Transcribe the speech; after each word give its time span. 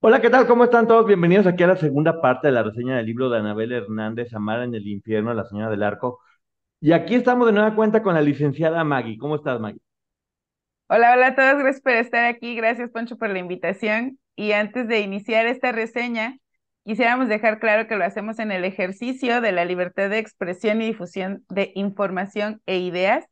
Hola, 0.00 0.20
¿qué 0.20 0.30
tal? 0.30 0.46
¿Cómo 0.46 0.64
están 0.64 0.86
todos? 0.86 1.06
Bienvenidos 1.06 1.46
aquí 1.46 1.64
a 1.64 1.66
la 1.66 1.76
segunda 1.76 2.20
parte 2.20 2.46
de 2.48 2.52
la 2.52 2.62
reseña 2.62 2.96
del 2.96 3.06
libro 3.06 3.28
de 3.30 3.38
Anabel 3.38 3.72
Hernández, 3.72 4.32
Amar 4.32 4.62
en 4.62 4.74
el 4.74 4.86
infierno, 4.86 5.34
la 5.34 5.44
señora 5.44 5.70
del 5.70 5.82
arco. 5.82 6.20
Y 6.80 6.92
aquí 6.92 7.16
estamos 7.16 7.46
de 7.48 7.52
nueva 7.52 7.74
cuenta 7.74 8.02
con 8.02 8.14
la 8.14 8.22
licenciada 8.22 8.84
Maggie. 8.84 9.18
¿Cómo 9.18 9.34
estás, 9.36 9.58
Maggie? 9.58 9.80
Hola, 10.88 11.14
hola 11.14 11.26
a 11.28 11.34
todos, 11.34 11.58
gracias 11.58 11.82
por 11.82 11.92
estar 11.94 12.24
aquí, 12.26 12.54
gracias 12.54 12.90
Poncho 12.90 13.18
por 13.18 13.30
la 13.30 13.40
invitación. 13.40 14.18
Y 14.36 14.52
antes 14.52 14.86
de 14.86 15.00
iniciar 15.00 15.46
esta 15.46 15.72
reseña, 15.72 16.38
quisiéramos 16.84 17.28
dejar 17.28 17.58
claro 17.58 17.88
que 17.88 17.96
lo 17.96 18.04
hacemos 18.04 18.38
en 18.38 18.52
el 18.52 18.64
ejercicio 18.64 19.40
de 19.40 19.50
la 19.50 19.64
libertad 19.64 20.10
de 20.10 20.18
expresión 20.18 20.80
y 20.80 20.86
difusión 20.86 21.44
de 21.48 21.72
información 21.74 22.62
e 22.66 22.78
ideas 22.78 23.26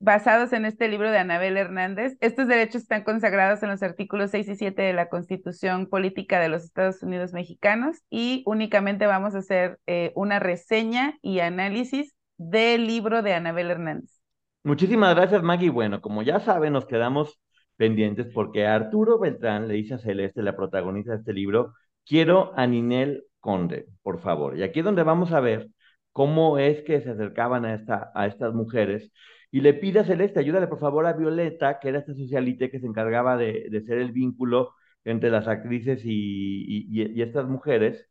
basados 0.00 0.54
en 0.54 0.64
este 0.64 0.88
libro 0.88 1.10
de 1.10 1.18
Anabel 1.18 1.58
Hernández. 1.58 2.16
Estos 2.20 2.48
derechos 2.48 2.82
están 2.82 3.04
consagrados 3.04 3.62
en 3.62 3.68
los 3.68 3.82
artículos 3.82 4.30
6 4.30 4.48
y 4.48 4.56
7 4.56 4.82
de 4.82 4.92
la 4.94 5.10
Constitución 5.10 5.86
Política 5.86 6.40
de 6.40 6.48
los 6.48 6.64
Estados 6.64 7.02
Unidos 7.02 7.34
Mexicanos 7.34 7.98
y 8.08 8.42
únicamente 8.46 9.06
vamos 9.06 9.34
a 9.34 9.38
hacer 9.38 9.78
eh, 9.86 10.12
una 10.16 10.38
reseña 10.38 11.18
y 11.20 11.40
análisis 11.40 12.16
del 12.38 12.86
libro 12.86 13.22
de 13.22 13.34
Anabel 13.34 13.70
Hernández. 13.70 14.20
Muchísimas 14.64 15.14
gracias, 15.14 15.42
Maggie. 15.42 15.70
Bueno, 15.70 16.00
como 16.00 16.22
ya 16.22 16.40
saben, 16.40 16.72
nos 16.72 16.86
quedamos 16.86 17.38
pendientes 17.76 18.26
porque 18.32 18.66
Arturo 18.66 19.18
Beltrán 19.18 19.68
le 19.68 19.74
dice 19.74 19.94
a 19.94 19.98
Celeste, 19.98 20.42
la 20.42 20.56
protagonista 20.56 21.12
de 21.12 21.18
este 21.18 21.34
libro, 21.34 21.74
quiero 22.06 22.52
a 22.56 22.66
Ninel 22.66 23.24
Conde, 23.38 23.86
por 24.02 24.18
favor. 24.20 24.58
Y 24.58 24.62
aquí 24.62 24.78
es 24.80 24.84
donde 24.84 25.02
vamos 25.02 25.32
a 25.32 25.40
ver 25.40 25.68
cómo 26.12 26.58
es 26.58 26.82
que 26.82 27.02
se 27.02 27.10
acercaban 27.10 27.66
a, 27.66 27.74
esta, 27.74 28.10
a 28.14 28.26
estas 28.26 28.54
mujeres 28.54 29.12
y 29.50 29.60
le 29.60 29.74
pide 29.74 30.00
a 30.00 30.04
Celeste, 30.04 30.40
ayúdale 30.40 30.68
por 30.68 30.78
favor 30.78 31.06
a 31.06 31.12
Violeta, 31.14 31.78
que 31.80 31.88
era 31.88 31.98
esta 32.00 32.14
socialite 32.14 32.70
que 32.70 32.80
se 32.80 32.86
encargaba 32.86 33.36
de, 33.36 33.66
de 33.70 33.82
ser 33.82 33.98
el 33.98 34.12
vínculo 34.12 34.74
entre 35.04 35.30
las 35.30 35.48
actrices 35.48 36.02
y, 36.04 36.86
y, 36.90 37.22
estas 37.22 37.46
mujeres, 37.48 38.06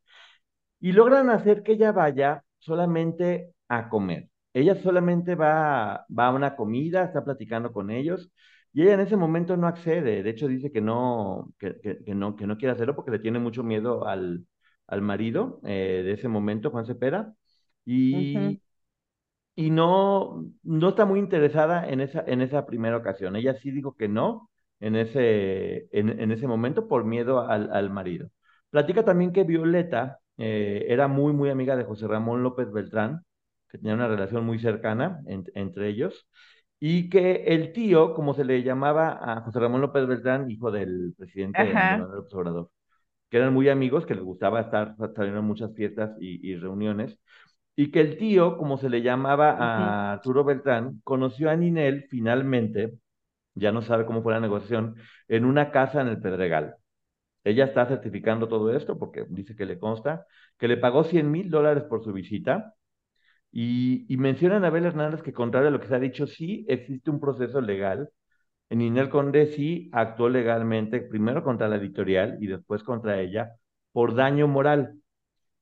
y 0.79 0.91
logran 0.94 1.29
hacer 1.29 1.63
que 1.63 1.73
ella 1.73 1.91
vaya 1.91 2.44
solamente 2.59 3.53
a 3.67 3.89
comer. 3.89 4.29
Ella 4.53 4.75
solamente 4.75 5.35
va, 5.35 6.05
va 6.17 6.28
a 6.28 6.31
una 6.33 6.55
comida, 6.55 7.03
está 7.03 7.23
platicando 7.23 7.72
con 7.72 7.91
ellos, 7.91 8.31
y 8.73 8.83
ella 8.83 8.94
en 8.95 9.01
ese 9.01 9.16
momento 9.17 9.57
no 9.57 9.67
accede. 9.67 10.23
De 10.23 10.29
hecho, 10.29 10.47
dice 10.47 10.72
que 10.72 10.81
no, 10.81 11.53
que, 11.59 11.79
que, 11.81 12.16
no, 12.16 12.35
que 12.35 12.47
no 12.47 12.57
quiere 12.57 12.73
hacerlo 12.73 12.95
porque 12.95 13.11
le 13.11 13.19
tiene 13.19 13.39
mucho 13.39 13.63
miedo 13.63 14.07
al, 14.07 14.45
al 14.88 15.01
marido 15.01 15.59
eh, 15.66 16.01
de 16.05 16.13
ese 16.13 16.28
momento, 16.28 16.72
Juan 16.72 16.85
Cepeda. 16.85 17.33
Y, 17.85 18.61
y 19.59 19.72
no, 19.72 20.46
no 20.64 20.90
está 20.90 21.03
muy 21.03 21.20
interesada 21.20 21.86
en 21.86 22.00
esa, 22.00 22.24
en 22.25 22.40
esa 22.40 22.66
primera 22.66 22.96
ocasión. 22.96 23.36
Ella 23.36 23.56
sí 23.56 23.72
dijo 23.72 23.94
que 23.97 24.08
no 24.08 24.50
en 24.80 24.96
ese, 24.96 25.90
en, 25.92 26.31
ese 26.31 26.47
momento 26.47 26.88
por 26.88 27.03
miedo 27.03 27.42
al, 27.42 27.70
al, 27.74 27.90
marido. 27.90 28.30
Platica 28.70 29.03
también 29.03 29.34
que 29.34 29.44
Violeta 29.44 30.20
eh, 30.38 30.86
era 30.88 31.09
muy, 31.09 31.34
muy 31.34 31.50
amiga 31.50 31.75
de 31.75 31.84
José 31.84 32.08
Ramón 32.08 32.42
López 32.42 32.72
Beltrán, 32.72 33.25
que 33.68 33.78
tenía 33.78 33.96
una 33.96 34.08
relación 34.08 34.46
muy 34.46 34.59
cercana 34.59 35.20
entre 35.28 35.90
ellos, 35.90 36.26
y 36.80 37.09
que 37.09 37.44
el 37.47 37.74
tío, 37.74 38.14
como 38.14 38.34
se 38.34 38.46
le 38.46 38.64
llamaba 38.64 39.20
a 39.22 39.41
José 39.41 39.59
Ramón 39.59 39.81
López 39.81 40.08
Beltrán, 40.08 40.50
hijo 40.50 40.72
del 40.72 41.14
presidente 41.18 41.66
López 41.97 42.34
Obrador, 42.34 42.72
que 43.30 43.36
eran 43.36 43.53
muy 43.53 43.68
amigos, 43.68 44.06
que 44.06 44.16
les 44.16 44.24
gustaba 44.24 44.62
estar 44.62 44.96
saliendo 45.18 45.41
en 45.41 45.46
muchas 45.46 45.76
fiestas 45.76 46.12
y, 46.18 46.50
y 46.50 46.56
reuniones, 46.56 47.20
y 47.79 47.91
que 47.91 48.01
el 48.01 48.17
tío, 48.17 48.57
como 48.57 48.78
se 48.78 48.90
le 48.90 49.01
llamaba 49.01 49.51
a 49.51 50.12
Arturo 50.12 50.44
Beltrán, 50.44 51.00
conoció 51.06 51.50
a 51.50 51.56
Ninel 51.56 52.07
finalmente, 52.09 52.95
ya 53.56 53.72
no 53.72 53.81
sabe 53.81 54.06
cómo 54.06 54.22
fue 54.22 54.34
la 54.34 54.41
negociación, 54.41 54.95
en 55.29 55.45
una 55.45 55.72
casa 55.72 56.01
en 56.01 56.09
el 56.09 56.22
Pedregal. 56.22 56.75
Ella 57.45 57.66
está 57.66 57.85
certificando 57.85 58.50
todo 58.50 58.75
esto 58.75 59.00
porque 59.00 59.25
dice 59.29 59.56
que 59.56 59.66
le 59.66 59.79
consta, 59.79 60.25
que 60.57 60.67
le 60.67 60.78
pagó 60.78 61.06
100 61.06 61.31
mil 61.31 61.50
dólares 61.50 61.85
por 61.85 62.03
su 62.03 62.13
visita. 62.13 62.75
Y, 63.51 64.06
y 64.13 64.17
menciona 64.17 64.56
a 64.56 64.57
Anabel 64.57 64.85
Hernández 64.85 65.22
que, 65.23 65.34
contrario 65.34 65.69
a 65.69 65.72
lo 65.72 65.79
que 65.79 65.88
se 65.88 65.96
ha 65.96 66.00
dicho, 66.00 66.28
sí 66.28 66.66
existe 66.69 67.09
un 67.09 67.22
proceso 67.22 67.61
legal. 67.61 68.09
En 68.69 68.79
Ninel 68.79 69.09
Conde 69.09 69.47
sí 69.47 69.90
actuó 69.94 70.29
legalmente, 70.29 71.01
primero 71.01 71.44
contra 71.44 71.69
la 71.69 71.78
editorial 71.78 72.38
y 72.41 72.47
después 72.47 72.84
contra 72.84 73.22
ella, 73.22 73.53
por 73.94 74.16
daño 74.16 74.47
moral. 74.50 74.96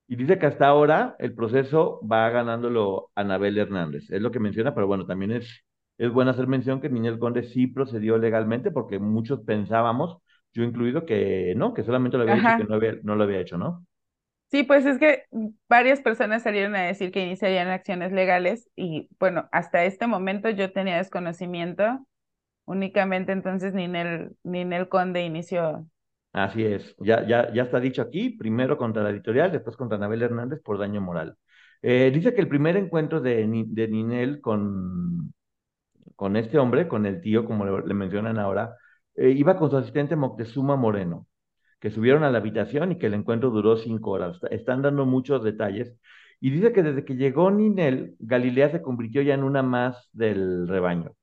Y 0.07 0.16
dice 0.16 0.40
que 0.40 0.45
hasta 0.45 0.68
ahora 0.68 1.16
el 1.19 1.34
proceso 1.34 2.00
va 2.09 2.29
ganándolo 2.29 3.12
Anabel 3.16 3.57
Hernández. 3.57 4.09
Es 4.09 4.22
lo 4.22 4.31
que 4.31 4.40
menciona, 4.40 4.73
pero 4.73 4.88
bueno, 4.88 5.06
también 5.06 5.31
es, 5.31 5.66
es 5.97 6.12
bueno 6.12 6.31
hacer 6.31 6.47
mención 6.47 6.79
que 6.79 6.90
Ninel 6.90 7.19
Conde 7.19 7.44
sí 7.44 7.68
procedió 7.68 8.17
legalmente 8.17 8.72
porque 8.72 9.00
muchos 9.00 9.41
pensábamos, 9.41 10.17
yo 10.53 10.63
incluido, 10.63 11.06
que 11.06 11.53
no, 11.57 11.73
que 11.73 11.84
solamente 11.84 12.17
lo 12.17 12.23
había 12.23 12.38
hecho, 12.38 12.57
que 12.57 12.69
no, 12.69 12.75
había, 12.75 12.96
no 13.03 13.16
lo 13.16 13.23
había 13.23 13.41
hecho, 13.41 13.57
¿no? 13.57 13.85
Sí, 14.50 14.63
pues 14.63 14.85
es 14.85 14.97
que 14.97 15.25
varias 15.67 16.00
personas 16.00 16.44
salieron 16.44 16.73
a 16.78 16.84
decir 16.84 17.12
que 17.12 17.22
iniciarían 17.22 17.67
acciones 17.67 18.13
legales 18.13 18.69
y 18.78 19.09
bueno, 19.19 19.50
hasta 19.51 19.84
este 19.84 20.07
momento 20.07 20.50
yo 20.50 20.72
tenía 20.72 20.96
desconocimiento, 20.96 22.07
únicamente 22.63 23.34
entonces 23.34 23.73
Ninel, 23.73 24.38
Ninel 24.44 24.88
Conde 24.88 25.25
inició 25.25 25.85
Así 26.37 26.63
es, 26.63 26.95
ya, 26.99 27.25
ya, 27.25 27.51
ya 27.51 27.63
está 27.63 27.79
dicho 27.79 28.01
aquí, 28.03 28.29
primero 28.29 28.77
contra 28.77 29.01
la 29.01 29.09
editorial, 29.09 29.51
después 29.51 29.75
contra 29.75 29.97
Anabel 29.97 30.21
Hernández 30.21 30.61
por 30.63 30.77
daño 30.77 31.01
moral. 31.01 31.35
Eh, 31.81 32.11
dice 32.13 32.33
que 32.35 32.41
el 32.41 32.47
primer 32.47 32.77
encuentro 32.77 33.21
de, 33.21 33.47
Ninel 33.47 34.39
con, 34.39 35.33
con 36.15 36.35
este 36.37 36.59
hombre, 36.59 36.87
con 36.87 37.07
el 37.07 37.21
tío, 37.21 37.43
como 37.45 37.65
le, 37.65 37.93
mencionan 37.95 38.37
ahora, 38.37 38.75
eh, 39.15 39.29
iba 39.31 39.57
con 39.57 39.71
su 39.71 39.77
asistente 39.77 40.15
Moctezuma 40.15 40.75
Moreno, 40.75 41.27
que 41.79 41.89
subieron 41.91 42.23
a 42.23 42.29
la 42.31 42.37
habitación 42.39 42.91
y 42.91 42.99
que 42.99 43.07
el 43.07 43.15
encuentro 43.15 43.49
duró 43.49 43.77
cinco 43.77 44.11
horas. 44.11 44.39
Están 44.51 44.83
dando 44.83 45.05
muchos 45.07 45.43
detalles. 45.43 45.95
Y 46.39 46.51
dice 46.51 46.71
que 46.73 46.83
desde 46.83 47.05
que 47.05 47.15
llegó 47.15 47.49
Ninel, 47.51 48.15
Galilea 48.19 48.69
se 48.71 48.81
convirtió 48.83 49.23
ya 49.23 49.33
en 49.33 49.43
una 49.43 49.63
más 49.63 50.09
del 50.13 50.67
rebaño, 50.67 51.13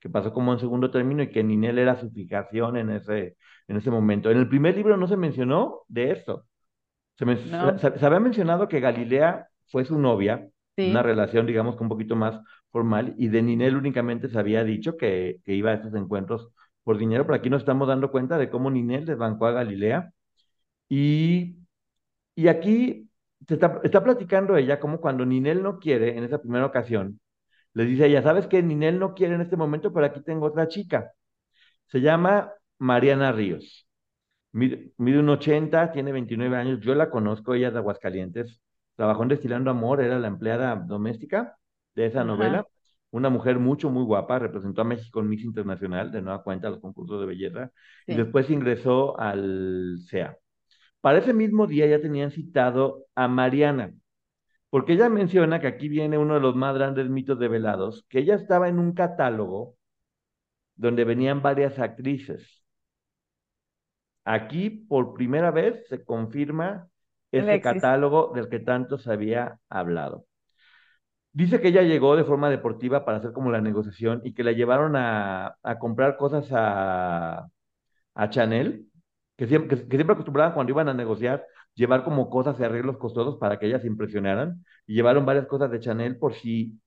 que 0.00 0.10
pasó 0.10 0.32
como 0.32 0.52
en 0.52 0.58
segundo 0.60 0.90
término 0.90 1.22
y 1.22 1.30
que 1.30 1.44
Ninel 1.44 1.78
era 1.78 1.96
su 2.00 2.10
fijación 2.10 2.76
en 2.76 2.90
ese, 2.90 3.36
en 3.68 3.76
ese 3.76 3.90
momento. 3.90 4.30
En 4.30 4.38
el 4.38 4.48
primer 4.48 4.76
libro 4.76 4.96
no 4.96 5.06
se 5.06 5.16
mencionó 5.16 5.82
de 5.88 6.12
esto. 6.12 6.46
Se, 7.16 8.06
había 8.06 8.20
mencionado 8.20 8.68
que 8.68 8.80
Galilea 8.80 9.48
fue 9.68 9.84
su 9.84 9.98
novia, 9.98 10.48
una 10.76 11.02
relación, 11.02 11.46
digamos, 11.46 11.80
un 11.80 11.88
poquito 11.88 12.16
más 12.16 12.40
formal, 12.70 13.14
y 13.16 13.28
de 13.28 13.42
Ninel 13.42 13.76
únicamente 13.76 14.28
se 14.28 14.38
había 14.38 14.64
dicho 14.64 14.96
que, 14.96 15.40
iba 15.46 15.70
a 15.70 15.74
estos 15.74 15.94
encuentros 15.94 16.50
por 16.82 16.98
dinero, 16.98 17.24
pero 17.24 17.36
aquí 17.36 17.48
nos 17.50 17.62
estamos 17.62 17.88
dando 17.88 18.10
cuenta 18.10 18.36
de 18.38 18.50
cómo 18.50 18.70
Ninel 18.70 19.06
desbancó 19.06 19.46
a 19.46 19.52
Galilea. 19.52 20.12
Y, 20.88 21.56
y 22.34 22.48
aquí 22.48 23.08
se 23.46 23.54
está, 23.54 23.80
está 23.84 24.02
platicando 24.04 24.56
ella 24.56 24.80
como 24.80 25.00
cuando 25.00 25.24
Ninel 25.24 25.62
no 25.62 25.78
quiere, 25.78 26.16
en 26.18 26.24
esa 26.24 26.40
primera 26.40 26.66
ocasión, 26.66 27.20
le 27.74 27.84
dice 27.84 28.06
ella, 28.06 28.22
¿sabes 28.22 28.46
qué? 28.46 28.62
Ninel 28.62 28.98
no 28.98 29.14
quiere 29.14 29.34
en 29.34 29.40
este 29.40 29.56
momento, 29.56 29.92
pero 29.92 30.06
aquí 30.06 30.22
tengo 30.22 30.46
otra 30.46 30.68
chica. 30.68 31.12
Se 31.88 32.00
llama 32.00 32.52
Mariana 32.78 33.32
Ríos. 33.32 33.86
Mide, 34.52 34.92
un 34.98 35.28
80, 35.28 35.92
tiene 35.92 36.12
29 36.12 36.56
años, 36.56 36.80
yo 36.80 36.94
la 36.94 37.10
conozco, 37.10 37.54
ella 37.54 37.68
es 37.68 37.72
de 37.72 37.80
Aguascalientes, 37.80 38.60
trabajó 38.94 39.24
en 39.24 39.30
Destilando 39.30 39.70
Amor, 39.70 40.00
era 40.00 40.18
la 40.18 40.28
empleada 40.28 40.76
doméstica 40.76 41.56
de 41.94 42.06
esa 42.06 42.24
novela. 42.24 42.66
una 43.10 43.30
mujer 43.30 43.58
mucho, 43.58 43.90
muy 43.90 44.04
guapa, 44.04 44.38
representó 44.38 44.82
a 44.82 44.84
México 44.84 45.20
en 45.20 45.28
Miss 45.28 45.44
Internacional, 45.44 46.10
de 46.10 46.22
nueva 46.22 46.42
cuenta, 46.42 46.70
los 46.70 46.80
concursos 46.80 47.20
de 47.20 47.26
belleza, 47.26 47.70
y 48.06 48.14
después 48.14 48.50
ingresó 48.50 49.18
al 49.18 49.98
CEA. 50.08 50.36
Para 51.00 51.18
ese 51.18 51.34
mismo 51.34 51.66
día 51.66 51.86
ya 51.86 52.00
tenían 52.00 52.30
citado 52.30 53.06
a 53.14 53.28
Mariana, 53.28 53.92
porque 54.70 54.94
ella 54.94 55.08
menciona 55.08 55.60
que 55.60 55.68
aquí 55.68 55.88
viene 55.88 56.18
uno 56.18 56.34
de 56.34 56.40
los 56.40 56.56
más 56.56 56.74
grandes 56.74 57.08
mitos 57.08 57.38
develados, 57.38 58.04
que 58.08 58.20
ella 58.20 58.34
estaba 58.34 58.68
en 58.68 58.80
un 58.80 58.94
catálogo 58.94 59.76
donde 60.76 61.04
venían 61.04 61.42
varias 61.42 61.78
actrices. 61.78 62.63
Aquí, 64.24 64.70
por 64.70 65.14
primera 65.14 65.50
vez, 65.50 65.86
se 65.88 66.04
confirma 66.04 66.88
ese 67.32 67.48
Alexis. 67.50 67.60
catálogo 67.60 68.32
del 68.34 68.48
que 68.48 68.60
tanto 68.60 68.98
se 68.98 69.12
había 69.12 69.60
hablado. 69.68 70.26
Dice 71.32 71.60
que 71.60 71.68
ella 71.68 71.82
llegó 71.82 72.14
de 72.16 72.22
forma 72.24 72.48
deportiva 72.48 73.04
para 73.04 73.18
hacer 73.18 73.32
como 73.32 73.50
la 73.50 73.60
negociación 73.60 74.20
y 74.24 74.34
que 74.34 74.44
la 74.44 74.52
llevaron 74.52 74.94
a, 74.96 75.56
a 75.64 75.78
comprar 75.80 76.16
cosas 76.16 76.46
a, 76.52 77.48
a 78.14 78.30
Chanel, 78.30 78.88
que 79.36 79.46
siempre, 79.48 79.76
que, 79.78 79.88
que 79.88 79.96
siempre 79.96 80.14
acostumbraban 80.14 80.54
cuando 80.54 80.72
iban 80.72 80.88
a 80.88 80.94
negociar, 80.94 81.44
llevar 81.74 82.04
como 82.04 82.30
cosas 82.30 82.60
y 82.60 82.64
arreglos 82.64 82.98
costosos 82.98 83.38
para 83.38 83.58
que 83.58 83.66
ellas 83.66 83.82
se 83.82 83.88
impresionaran. 83.88 84.64
Y 84.86 84.94
llevaron 84.94 85.26
varias 85.26 85.46
cosas 85.46 85.70
de 85.70 85.80
Chanel 85.80 86.18
por 86.18 86.34
si, 86.34 86.80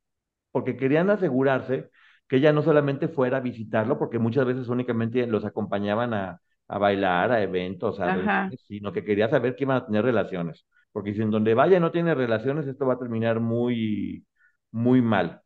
porque 0.51 0.77
querían 0.77 1.09
asegurarse 1.09 1.91
que 2.27 2.37
ella 2.37 2.53
no 2.53 2.63
solamente 2.63 3.07
fuera 3.09 3.37
a 3.37 3.41
visitarlo, 3.41 3.99
porque 3.99 4.19
muchas 4.19 4.45
veces 4.45 4.69
únicamente 4.69 5.25
los 5.27 5.45
acompañaban 5.45 6.13
a, 6.13 6.41
a 6.67 6.77
bailar, 6.77 7.31
a 7.31 7.41
eventos, 7.41 7.99
a 7.99 8.13
reuniones, 8.13 8.61
sino 8.67 8.91
que 8.91 9.03
quería 9.03 9.29
saber 9.29 9.55
que 9.55 9.63
iban 9.63 9.77
a 9.77 9.85
tener 9.85 10.03
relaciones. 10.03 10.65
Porque 10.91 11.13
si 11.13 11.21
en 11.21 11.31
donde 11.31 11.53
vaya 11.53 11.79
no 11.79 11.91
tiene 11.91 12.15
relaciones, 12.15 12.67
esto 12.67 12.85
va 12.85 12.93
a 12.95 12.99
terminar 12.99 13.39
muy, 13.39 14.25
muy 14.71 15.01
mal. 15.01 15.41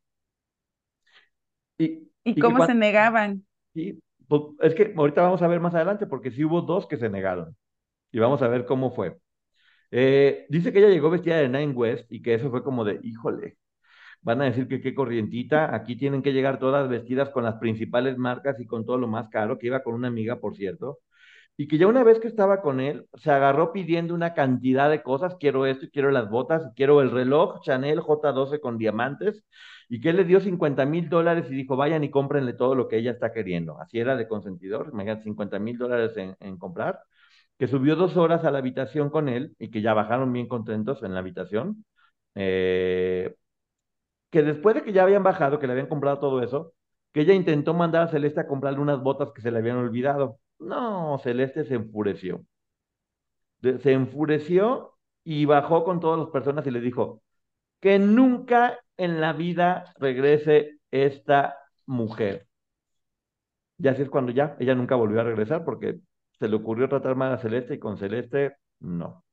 Y, 1.77 1.83
¿Y 1.85 2.09
y 2.23 2.35
que 2.35 2.41
cómo 2.41 2.65
se 2.65 2.73
negaban? 2.73 3.45
Sí, 3.73 3.99
pues, 4.27 4.41
es 4.61 4.75
que 4.75 4.93
ahorita 4.95 5.21
vamos 5.21 5.41
a 5.41 5.47
ver 5.47 5.59
más 5.59 5.75
adelante, 5.75 6.07
porque 6.07 6.31
sí 6.31 6.43
hubo 6.43 6.61
dos 6.61 6.87
que 6.87 6.97
se 6.97 7.09
negaron. 7.09 7.55
Y 8.11 8.19
vamos 8.19 8.41
a 8.41 8.47
ver 8.47 8.65
cómo 8.65 8.91
fue. 8.91 9.17
Eh, 9.91 10.45
dice 10.49 10.71
que 10.71 10.79
ella 10.79 10.89
llegó 10.89 11.09
vestida 11.09 11.37
de 11.37 11.49
Nine 11.49 11.73
West 11.73 12.11
y 12.11 12.21
que 12.21 12.35
eso 12.35 12.49
fue 12.49 12.63
como 12.63 12.85
de, 12.85 12.99
híjole, 13.03 13.57
van 14.21 14.41
a 14.41 14.45
decir 14.45 14.67
que 14.67 14.81
qué 14.81 14.95
corrientita, 14.95 15.75
aquí 15.75 15.95
tienen 15.97 16.21
que 16.23 16.33
llegar 16.33 16.59
todas 16.59 16.89
vestidas 16.89 17.29
con 17.29 17.43
las 17.43 17.55
principales 17.55 18.17
marcas 18.17 18.59
y 18.59 18.65
con 18.67 18.85
todo 18.85 18.97
lo 18.97 19.07
más 19.07 19.29
caro, 19.29 19.57
que 19.57 19.67
iba 19.67 19.83
con 19.83 19.95
una 19.95 20.07
amiga, 20.07 20.39
por 20.39 20.55
cierto. 20.55 20.99
Y 21.57 21.67
que 21.67 21.77
ya 21.77 21.87
una 21.87 22.03
vez 22.03 22.19
que 22.19 22.27
estaba 22.27 22.61
con 22.61 22.79
él, 22.79 23.07
se 23.15 23.31
agarró 23.31 23.71
pidiendo 23.71 24.15
una 24.15 24.33
cantidad 24.33 24.89
de 24.89 25.03
cosas, 25.03 25.35
quiero 25.39 25.65
esto, 25.67 25.87
quiero 25.91 26.09
las 26.11 26.29
botas, 26.29 26.71
quiero 26.75 27.01
el 27.01 27.11
reloj 27.11 27.61
Chanel 27.61 27.99
J12 28.01 28.59
con 28.59 28.77
diamantes, 28.77 29.43
y 29.89 29.99
que 30.01 30.09
él 30.09 30.17
le 30.17 30.25
dio 30.25 30.39
50 30.39 30.85
mil 30.85 31.09
dólares 31.09 31.47
y 31.51 31.55
dijo, 31.55 31.75
vayan 31.75 32.03
y 32.03 32.09
cómprenle 32.09 32.53
todo 32.53 32.75
lo 32.75 32.87
que 32.87 32.97
ella 32.97 33.11
está 33.11 33.31
queriendo. 33.33 33.79
Así 33.79 33.99
era 33.99 34.15
de 34.15 34.27
consentidor, 34.27 34.89
imagínate, 34.93 35.23
50 35.23 35.59
mil 35.59 35.77
dólares 35.77 36.13
en, 36.17 36.57
comprar, 36.57 36.99
que 37.57 37.67
subió 37.67 37.95
dos 37.95 38.17
horas 38.17 38.45
a 38.45 38.51
la 38.51 38.59
habitación 38.59 39.09
con 39.09 39.29
él 39.29 39.55
y 39.59 39.69
que 39.71 39.81
ya 39.81 39.93
bajaron 39.93 40.33
bien 40.33 40.47
contentos 40.47 41.03
en 41.03 41.13
la 41.13 41.19
habitación. 41.19 41.85
Eh, 42.35 43.35
que 44.29 44.43
después 44.43 44.75
de 44.75 44.83
que 44.83 44.93
ya 44.93 45.03
habían 45.03 45.23
bajado, 45.23 45.59
que 45.59 45.67
le 45.67 45.73
habían 45.73 45.87
comprado 45.87 46.19
todo 46.19 46.41
eso, 46.41 46.73
que 47.11 47.21
ella 47.21 47.33
intentó 47.33 47.73
mandar 47.73 48.03
a 48.03 48.07
Celeste 48.07 48.41
a 48.41 48.47
comprarle 48.47 48.79
unas 48.79 49.01
botas 49.01 49.31
que 49.33 49.41
se 49.41 49.51
le 49.51 49.59
habían 49.59 49.77
olvidado. 49.77 50.39
No, 50.61 51.17
Celeste 51.19 51.65
se 51.65 51.75
enfureció. 51.75 52.45
Se 53.61 53.91
enfureció 53.91 54.95
y 55.23 55.45
bajó 55.45 55.83
con 55.83 55.99
todas 55.99 56.19
las 56.19 56.29
personas 56.29 56.65
y 56.65 56.71
le 56.71 56.81
dijo 56.81 57.21
que 57.79 57.99
nunca 57.99 58.79
en 58.97 59.21
la 59.21 59.33
vida 59.33 59.93
regrese 59.99 60.79
esta 60.91 61.57
mujer. 61.85 62.47
Y 63.77 63.87
así 63.87 64.03
es 64.03 64.09
cuando 64.09 64.31
ya, 64.31 64.55
ella 64.59 64.75
nunca 64.75 64.95
volvió 64.95 65.21
a 65.21 65.23
regresar 65.23 65.65
porque 65.65 65.99
se 66.39 66.47
le 66.47 66.55
ocurrió 66.55 66.87
tratar 66.87 67.15
mal 67.15 67.33
a 67.33 67.37
Celeste 67.37 67.75
y 67.75 67.79
con 67.79 67.97
Celeste, 67.97 68.55
no. 68.79 69.23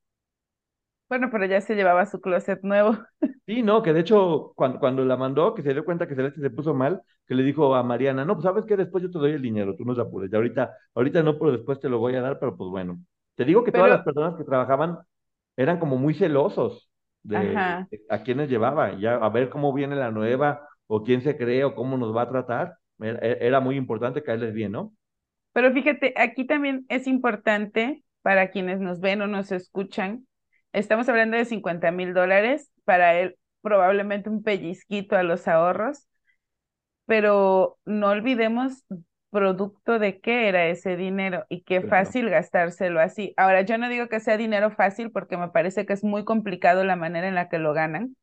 Bueno, 1.09 1.29
pero 1.31 1.47
ya 1.47 1.61
se 1.61 1.75
llevaba 1.75 2.07
su 2.07 2.21
closet 2.21 2.61
nuevo. 2.63 2.97
Sí, 3.49 3.63
no, 3.63 3.83
que 3.83 3.95
de 3.95 4.01
hecho, 4.01 4.53
cuando, 4.55 4.79
cuando 4.79 5.05
la 5.07 5.17
mandó, 5.17 5.55
que 5.55 5.63
se 5.63 5.73
dio 5.73 5.83
cuenta 5.83 6.07
que 6.07 6.15
Celeste 6.15 6.43
se 6.43 6.51
puso 6.51 6.75
mal, 6.75 7.01
que 7.27 7.35
le 7.35 7.43
dijo 7.43 7.75
a 7.75 7.83
Mariana, 7.83 8.23
no, 8.27 8.35
pues 8.35 8.45
sabes 8.45 8.67
que 8.67 8.77
después 8.77 9.03
yo 9.03 9.11
te 9.11 9.19
doy 9.19 9.33
el 9.33 9.41
dinero, 9.41 9.75
tú 9.75 9.87
no 9.87 9.95
te 9.95 10.03
apures, 10.03 10.31
ya 10.31 10.37
ahorita, 10.37 10.77
ahorita 10.95 11.23
no, 11.23 11.39
pero 11.39 11.53
después 11.53 11.81
te 11.81 11.89
lo 11.89 11.99
voy 11.99 12.15
a 12.15 12.21
dar, 12.21 12.39
pero 12.39 12.55
pues 12.55 12.69
bueno. 12.71 13.01
Te 13.37 13.47
digo 13.47 13.65
que 13.65 13.73
todas 13.73 13.89
las 13.89 14.03
personas 14.03 14.37
que 14.37 14.45
trabajaban 14.45 14.99
eran 15.57 15.79
como 15.79 15.97
muy 15.97 16.13
celosos 16.13 16.91
de, 17.23 17.87
a 18.11 18.23
quienes 18.23 18.51
llevaba, 18.51 18.99
ya 18.99 19.15
a 19.15 19.29
ver 19.31 19.49
cómo 19.49 19.73
viene 19.73 19.97
la 19.97 20.11
nueva, 20.11 20.69
o 20.87 21.03
quién 21.03 21.23
se 21.23 21.39
cree, 21.39 21.65
o 21.65 21.75
cómo 21.75 21.97
nos 21.97 22.15
va 22.15 22.23
a 22.23 22.29
tratar. 22.29 22.77
Era, 23.01 23.19
era 23.19 23.61
muy 23.61 23.77
importante 23.77 24.23
caerles 24.23 24.53
bien, 24.53 24.73
¿no? 24.73 24.93
Pero 25.55 25.73
fíjate, 25.73 26.13
aquí 26.19 26.47
también 26.47 26.85
es 26.91 27.07
importante 27.07 28.05
para 28.21 28.51
quienes 28.51 28.79
nos 28.79 29.01
ven 29.01 29.23
o 29.23 29.27
nos 29.27 29.53
escuchan. 29.53 30.28
Estamos 30.73 31.09
hablando 31.09 31.37
de 31.37 31.45
50 31.45 31.91
mil 31.91 32.15
dólares, 32.15 32.71
para 32.85 33.15
él 33.19 33.37
probablemente 33.63 34.31
un 34.31 34.43
pellizquito 34.43 35.17
a 35.17 35.23
los 35.23 35.49
ahorros, 35.49 36.07
pero 37.07 37.79
no 37.85 38.09
olvidemos 38.11 38.85
producto 39.31 39.99
de 39.99 40.21
qué 40.21 40.49
era 40.49 40.67
ese 40.69 40.97
dinero 40.97 41.45
y 41.49 41.63
qué 41.63 41.81
Claro. 41.81 41.89
fácil 41.89 42.31
gastárselo 42.31 43.01
así. 43.01 43.35
Ahora, 43.37 43.63
yo 43.63 43.79
no 43.79 43.89
digo 43.89 44.09
que 44.09 44.21
sea 44.21 44.37
dinero 44.39 44.71
fácil 44.71 45.11
porque 45.11 45.37
me 45.37 45.49
parece 45.51 45.87
que 45.87 45.93
es 45.95 46.05
muy 46.05 46.25
complicado 46.25 46.85
la 46.85 46.97
manera 46.97 47.29
en 47.29 47.35
la 47.35 47.49
que 47.49 47.59
lo 47.59 47.73
ganan, 47.75 48.17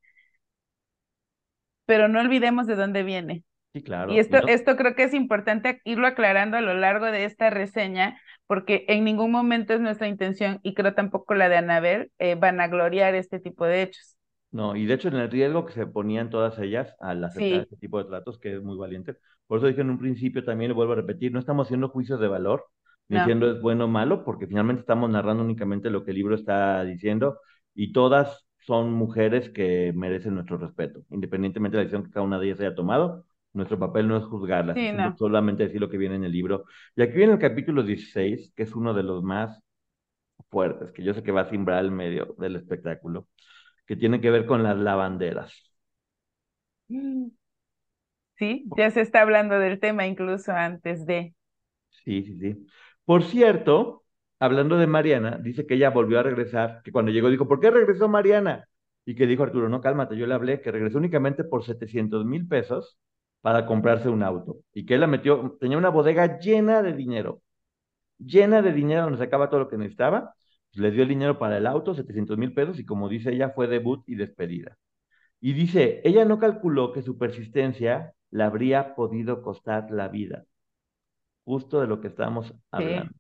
pero 1.86 2.07
no 2.07 2.19
olvidemos 2.19 2.68
de 2.68 2.75
dónde 2.75 3.03
viene. 3.03 3.44
Sí, 3.74 3.83
claro. 3.83 4.13
Y 4.13 4.19
esto, 4.19 4.39
no- 4.39 4.48
esto 4.48 4.77
creo 4.77 4.95
que 4.95 5.03
es 5.06 5.13
importante 5.13 5.81
irlo 5.86 6.07
aclarando 6.07 6.57
a 6.57 6.62
lo 6.62 6.74
largo 6.75 7.07
de 7.07 7.25
esta 7.25 7.50
reseña, 7.51 8.19
porque 8.47 8.86
en 8.88 9.03
ningún 9.03 9.31
momento 9.31 9.74
es 9.74 9.81
nuestra 9.81 10.07
intención, 10.07 10.59
y 10.63 10.74
creo 10.74 10.94
tampoco 10.94 11.33
la 11.36 11.50
de 11.50 11.57
Anabel, 11.57 12.12
eh, 12.19 12.36
vanagloriar 12.36 13.15
este 13.15 13.39
tipo 13.39 13.65
de 13.65 13.83
hechos. 13.83 14.18
No, 14.51 14.75
y 14.75 14.86
de 14.86 14.94
hecho 14.94 15.09
en 15.09 15.15
el 15.15 15.30
riesgo 15.30 15.65
que 15.65 15.74
se 15.74 15.86
ponían 15.86 16.30
todas 16.30 16.57
ellas 16.59 16.95
al 17.00 17.24
aceptar 17.24 17.42
Sí. 17.42 17.56
este 17.63 17.75
tipo 17.77 17.97
de 17.97 18.06
tratos, 18.06 18.39
que 18.39 18.56
es 18.56 18.63
muy 18.63 18.77
valiente. 18.77 19.18
Por 19.47 19.57
eso 19.57 19.68
dije 19.68 19.81
en 19.81 19.89
un 19.89 20.00
principio, 20.00 20.45
también 20.45 20.69
lo 20.69 20.75
vuelvo 20.75 20.94
a 20.94 20.95
repetir, 20.95 21.31
no 21.33 21.39
estamos 21.39 21.68
haciendo 21.68 21.89
juicios 21.89 22.19
de 22.21 22.27
valor, 22.30 22.65
No. 23.09 23.19
diciendo 23.19 23.51
es 23.51 23.62
bueno 23.62 23.86
o 23.86 23.88
malo, 23.89 24.24
porque 24.24 24.48
finalmente 24.48 24.80
estamos 24.81 25.09
narrando 25.09 25.44
únicamente 25.44 25.89
lo 25.89 26.03
que 26.06 26.12
el 26.12 26.18
libro 26.18 26.36
está 26.36 26.83
diciendo, 26.86 27.39
y 27.74 27.91
todas 27.91 28.45
son 28.59 28.94
mujeres 28.94 29.50
que 29.50 29.91
merecen 29.94 30.36
nuestro 30.36 30.57
respeto, 30.57 31.01
independientemente 31.09 31.77
de 31.77 31.83
la 31.83 31.86
decisión 31.86 32.06
que 32.06 32.12
cada 32.12 32.25
una 32.25 32.39
de 32.39 32.48
ellas 32.48 32.59
haya 32.62 32.75
tomado. 32.75 33.25
Nuestro 33.55 33.79
papel 33.79 34.07
no 34.07 34.17
es 34.17 34.25
juzgarlas, 34.25 34.79
Sí, 34.81 34.91
no. 34.91 35.15
solamente 35.17 35.63
decir 35.63 35.81
lo 35.81 35.89
que 35.89 35.97
viene 35.97 36.15
en 36.15 36.23
el 36.25 36.31
libro. 36.31 36.65
Y 36.95 37.01
aquí 37.03 37.13
viene 37.17 37.33
el 37.33 37.39
capítulo 37.39 37.83
16, 37.83 38.53
que 38.55 38.63
es 38.63 38.75
uno 38.75 38.93
de 38.93 39.03
los 39.03 39.24
más 39.24 39.59
fuertes, 40.50 40.91
que 40.91 41.03
yo 41.03 41.13
sé 41.13 41.24
que 41.24 41.31
va 41.31 41.41
a 41.41 41.50
simbrar 41.50 41.83
el 41.85 41.91
medio 41.91 42.35
del 42.39 42.55
espectáculo 42.57 43.27
que 43.88 43.95
tiene 43.97 44.21
que 44.21 44.31
ver 44.31 44.45
con 44.47 44.63
las 44.63 44.77
lavanderas. 44.77 45.53
Sí, 48.38 48.65
ya 48.77 48.91
se 48.91 49.01
está 49.01 49.21
hablando 49.21 49.59
del 49.59 49.79
tema 49.81 50.05
incluso 50.07 50.51
antes 50.53 51.05
de. 51.05 51.33
Sí, 52.03 52.24
sí, 52.24 52.38
sí. 52.39 52.67
Por 53.05 53.24
cierto, 53.24 54.03
hablando 54.39 54.77
de 54.77 54.88
Mariana, 54.88 55.38
dice 55.41 55.65
que 55.65 55.75
ella 55.75 55.89
volvió 55.89 56.19
a 56.19 56.24
regresar, 56.24 56.81
que 56.83 56.91
cuando 56.91 57.12
llegó 57.12 57.29
dijo, 57.29 57.47
¿por 57.47 57.59
qué 57.59 57.71
regresó 57.71 58.07
Mariana? 58.07 58.67
Y 59.05 59.15
que 59.15 59.27
dijo 59.27 59.43
Arturo, 59.43 59.69
no, 59.69 59.81
cálmate, 59.81 60.17
yo 60.17 60.25
le 60.27 60.33
hablé, 60.33 60.62
que 60.62 60.71
regresó 60.71 60.97
únicamente 60.97 61.43
por 61.43 61.63
700 61.63 62.25
mil 62.25 62.47
pesos 62.47 62.97
para 63.45 63.67
comprarse 63.67 64.09
un 64.09 64.23
auto. 64.23 64.57
Y 64.73 64.87
que 64.87 64.95
él 64.95 65.01
la 65.01 65.07
metió, 65.07 65.55
tenía 65.59 65.77
una 65.77 65.89
bodega 65.89 66.39
llena 66.39 66.81
de 66.81 66.93
dinero, 66.93 67.43
llena 68.17 68.63
de 68.63 68.73
dinero 68.73 69.03
donde 69.03 69.19
sacaba 69.19 69.49
todo 69.51 69.61
lo 69.61 69.69
que 69.69 69.77
necesitaba. 69.77 70.33
Le 70.73 70.89
dio 70.91 71.03
el 71.03 71.09
dinero 71.09 71.37
para 71.37 71.57
el 71.59 71.67
auto, 71.67 71.93
700 71.93 72.39
mil 72.39 72.55
pesos, 72.55 72.79
y 72.79 72.85
como 72.85 73.07
dice 73.07 73.31
ella, 73.33 73.51
fue 73.51 73.67
debut 73.67 74.03
y 74.07 74.15
despedida. 74.15 74.77
Y 75.41 75.53
dice, 75.53 76.01
ella 76.03 76.25
no 76.25 76.39
calculó 76.39 76.91
que 76.91 77.03
su 77.03 77.19
persistencia 77.19 78.15
le 78.31 78.43
habría 78.43 78.95
podido 78.95 79.43
costar 79.43 79.91
la 79.91 80.07
vida. 80.07 80.45
Justo 81.45 81.81
de 81.81 81.87
lo 81.87 82.01
que 82.01 82.07
estamos 82.09 82.53
hablando. 82.71 83.13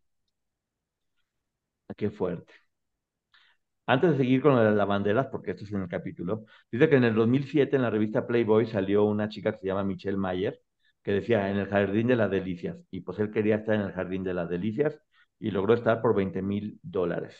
Qué 1.97 2.09
fuerte. 2.11 2.64
Antes 3.87 4.11
de 4.11 4.17
seguir 4.17 4.41
con 4.41 4.55
las 4.55 4.75
lavanderas, 4.75 5.27
porque 5.27 5.51
esto 5.51 5.63
es 5.63 5.71
en 5.71 5.81
el 5.83 5.87
capítulo, 5.87 6.45
dice 6.71 6.89
que 6.89 6.95
en 6.95 7.03
el 7.03 7.13
2007 7.15 7.75
en 7.75 7.83
la 7.83 7.89
revista 7.91 8.25
Playboy 8.25 8.65
salió 8.67 9.03
una 9.05 9.29
chica 9.29 9.51
que 9.51 9.59
se 9.59 9.67
llama 9.67 9.83
Michelle 9.83 10.17
Mayer, 10.17 10.59
que 11.03 11.11
decía 11.13 11.49
en 11.51 11.57
el 11.57 11.67
jardín 11.67 12.07
de 12.07 12.15
las 12.15 12.31
delicias, 12.31 12.77
y 12.89 13.01
pues 13.01 13.19
él 13.19 13.31
quería 13.31 13.57
estar 13.57 13.75
en 13.75 13.81
el 13.81 13.91
jardín 13.93 14.23
de 14.23 14.33
las 14.33 14.49
delicias 14.49 14.99
y 15.39 15.51
logró 15.51 15.75
estar 15.75 16.01
por 16.01 16.15
20 16.15 16.41
mil 16.41 16.79
dólares. 16.81 17.35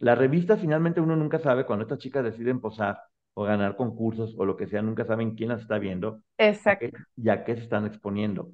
La 0.00 0.14
revista 0.16 0.56
finalmente 0.56 1.00
uno 1.00 1.14
nunca 1.14 1.38
sabe 1.38 1.64
cuando 1.66 1.84
estas 1.84 1.98
chicas 2.00 2.24
deciden 2.24 2.60
posar 2.60 2.98
o 3.34 3.44
ganar 3.44 3.76
concursos 3.76 4.34
o 4.36 4.44
lo 4.44 4.56
que 4.56 4.66
sea, 4.66 4.82
nunca 4.82 5.04
saben 5.04 5.34
quién 5.36 5.50
las 5.50 5.60
está 5.60 5.78
viendo 5.78 6.22
Exacto. 6.36 6.98
y 7.16 7.28
a 7.28 7.44
qué 7.44 7.54
se 7.54 7.62
están 7.62 7.86
exponiendo. 7.86 8.50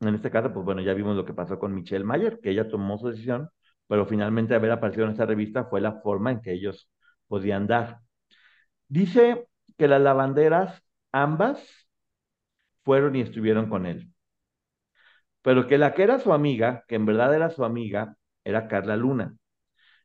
En 0.00 0.14
este 0.14 0.30
caso, 0.30 0.52
pues 0.52 0.64
bueno, 0.64 0.82
ya 0.82 0.94
vimos 0.94 1.16
lo 1.16 1.24
que 1.24 1.32
pasó 1.32 1.58
con 1.58 1.74
Michelle 1.74 2.04
Mayer, 2.04 2.40
que 2.40 2.50
ella 2.50 2.68
tomó 2.68 2.98
su 2.98 3.08
decisión, 3.08 3.48
pero 3.92 4.06
finalmente 4.06 4.54
haber 4.54 4.70
aparecido 4.70 5.04
en 5.04 5.10
esta 5.12 5.26
revista 5.26 5.66
fue 5.66 5.82
la 5.82 6.00
forma 6.00 6.30
en 6.30 6.40
que 6.40 6.54
ellos 6.54 6.88
podían 7.28 7.66
dar. 7.66 8.00
Dice 8.88 9.48
que 9.78 9.88
las 9.88 10.00
lavanderas, 10.02 10.82
ambas, 11.12 11.60
fueron 12.84 13.16
y 13.16 13.20
estuvieron 13.22 13.68
con 13.68 13.86
él. 13.86 14.12
Pero 15.42 15.66
que 15.66 15.78
la 15.78 15.94
que 15.94 16.02
era 16.04 16.18
su 16.18 16.32
amiga, 16.32 16.84
que 16.88 16.94
en 16.96 17.06
verdad 17.06 17.34
era 17.34 17.50
su 17.50 17.64
amiga, 17.64 18.16
era 18.44 18.68
Carla 18.68 18.96
Luna. 18.96 19.36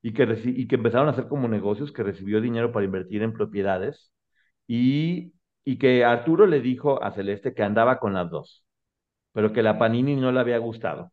Y 0.01 0.13
que, 0.13 0.25
y 0.46 0.67
que 0.67 0.75
empezaron 0.75 1.08
a 1.10 1.12
hacer 1.12 1.27
como 1.29 1.48
negocios, 1.48 1.91
que 1.94 2.03
recibió 2.03 2.41
dinero 2.41 2.72
para 2.72 2.86
invertir 2.86 3.24
en 3.24 3.34
propiedades. 3.34 4.12
Y, 4.67 5.34
y 5.65 5.77
que 5.79 6.06
Arturo 6.06 6.48
le 6.48 6.62
dijo 6.62 7.03
a 7.03 7.12
Celeste 7.13 7.53
que 7.53 7.63
andaba 7.63 8.00
con 8.00 8.13
las 8.13 8.29
dos, 8.32 8.65
pero 9.34 9.53
que 9.53 9.63
la 9.63 9.79
Panini 9.79 10.15
no 10.15 10.32
le 10.32 10.39
había 10.41 10.60
gustado. 10.60 11.12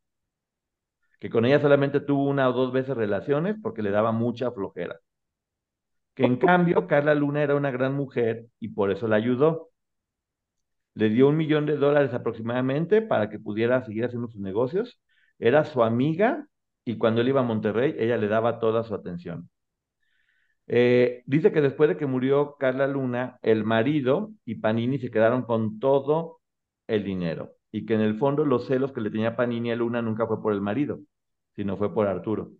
Que 1.24 1.30
con 1.30 1.46
ella 1.46 1.58
solamente 1.58 2.00
tuvo 2.00 2.28
una 2.28 2.50
o 2.50 2.52
dos 2.52 2.70
veces 2.70 2.94
relaciones 2.94 3.56
porque 3.62 3.80
le 3.80 3.90
daba 3.90 4.12
mucha 4.12 4.50
flojera. 4.50 5.00
Que 6.12 6.26
en 6.26 6.36
cambio 6.36 6.86
Carla 6.86 7.14
Luna 7.14 7.42
era 7.42 7.54
una 7.54 7.70
gran 7.70 7.94
mujer 7.94 8.48
y 8.60 8.68
por 8.68 8.90
eso 8.90 9.08
la 9.08 9.16
ayudó 9.16 9.70
le 10.94 11.08
dio 11.10 11.28
un 11.28 11.36
millón 11.36 11.66
de 11.66 11.76
dólares 11.76 12.14
aproximadamente 12.14 13.02
para 13.02 13.28
que 13.28 13.38
pudiera 13.38 13.84
seguir 13.84 14.04
haciendo 14.04 14.28
sus 14.28 14.40
negocios. 14.40 15.00
Era 15.38 15.64
su 15.64 15.82
amiga 15.82 16.46
y 16.84 16.98
cuando 16.98 17.20
él 17.20 17.28
iba 17.28 17.40
a 17.40 17.44
Monterrey, 17.44 17.94
ella 17.98 18.16
le 18.16 18.28
daba 18.28 18.60
toda 18.60 18.84
su 18.84 18.94
atención. 18.94 19.50
Eh, 20.66 21.22
dice 21.26 21.52
que 21.52 21.60
después 21.60 21.88
de 21.88 21.96
que 21.96 22.06
murió 22.06 22.56
Carla 22.58 22.86
Luna, 22.86 23.38
el 23.42 23.64
marido 23.64 24.32
y 24.44 24.56
Panini 24.56 24.98
se 24.98 25.10
quedaron 25.10 25.42
con 25.42 25.78
todo 25.78 26.40
el 26.86 27.04
dinero 27.04 27.52
y 27.70 27.84
que 27.86 27.94
en 27.94 28.00
el 28.00 28.18
fondo 28.18 28.44
los 28.44 28.66
celos 28.66 28.92
que 28.92 29.00
le 29.00 29.10
tenía 29.10 29.36
Panini 29.36 29.72
a 29.72 29.76
Luna 29.76 30.00
nunca 30.00 30.26
fue 30.26 30.40
por 30.40 30.52
el 30.52 30.60
marido, 30.60 31.00
sino 31.54 31.76
fue 31.76 31.92
por 31.92 32.06
Arturo. 32.06 32.50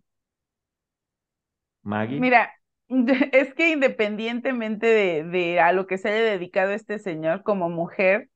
Maggie. 1.83 2.19
Mira, 2.19 2.51
Es 3.31 3.53
que 3.53 3.69
independientemente 3.71 5.23
de, 5.23 5.59
a 5.59 5.71
lo 5.71 5.87
que 5.87 5.97
se 5.97 6.09
haya 6.09 6.23
dedicado 6.23 6.71
este 6.71 6.99
señor 6.99 7.43
como 7.43 7.69
mujer, 7.69 8.29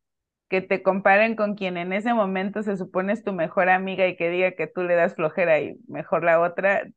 que 0.49 0.61
te 0.61 0.81
comparen 0.83 1.35
con 1.35 1.55
quien 1.55 1.77
en 1.77 1.93
ese 1.93 2.13
momento 2.13 2.63
se 2.63 2.77
supone 2.77 3.13
es 3.13 3.23
tu 3.23 3.33
mejor 3.33 3.69
amiga 3.69 4.07
y 4.07 4.17
que 4.17 4.29
diga 4.29 4.53
que 4.53 4.67
tú 4.67 4.83
le 4.83 4.95
das 4.95 5.15
flojera 5.15 5.59
y 5.61 5.77
mejor 5.87 6.23
la 6.23 6.41
otra, 6.41 6.87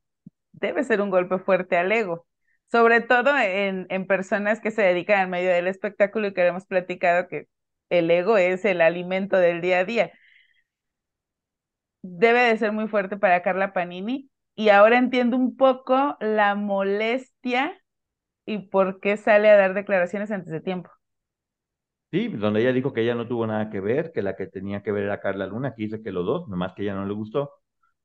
debe 0.53 0.85
ser 0.85 1.01
un 1.03 1.11
golpe 1.11 1.39
fuerte 1.39 1.77
al 1.77 1.93
ego. 1.93 2.27
Sobre 2.71 3.03
todo 3.03 3.39
en, 3.39 3.87
en 3.91 4.07
personas 4.07 4.61
que 4.61 4.71
se 4.71 4.83
dedican 4.83 5.21
al 5.21 5.29
medio 5.29 5.51
del 5.51 5.67
espectáculo 5.69 6.29
y 6.29 6.35
que 6.35 6.47
hemos 6.47 6.67
platicado 6.67 7.29
que 7.29 7.49
el 7.91 8.11
ego 8.11 8.39
es 8.39 8.65
el 8.65 8.81
alimento 8.81 9.37
del 9.37 9.61
día 9.61 9.81
a 9.81 9.85
día. 9.85 10.13
Debe 12.03 12.41
de 12.41 12.59
ser 12.59 12.73
muy 12.73 12.89
fuerte 12.89 13.17
para 13.17 13.43
Carla 13.43 13.73
Panini. 13.73 14.31
Y 14.55 14.69
ahora 14.69 14.99
entiendo 14.99 15.37
un 15.37 15.57
poco 15.57 16.17
la 16.21 16.55
molestia 16.55 17.81
y 18.47 18.59
por 18.69 19.01
qué 19.01 19.17
sale 19.17 19.51
a 19.51 19.57
dar 19.57 19.75
declaraciones 19.75 20.31
antes 20.31 20.53
de 20.53 20.61
tiempo. 20.61 20.91
Sí, 22.11 22.29
donde 22.29 22.61
ella 22.61 22.73
dijo 22.75 22.93
que 22.93 23.01
ella 23.03 23.15
no 23.15 23.27
tuvo 23.27 23.47
nada 23.47 23.71
que 23.71 23.81
ver, 23.81 24.13
que 24.13 24.21
la 24.21 24.37
que 24.37 24.47
tenía 24.47 24.83
que 24.83 24.93
ver 24.93 25.05
era 25.05 25.21
Carla 25.21 25.47
Luna, 25.47 25.69
aquí 25.69 25.85
dice 25.85 26.03
que 26.03 26.13
los 26.13 26.27
dos, 26.27 26.47
nomás 26.49 26.75
que 26.75 26.83
ella 26.83 26.95
no 26.95 27.07
le 27.07 27.15
gustó, 27.15 27.51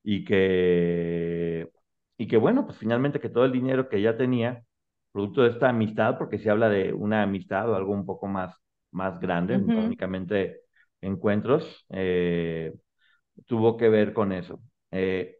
y 0.02 0.24
que, 0.24 1.68
y 2.16 2.26
que 2.26 2.36
bueno, 2.38 2.64
pues 2.64 2.78
finalmente 2.78 3.20
que 3.20 3.28
todo 3.28 3.44
el 3.44 3.52
dinero 3.52 3.88
que 3.90 3.98
ella 3.98 4.16
tenía, 4.16 4.64
producto 5.12 5.42
de 5.42 5.50
esta 5.50 5.68
amistad, 5.68 6.16
porque 6.16 6.38
se 6.38 6.48
habla 6.48 6.70
de 6.70 6.92
una 6.94 7.22
amistad 7.22 7.68
o 7.70 7.74
algo 7.74 7.92
un 7.92 8.06
poco 8.06 8.26
más, 8.28 8.54
más 8.92 9.20
grande, 9.20 9.58
no 9.58 9.82
únicamente 9.82 10.62
encuentros, 11.02 11.84
eh, 11.90 12.72
tuvo 13.46 13.76
que 13.76 13.88
ver 13.88 14.12
con 14.12 14.32
eso. 14.32 14.60
Eh, 14.90 15.34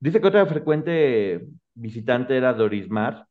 Dice 0.00 0.20
que 0.20 0.28
otra 0.28 0.46
frecuente 0.46 1.46
visitante 1.74 2.36
era 2.36 2.54
Doris 2.54 2.90
Mar, 2.90 3.26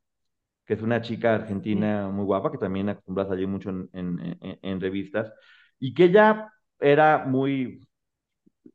que 0.65 0.75
es 0.75 0.81
una 0.81 1.01
chica 1.01 1.35
argentina 1.35 2.09
muy 2.09 2.25
guapa, 2.25 2.51
que 2.51 2.57
también 2.59 2.89
acostumbra 2.89 3.23
a 3.25 3.27
salir 3.29 3.47
mucho 3.47 3.69
en, 3.93 4.81
revistas, 4.81 5.33
y 5.79 5.93
que 5.93 6.05
ella 6.05 6.51
era 6.79 7.25
muy, 7.25 7.87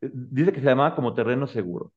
dice 0.00 0.52
que 0.52 0.60
se 0.60 0.66
llamaba 0.66 0.94
como 0.94 1.14
terreno 1.14 1.46
seguro, 1.46 1.92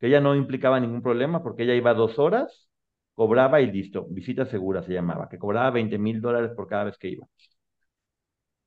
que 0.00 0.08
ella 0.08 0.20
no 0.20 0.34
implicaba 0.36 0.80
ningún 0.80 1.02
problema 1.02 1.42
porque 1.42 1.64
ella 1.64 1.74
iba 1.74 1.94
dos 1.94 2.18
horas, 2.18 2.70
cobraba 3.14 3.60
y 3.62 3.70
listo, 3.72 4.06
visita 4.10 4.46
segura 4.46 4.82
se 4.82 4.92
llamaba, 4.94 5.28
que 5.28 5.38
cobraba 5.38 5.70
20 5.72 5.98
mil 5.98 6.20
dólares 6.22 6.52
por 6.56 6.68
cada 6.68 6.84
vez 6.84 6.98
que 6.98 7.08
iba. 7.10 7.26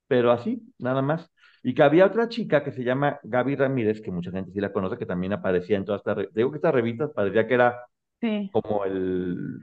Pero 0.06 0.30
así, 0.32 0.62
nada 0.78 1.02
más. 1.02 1.30
Y 1.68 1.74
que 1.74 1.82
había 1.82 2.06
otra 2.06 2.30
chica 2.30 2.64
que 2.64 2.72
se 2.72 2.82
llama 2.82 3.20
Gaby 3.22 3.54
Ramírez, 3.54 4.00
que 4.00 4.10
mucha 4.10 4.30
gente 4.30 4.50
sí 4.52 4.58
la 4.58 4.72
conoce, 4.72 4.96
que 4.96 5.04
también 5.04 5.34
aparecía 5.34 5.76
en 5.76 5.84
todas 5.84 6.00
estas 6.00 6.32
Digo 6.32 6.50
que 6.50 6.56
estas 6.56 6.72
revistas 6.72 7.10
parecía 7.14 7.46
que 7.46 7.52
era 7.52 7.84
como 8.50 8.86
el, 8.86 9.60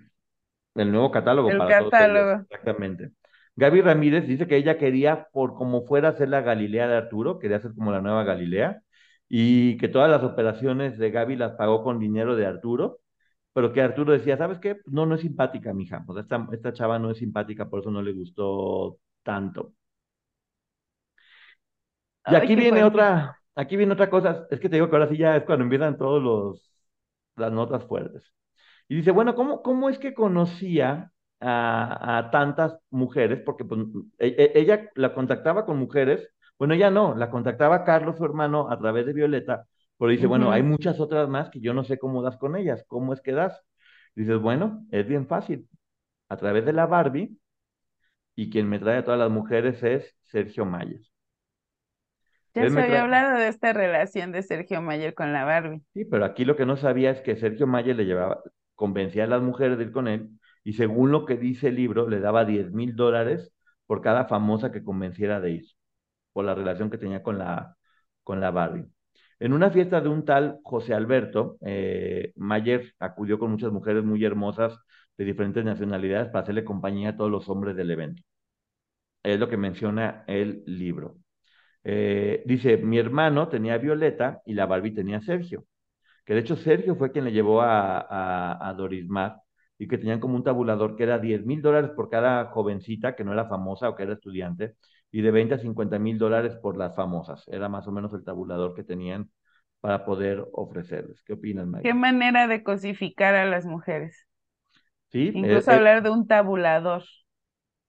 el 0.76 0.92
nuevo 0.92 1.10
catálogo 1.10 1.50
el 1.50 1.58
para 1.58 1.84
catálogo. 1.84 2.46
Exactamente. 2.48 3.10
Gaby 3.56 3.82
Ramírez 3.82 4.28
dice 4.28 4.46
que 4.46 4.56
ella 4.56 4.78
quería, 4.78 5.30
por 5.34 5.56
como 5.56 5.88
fuera, 5.88 6.16
ser 6.16 6.30
la 6.30 6.42
Galilea 6.42 6.88
de 6.88 6.96
Arturo, 6.96 7.40
quería 7.40 7.60
ser 7.60 7.74
como 7.74 7.92
la 7.92 8.02
nueva 8.02 8.24
Galilea, 8.24 8.84
y 9.28 9.76
que 9.78 9.88
todas 9.88 10.08
las 10.08 10.22
operaciones 10.22 11.00
de 11.00 11.10
Gaby 11.10 11.38
las 11.38 11.54
pagó 11.54 11.84
con 11.84 11.98
dinero 11.98 12.36
de 12.36 12.46
Arturo, 12.46 13.00
pero 13.54 13.74
que 13.74 13.82
Arturo 13.82 14.14
decía, 14.14 14.38
¿sabes 14.38 14.60
qué? 14.60 14.78
No, 14.86 15.08
no 15.08 15.16
es 15.16 15.22
simpática, 15.22 15.74
mija. 15.74 16.06
O 16.08 16.14
sea, 16.14 16.22
esta, 16.22 16.48
esta 16.52 16.72
chava 16.72 17.00
no 17.00 17.10
es 17.10 17.18
simpática, 17.18 17.68
por 17.68 17.80
eso 17.80 17.90
no 17.90 18.04
le 18.04 18.14
gustó 18.14 19.00
tanto. 19.24 19.74
Y 22.28 22.36
aquí 22.36 22.56
viene 22.56 22.84
otra, 22.84 23.40
aquí 23.56 23.76
viene 23.78 23.94
otra 23.94 24.10
cosa, 24.10 24.48
es 24.50 24.60
que 24.60 24.70
te 24.70 24.76
digo 24.76 24.90
que 24.90 24.96
ahora 24.96 25.10
sí 25.10 25.18
ya 25.18 25.36
es 25.36 25.44
cuando 25.44 25.64
empiezan 25.64 25.98
todos 25.98 26.22
los 26.22 26.76
las 27.36 27.52
notas 27.52 27.84
fuertes. 27.86 28.24
Y 28.88 28.96
dice, 28.98 29.12
bueno, 29.12 29.36
¿cómo, 29.36 29.62
cómo 29.62 29.90
es 29.90 30.00
que 30.00 30.14
conocía 30.14 31.12
a, 31.42 32.30
tantas 32.32 32.78
mujeres? 32.90 33.42
Porque 33.46 33.66
pues, 33.66 33.82
e, 34.20 34.28
e, 34.28 34.60
ella 34.60 34.90
la 34.96 35.14
contactaba 35.14 35.66
con 35.66 35.78
mujeres, 35.78 36.30
bueno, 36.58 36.74
ella 36.74 36.92
no, 36.92 37.16
la 37.16 37.30
contactaba 37.30 37.84
Carlos, 37.84 38.18
su 38.18 38.26
hermano, 38.26 38.70
a 38.72 38.80
través 38.80 39.06
de 39.06 39.14
Violeta, 39.14 39.66
pero 39.98 40.12
dice, 40.12 40.28
bueno, 40.28 40.52
hay 40.52 40.64
muchas 40.64 41.00
otras 41.00 41.28
más 41.30 41.50
que 41.50 41.60
yo 41.62 41.74
no 41.74 41.84
sé 41.84 41.98
cómo 42.00 42.22
das 42.22 42.38
con 42.38 42.56
ellas, 42.56 42.84
¿cómo 42.88 43.14
es 43.14 43.22
que 43.22 43.32
das? 43.34 43.62
dices, 44.16 44.40
bueno, 44.40 44.86
es 44.92 45.08
bien 45.08 45.28
fácil, 45.28 45.68
a 46.30 46.38
través 46.38 46.66
de 46.66 46.74
la 46.74 46.86
Barbie, 46.86 47.38
y 48.36 48.50
quien 48.50 48.70
me 48.70 48.80
trae 48.80 48.98
a 49.00 49.04
todas 49.04 49.20
las 49.20 49.32
mujeres 49.32 49.82
es 49.84 50.16
Sergio 50.24 50.66
Mayer. 50.66 51.02
Ya 52.56 52.70
se 52.70 52.82
había 52.82 53.04
hablado 53.04 53.38
de 53.38 53.48
esta 53.48 53.74
relación 53.74 54.32
de 54.32 54.42
Sergio 54.42 54.82
Mayer 54.82 55.14
con 55.14 55.34
la 55.34 55.44
Barbie. 55.44 55.82
Sí, 55.94 56.06
pero 56.06 56.26
aquí 56.26 56.46
lo 56.46 56.56
que 56.56 56.66
no 56.66 56.78
sabía 56.78 57.12
es 57.12 57.22
que 57.22 57.36
Sergio 57.36 57.68
Mayer 57.68 57.96
le 57.96 58.06
llevaba, 58.06 58.42
convencía 58.76 59.26
a 59.26 59.28
las 59.28 59.42
mujeres 59.42 59.78
de 59.78 59.86
ir 59.86 59.92
con 59.92 60.08
él 60.08 60.30
y 60.64 60.74
según 60.74 61.12
lo 61.12 61.26
que 61.26 61.38
dice 61.38 61.68
el 61.68 61.76
libro, 61.76 62.10
le 62.10 62.20
daba 62.20 62.46
10 62.46 62.72
mil 62.72 62.96
dólares 62.96 63.54
por 63.86 64.02
cada 64.02 64.26
famosa 64.26 64.72
que 64.72 64.84
convenciera 64.84 65.40
de 65.40 65.52
ir, 65.52 65.66
por 66.34 66.46
la 66.46 66.56
relación 66.56 66.90
que 66.90 66.98
tenía 66.98 67.24
con 67.24 67.38
la, 67.38 67.78
con 68.24 68.40
la 68.42 68.52
Barbie. 68.52 68.88
En 69.40 69.54
una 69.54 69.70
fiesta 69.70 70.02
de 70.02 70.10
un 70.10 70.26
tal 70.26 70.60
José 70.64 70.94
Alberto, 70.94 71.58
eh, 71.62 72.34
Mayer 72.36 72.94
acudió 73.00 73.38
con 73.38 73.52
muchas 73.52 73.72
mujeres 73.72 74.04
muy 74.04 74.24
hermosas 74.24 74.78
de 75.18 75.26
diferentes 75.26 75.64
nacionalidades 75.64 76.28
para 76.30 76.44
hacerle 76.44 76.64
compañía 76.66 77.10
a 77.10 77.18
todos 77.18 77.32
los 77.32 77.50
hombres 77.50 77.76
del 77.76 77.92
evento. 77.92 78.24
Es 79.24 79.38
lo 79.40 79.50
que 79.50 79.58
menciona 79.58 80.24
el 80.28 80.64
libro. 80.66 81.18
Eh, 81.86 82.44
dice, 82.48 82.78
mi 82.78 83.00
hermano 83.00 83.50
tenía 83.50 83.78
Violeta 83.80 84.42
y 84.46 84.56
la 84.56 84.68
Barbie 84.68 84.94
tenía 84.96 85.22
Sergio. 85.22 85.66
Que 86.26 86.34
de 86.34 86.42
hecho 86.42 86.56
Sergio 86.56 86.96
fue 86.96 87.12
quien 87.12 87.26
le 87.26 87.32
llevó 87.32 87.62
a, 87.62 88.00
a, 88.02 88.70
a 88.70 88.74
Doris 88.74 89.08
Mar 89.08 89.42
y 89.78 89.88
que 89.88 89.98
tenían 89.98 90.20
como 90.20 90.36
un 90.36 90.44
tabulador 90.44 90.96
que 90.96 91.04
era 91.04 91.20
10 91.20 91.46
mil 91.46 91.62
dólares 91.62 91.92
por 91.96 92.10
cada 92.10 92.46
jovencita 92.48 93.16
que 93.16 93.24
no 93.24 93.34
era 93.34 93.48
famosa 93.48 93.90
o 93.90 93.96
que 93.96 94.04
era 94.04 94.14
estudiante 94.14 94.76
y 95.12 95.22
de 95.22 95.32
20 95.32 95.56
a 95.56 95.60
50 95.60 96.00
mil 96.00 96.18
dólares 96.18 96.56
por 96.62 96.78
las 96.78 96.96
famosas. 96.96 97.44
Era 97.50 97.70
más 97.70 97.88
o 97.88 97.92
menos 97.92 98.14
el 98.14 98.24
tabulador 98.24 98.76
que 98.76 98.84
tenían 98.84 99.30
para 99.82 100.06
poder 100.06 100.46
ofrecerles. 100.54 101.24
¿Qué 101.24 101.34
opinas, 101.34 101.68
Mike? 101.68 101.90
Qué 101.90 101.94
manera 101.94 102.48
de 102.48 102.64
cosificar 102.64 103.36
a 103.36 103.46
las 103.46 103.66
mujeres. 103.66 104.28
Sí. 105.12 105.28
Incluso 105.34 105.72
eh, 105.72 105.76
eh, 105.76 105.80
hablar 105.80 106.02
de 106.02 106.10
un 106.10 106.28
tabulador. 106.28 107.04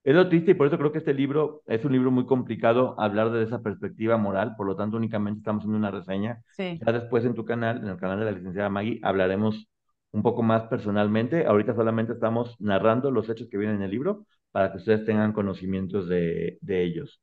Es 0.06 0.14
lo 0.14 0.28
triste 0.28 0.52
y 0.52 0.54
por 0.54 0.68
eso 0.68 0.78
creo 0.78 0.92
que 0.92 0.98
este 0.98 1.12
libro 1.12 1.64
es 1.66 1.84
un 1.84 1.90
libro 1.90 2.12
muy 2.12 2.26
complicado 2.26 2.94
hablar 2.96 3.32
de 3.32 3.42
esa 3.42 3.60
perspectiva 3.60 4.16
moral, 4.16 4.54
por 4.56 4.64
lo 4.64 4.76
tanto 4.76 4.96
únicamente 4.96 5.38
estamos 5.38 5.62
haciendo 5.62 5.78
una 5.78 5.90
reseña. 5.90 6.44
Sí. 6.52 6.78
Ya 6.86 6.92
después 6.92 7.24
en 7.24 7.34
tu 7.34 7.44
canal, 7.44 7.78
en 7.78 7.88
el 7.88 7.96
canal 7.96 8.20
de 8.20 8.26
la 8.26 8.30
licenciada 8.30 8.68
Maggie, 8.68 9.00
hablaremos 9.02 9.68
un 10.12 10.22
poco 10.22 10.44
más 10.44 10.62
personalmente. 10.68 11.44
Ahorita 11.44 11.74
solamente 11.74 12.12
estamos 12.12 12.54
narrando 12.60 13.10
los 13.10 13.28
hechos 13.28 13.48
que 13.50 13.58
vienen 13.58 13.78
en 13.78 13.82
el 13.82 13.90
libro 13.90 14.26
para 14.52 14.70
que 14.70 14.76
ustedes 14.76 15.04
tengan 15.04 15.32
conocimientos 15.32 16.08
de, 16.08 16.56
ellos. 16.68 17.20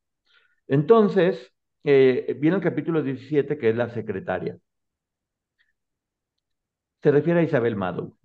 Entonces, 0.67 1.53
eh, 1.85 2.35
viene 2.41 2.57
el 2.57 2.63
capítulo 2.63 3.01
17 3.01 3.57
que 3.57 3.69
es 3.69 3.77
la 3.77 3.91
secretaria. 3.91 4.57
Se 7.01 7.11
refiere 7.11 7.39
a 7.39 7.43
Isabel 7.43 7.77
Madow. 7.77 8.17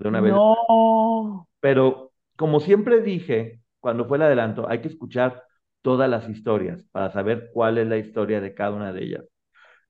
De 0.00 0.08
una 0.08 0.20
no. 0.20 1.48
Pero 1.60 2.10
como 2.34 2.58
siempre 2.58 3.02
dije, 3.02 3.60
cuando 3.80 4.06
fue 4.06 4.16
el 4.18 4.24
adelanto, 4.24 4.68
hay 4.68 4.80
que 4.80 4.88
escuchar 4.88 5.42
todas 5.82 6.08
las 6.10 6.28
historias 6.28 6.84
para 6.92 7.10
saber 7.10 7.50
cuál 7.52 7.78
es 7.78 7.86
la 7.86 7.96
historia 7.98 8.40
de 8.40 8.54
cada 8.54 8.72
una 8.72 8.92
de 8.92 9.04
ellas. 9.04 9.24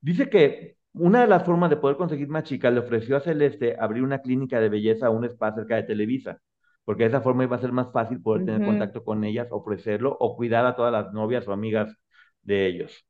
Dice 0.01 0.29
que 0.31 0.77
una 0.93 1.23
de 1.23 1.27
las 1.29 1.45
formas 1.45 1.71
de 1.71 1.77
poder 1.77 1.97
conseguir 1.97 2.29
más 2.29 2.45
chicas 2.45 2.73
le 2.73 2.81
ofreció 2.81 3.17
a 3.17 3.21
Celeste 3.21 3.77
abrir 3.79 4.03
una 4.03 4.21
clínica 4.21 4.61
de 4.61 4.69
belleza 4.69 5.07
a 5.07 5.11
un 5.11 5.25
spa 5.25 5.55
cerca 5.55 5.77
de 5.77 5.85
Televisa, 5.85 6.41
porque 6.85 7.05
de 7.05 7.11
esa 7.11 7.21
forma 7.21 7.45
iba 7.45 7.57
a 7.57 7.61
ser 7.61 7.73
más 7.73 7.93
fácil 7.93 8.21
poder 8.23 8.45
tener 8.45 8.65
contacto 8.65 9.05
con 9.05 9.25
ellas, 9.25 9.49
ofrecerlo 9.51 10.17
o 10.19 10.37
cuidar 10.37 10.67
a 10.67 10.77
todas 10.77 10.93
las 10.93 11.13
novias 11.13 11.47
o 11.49 11.53
amigas 11.53 11.95
de 12.43 12.67
ellos. 12.67 13.07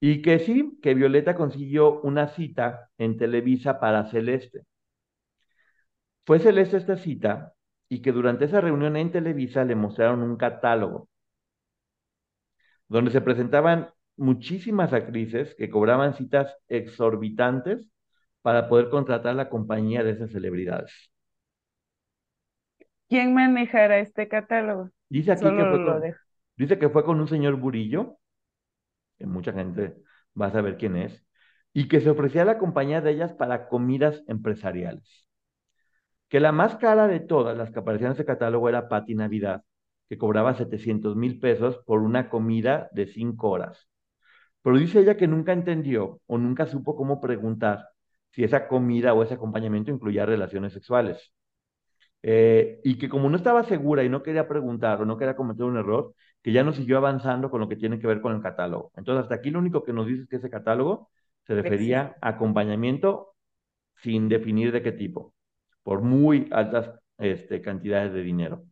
Y 0.00 0.22
que 0.22 0.38
sí, 0.38 0.78
que 0.82 0.94
Violeta 0.94 1.34
consiguió 1.36 2.00
una 2.02 2.28
cita 2.28 2.90
en 2.98 3.16
Televisa 3.18 3.80
para 3.80 4.06
Celeste. 4.06 4.62
Fue 6.26 6.38
Celeste 6.38 6.76
esta 6.76 6.96
cita 6.98 7.53
y 7.94 8.02
que 8.02 8.10
durante 8.10 8.46
esa 8.46 8.60
reunión 8.60 8.96
en 8.96 9.12
Televisa 9.12 9.62
le 9.62 9.76
mostraron 9.76 10.20
un 10.20 10.36
catálogo 10.36 11.08
donde 12.88 13.12
se 13.12 13.20
presentaban 13.20 13.90
muchísimas 14.16 14.92
actrices 14.92 15.54
que 15.54 15.70
cobraban 15.70 16.14
citas 16.14 16.56
exorbitantes 16.66 17.88
para 18.42 18.68
poder 18.68 18.90
contratar 18.90 19.36
la 19.36 19.48
compañía 19.48 20.02
de 20.02 20.10
esas 20.10 20.32
celebridades. 20.32 21.12
¿Quién 23.08 23.32
manejará 23.32 24.00
este 24.00 24.26
catálogo? 24.26 24.90
Dice 25.08 25.30
aquí 25.30 25.44
que 25.44 25.64
fue 25.64 25.84
con, 25.84 26.00
dejo. 26.00 26.20
dice 26.56 26.78
que 26.80 26.88
fue 26.88 27.04
con 27.04 27.20
un 27.20 27.28
señor 27.28 27.54
Burillo, 27.60 28.18
que 29.18 29.26
mucha 29.26 29.52
gente 29.52 29.94
va 30.40 30.46
a 30.46 30.52
saber 30.52 30.78
quién 30.78 30.96
es, 30.96 31.24
y 31.72 31.86
que 31.86 32.00
se 32.00 32.10
ofrecía 32.10 32.44
la 32.44 32.58
compañía 32.58 33.00
de 33.00 33.12
ellas 33.12 33.32
para 33.34 33.68
comidas 33.68 34.24
empresariales. 34.26 35.24
Que 36.34 36.40
la 36.40 36.50
más 36.50 36.74
cara 36.74 37.06
de 37.06 37.20
todas 37.20 37.56
las 37.56 37.70
que 37.70 37.78
aparecían 37.78 38.08
en 38.08 38.14
ese 38.14 38.24
catálogo 38.24 38.68
era 38.68 38.88
Pati 38.88 39.14
Navidad, 39.14 39.62
que 40.08 40.18
cobraba 40.18 40.56
700 40.56 41.14
mil 41.14 41.38
pesos 41.38 41.78
por 41.86 42.00
una 42.00 42.28
comida 42.28 42.88
de 42.90 43.06
cinco 43.06 43.50
horas. 43.50 43.88
Pero 44.60 44.76
dice 44.76 44.98
ella 44.98 45.16
que 45.16 45.28
nunca 45.28 45.52
entendió 45.52 46.20
o 46.26 46.36
nunca 46.36 46.66
supo 46.66 46.96
cómo 46.96 47.20
preguntar 47.20 47.86
si 48.32 48.42
esa 48.42 48.66
comida 48.66 49.14
o 49.14 49.22
ese 49.22 49.34
acompañamiento 49.34 49.92
incluía 49.92 50.26
relaciones 50.26 50.72
sexuales. 50.72 51.32
Eh, 52.20 52.80
y 52.82 52.98
que 52.98 53.08
como 53.08 53.30
no 53.30 53.36
estaba 53.36 53.62
segura 53.62 54.02
y 54.02 54.08
no 54.08 54.24
quería 54.24 54.48
preguntar 54.48 55.02
o 55.02 55.06
no 55.06 55.16
quería 55.16 55.36
cometer 55.36 55.64
un 55.64 55.76
error, 55.76 56.14
que 56.42 56.50
ya 56.50 56.64
no 56.64 56.72
siguió 56.72 56.96
avanzando 56.96 57.48
con 57.48 57.60
lo 57.60 57.68
que 57.68 57.76
tiene 57.76 58.00
que 58.00 58.08
ver 58.08 58.20
con 58.20 58.34
el 58.34 58.42
catálogo. 58.42 58.90
Entonces, 58.96 59.22
hasta 59.22 59.36
aquí 59.36 59.50
lo 59.52 59.60
único 59.60 59.84
que 59.84 59.92
nos 59.92 60.08
dice 60.08 60.22
es 60.22 60.28
que 60.28 60.36
ese 60.38 60.50
catálogo 60.50 61.10
se 61.46 61.54
refería 61.54 62.16
a 62.20 62.30
acompañamiento 62.30 63.36
sin 64.02 64.28
definir 64.28 64.72
de 64.72 64.82
qué 64.82 64.90
tipo, 64.90 65.32
por 65.84 66.02
muy 66.02 66.48
altas 66.52 66.90
este, 67.18 67.62
cantidades 67.62 68.12
de 68.14 68.22
dinero. 68.22 68.64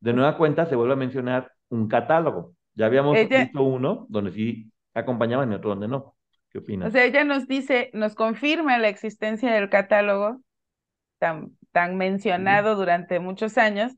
De 0.00 0.14
nueva 0.14 0.38
cuenta, 0.38 0.66
se 0.66 0.76
vuelve 0.76 0.94
a 0.94 0.96
mencionar 0.96 1.52
un 1.70 1.88
catálogo. 1.88 2.54
Ya 2.74 2.86
habíamos 2.86 3.16
Ella, 3.18 3.40
visto 3.40 3.62
uno 3.64 4.06
donde 4.10 4.32
sí 4.32 4.72
acompañaban 4.94 5.52
y 5.52 5.56
otro 5.56 5.70
donde 5.70 5.88
no. 5.88 6.16
¿Qué 6.50 6.58
o 6.58 6.62
opinas? 6.62 6.90
sea, 6.90 7.04
ella 7.04 7.24
nos 7.24 7.46
dice, 7.48 7.90
nos 7.94 8.14
confirma 8.14 8.78
la 8.78 8.88
existencia 8.88 9.52
del 9.52 9.70
catálogo 9.70 10.40
tan, 11.18 11.56
tan 11.72 11.96
mencionado 11.96 12.76
durante 12.76 13.20
muchos 13.20 13.58
años 13.58 13.92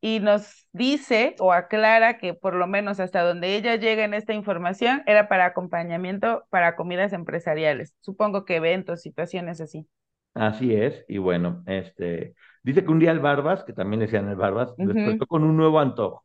y 0.00 0.20
nos 0.20 0.66
dice 0.72 1.36
o 1.40 1.52
aclara 1.52 2.18
que 2.18 2.34
por 2.34 2.54
lo 2.54 2.66
menos 2.66 3.00
hasta 3.00 3.22
donde 3.22 3.56
ella 3.56 3.76
llega 3.76 4.04
en 4.04 4.14
esta 4.14 4.34
información 4.34 5.02
era 5.06 5.28
para 5.28 5.46
acompañamiento 5.46 6.44
para 6.50 6.76
comidas 6.76 7.12
empresariales. 7.12 7.94
Supongo 8.00 8.44
que 8.44 8.56
eventos, 8.56 9.02
situaciones 9.02 9.60
así. 9.60 9.86
Así 10.34 10.74
es, 10.74 11.04
y 11.08 11.18
bueno, 11.18 11.62
este, 11.66 12.34
dice 12.62 12.84
que 12.84 12.90
un 12.90 13.00
día 13.00 13.10
el 13.10 13.20
Barbas, 13.20 13.64
que 13.64 13.72
también 13.72 14.00
decían 14.00 14.28
el 14.28 14.36
Barbas, 14.36 14.70
Ujú. 14.78 14.92
despertó 14.92 15.26
con 15.26 15.42
un 15.42 15.56
nuevo 15.56 15.80
antojo, 15.80 16.24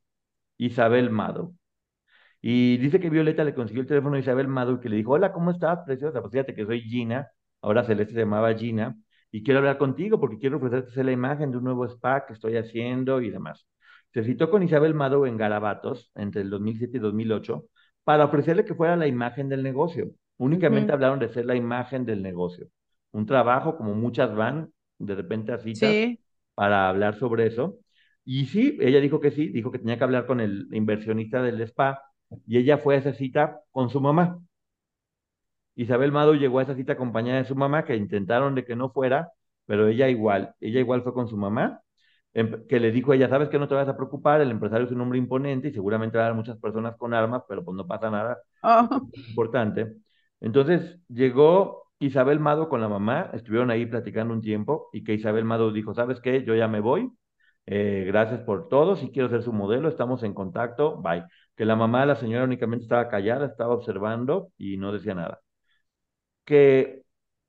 Isabel 0.57 1.09
Mado. 1.09 1.53
Y 2.41 2.77
dice 2.77 2.99
que 2.99 3.09
Violeta 3.09 3.43
le 3.43 3.55
consiguió 3.55 3.81
el 3.81 3.87
teléfono 3.87 4.15
a 4.15 4.19
Isabel 4.19 4.47
Mado 4.47 4.73
y 4.73 4.79
que 4.79 4.89
le 4.89 4.97
dijo, 4.97 5.13
hola, 5.13 5.33
¿cómo 5.33 5.51
estás, 5.51 5.79
preciosa? 5.85 6.21
Pues 6.21 6.31
fíjate 6.31 6.53
que 6.53 6.65
soy 6.65 6.81
Gina, 6.81 7.29
ahora 7.61 7.83
Celeste 7.83 8.13
se 8.13 8.19
llamaba 8.19 8.53
Gina, 8.53 8.95
y 9.31 9.43
quiero 9.43 9.59
hablar 9.59 9.77
contigo 9.77 10.19
porque 10.19 10.37
quiero 10.37 10.57
ofrecerte 10.57 11.03
la 11.03 11.11
imagen 11.11 11.51
de 11.51 11.57
un 11.57 11.63
nuevo 11.63 11.85
spa 11.85 12.25
que 12.25 12.33
estoy 12.33 12.57
haciendo 12.57 13.21
y 13.21 13.31
demás. 13.31 13.67
Se 14.13 14.23
citó 14.23 14.49
con 14.49 14.63
Isabel 14.63 14.93
Mado 14.93 15.25
en 15.25 15.35
Garabatos 15.37 16.11
entre 16.15 16.41
el 16.41 16.49
2007 16.49 16.97
y 16.97 16.99
2008 17.01 17.65
para 18.05 18.25
ofrecerle 18.25 18.63
que 18.63 18.75
fuera 18.75 18.95
la 18.95 19.07
imagen 19.07 19.49
del 19.49 19.63
negocio. 19.63 20.11
Únicamente 20.37 20.93
hablaron 20.93 21.19
de 21.19 21.29
ser 21.29 21.45
la 21.45 21.55
imagen 21.55 22.05
del 22.05 22.21
negocio. 22.21 22.67
Un 23.15 23.25
trabajo, 23.25 23.77
como 23.77 23.93
muchas 23.95 24.35
van 24.35 24.71
de 24.99 25.15
repente 25.15 25.51
a 25.53 25.57
citas 25.59 25.97
Sí, 25.97 26.19
para 26.55 26.89
hablar 26.89 27.15
sobre 27.19 27.47
eso. 27.47 27.79
Y 28.25 28.47
sí, 28.47 28.77
ella 28.81 28.99
dijo 29.01 29.19
que 29.19 29.31
sí, 29.31 29.49
dijo 29.49 29.71
que 29.71 29.79
tenía 29.79 29.97
que 29.97 30.03
hablar 30.03 30.25
con 30.27 30.39
el 30.41 30.67
inversionista 30.73 31.41
del 31.43 31.61
spa 31.61 32.01
y 32.47 32.57
ella 32.57 32.77
fue 32.77 32.95
a 32.95 32.99
esa 32.99 33.13
cita 33.13 33.61
con 33.71 33.89
su 33.89 34.01
mamá. 34.01 34.39
Isabel 35.75 36.11
Mado 36.11 36.33
llegó 36.35 36.59
a 36.59 36.63
esa 36.63 36.75
cita 36.75 36.93
acompañada 36.93 37.39
de 37.39 37.45
su 37.47 37.55
mamá, 37.55 37.83
que 37.85 37.95
intentaron 37.95 38.55
de 38.55 38.65
que 38.65 38.75
no 38.75 38.89
fuera, 38.91 39.31
pero 39.65 39.87
ella 39.87 40.07
igual, 40.09 40.55
ella 40.61 40.79
igual 40.79 41.03
fue 41.03 41.13
con 41.13 41.27
su 41.27 41.37
mamá, 41.37 41.81
em- 42.33 42.65
que 42.67 42.79
le 42.79 42.91
dijo 42.91 43.11
a 43.11 43.15
ella, 43.15 43.29
sabes 43.29 43.49
que 43.49 43.59
no 43.59 43.67
te 43.67 43.75
vas 43.75 43.87
a 43.89 43.95
preocupar, 43.97 44.41
el 44.41 44.51
empresario 44.51 44.85
es 44.85 44.91
un 44.93 45.01
hombre 45.01 45.17
imponente 45.19 45.67
y 45.69 45.73
seguramente 45.73 46.17
va 46.17 46.23
a 46.25 46.27
haber 46.27 46.37
muchas 46.37 46.57
personas 46.59 46.95
con 46.97 47.13
armas, 47.13 47.43
pero 47.47 47.63
pues 47.63 47.75
no 47.75 47.85
pasa 47.87 48.09
nada, 48.09 48.37
oh, 48.63 49.07
importante. 49.27 49.95
Entonces 50.41 50.99
llegó 51.09 51.84
Isabel 52.07 52.39
Mado 52.39 52.69
con 52.69 52.81
la 52.81 52.89
mamá, 52.89 53.29
estuvieron 53.33 53.71
ahí 53.71 53.85
platicando 53.85 54.33
un 54.33 54.41
tiempo 54.41 54.89
y 54.93 55.03
que 55.03 55.13
Isabel 55.13 55.45
Mado 55.45 55.71
dijo, 55.71 55.93
¿sabes 55.93 56.19
qué? 56.21 56.43
Yo 56.43 56.55
ya 56.55 56.67
me 56.67 56.79
voy, 56.79 57.11
eh, 57.65 58.03
gracias 58.07 58.41
por 58.41 58.69
todo, 58.69 58.95
si 58.95 59.11
quiero 59.11 59.29
ser 59.29 59.43
su 59.43 59.53
modelo, 59.53 59.89
estamos 59.89 60.23
en 60.23 60.33
contacto, 60.33 60.97
bye. 61.01 61.23
Que 61.55 61.65
la 61.65 61.75
mamá, 61.75 62.05
la 62.05 62.15
señora 62.15 62.43
únicamente 62.43 62.83
estaba 62.83 63.09
callada, 63.09 63.45
estaba 63.47 63.73
observando 63.73 64.51
y 64.57 64.77
no 64.77 64.91
decía 64.91 65.13
nada. 65.15 65.41
Que 66.45 67.03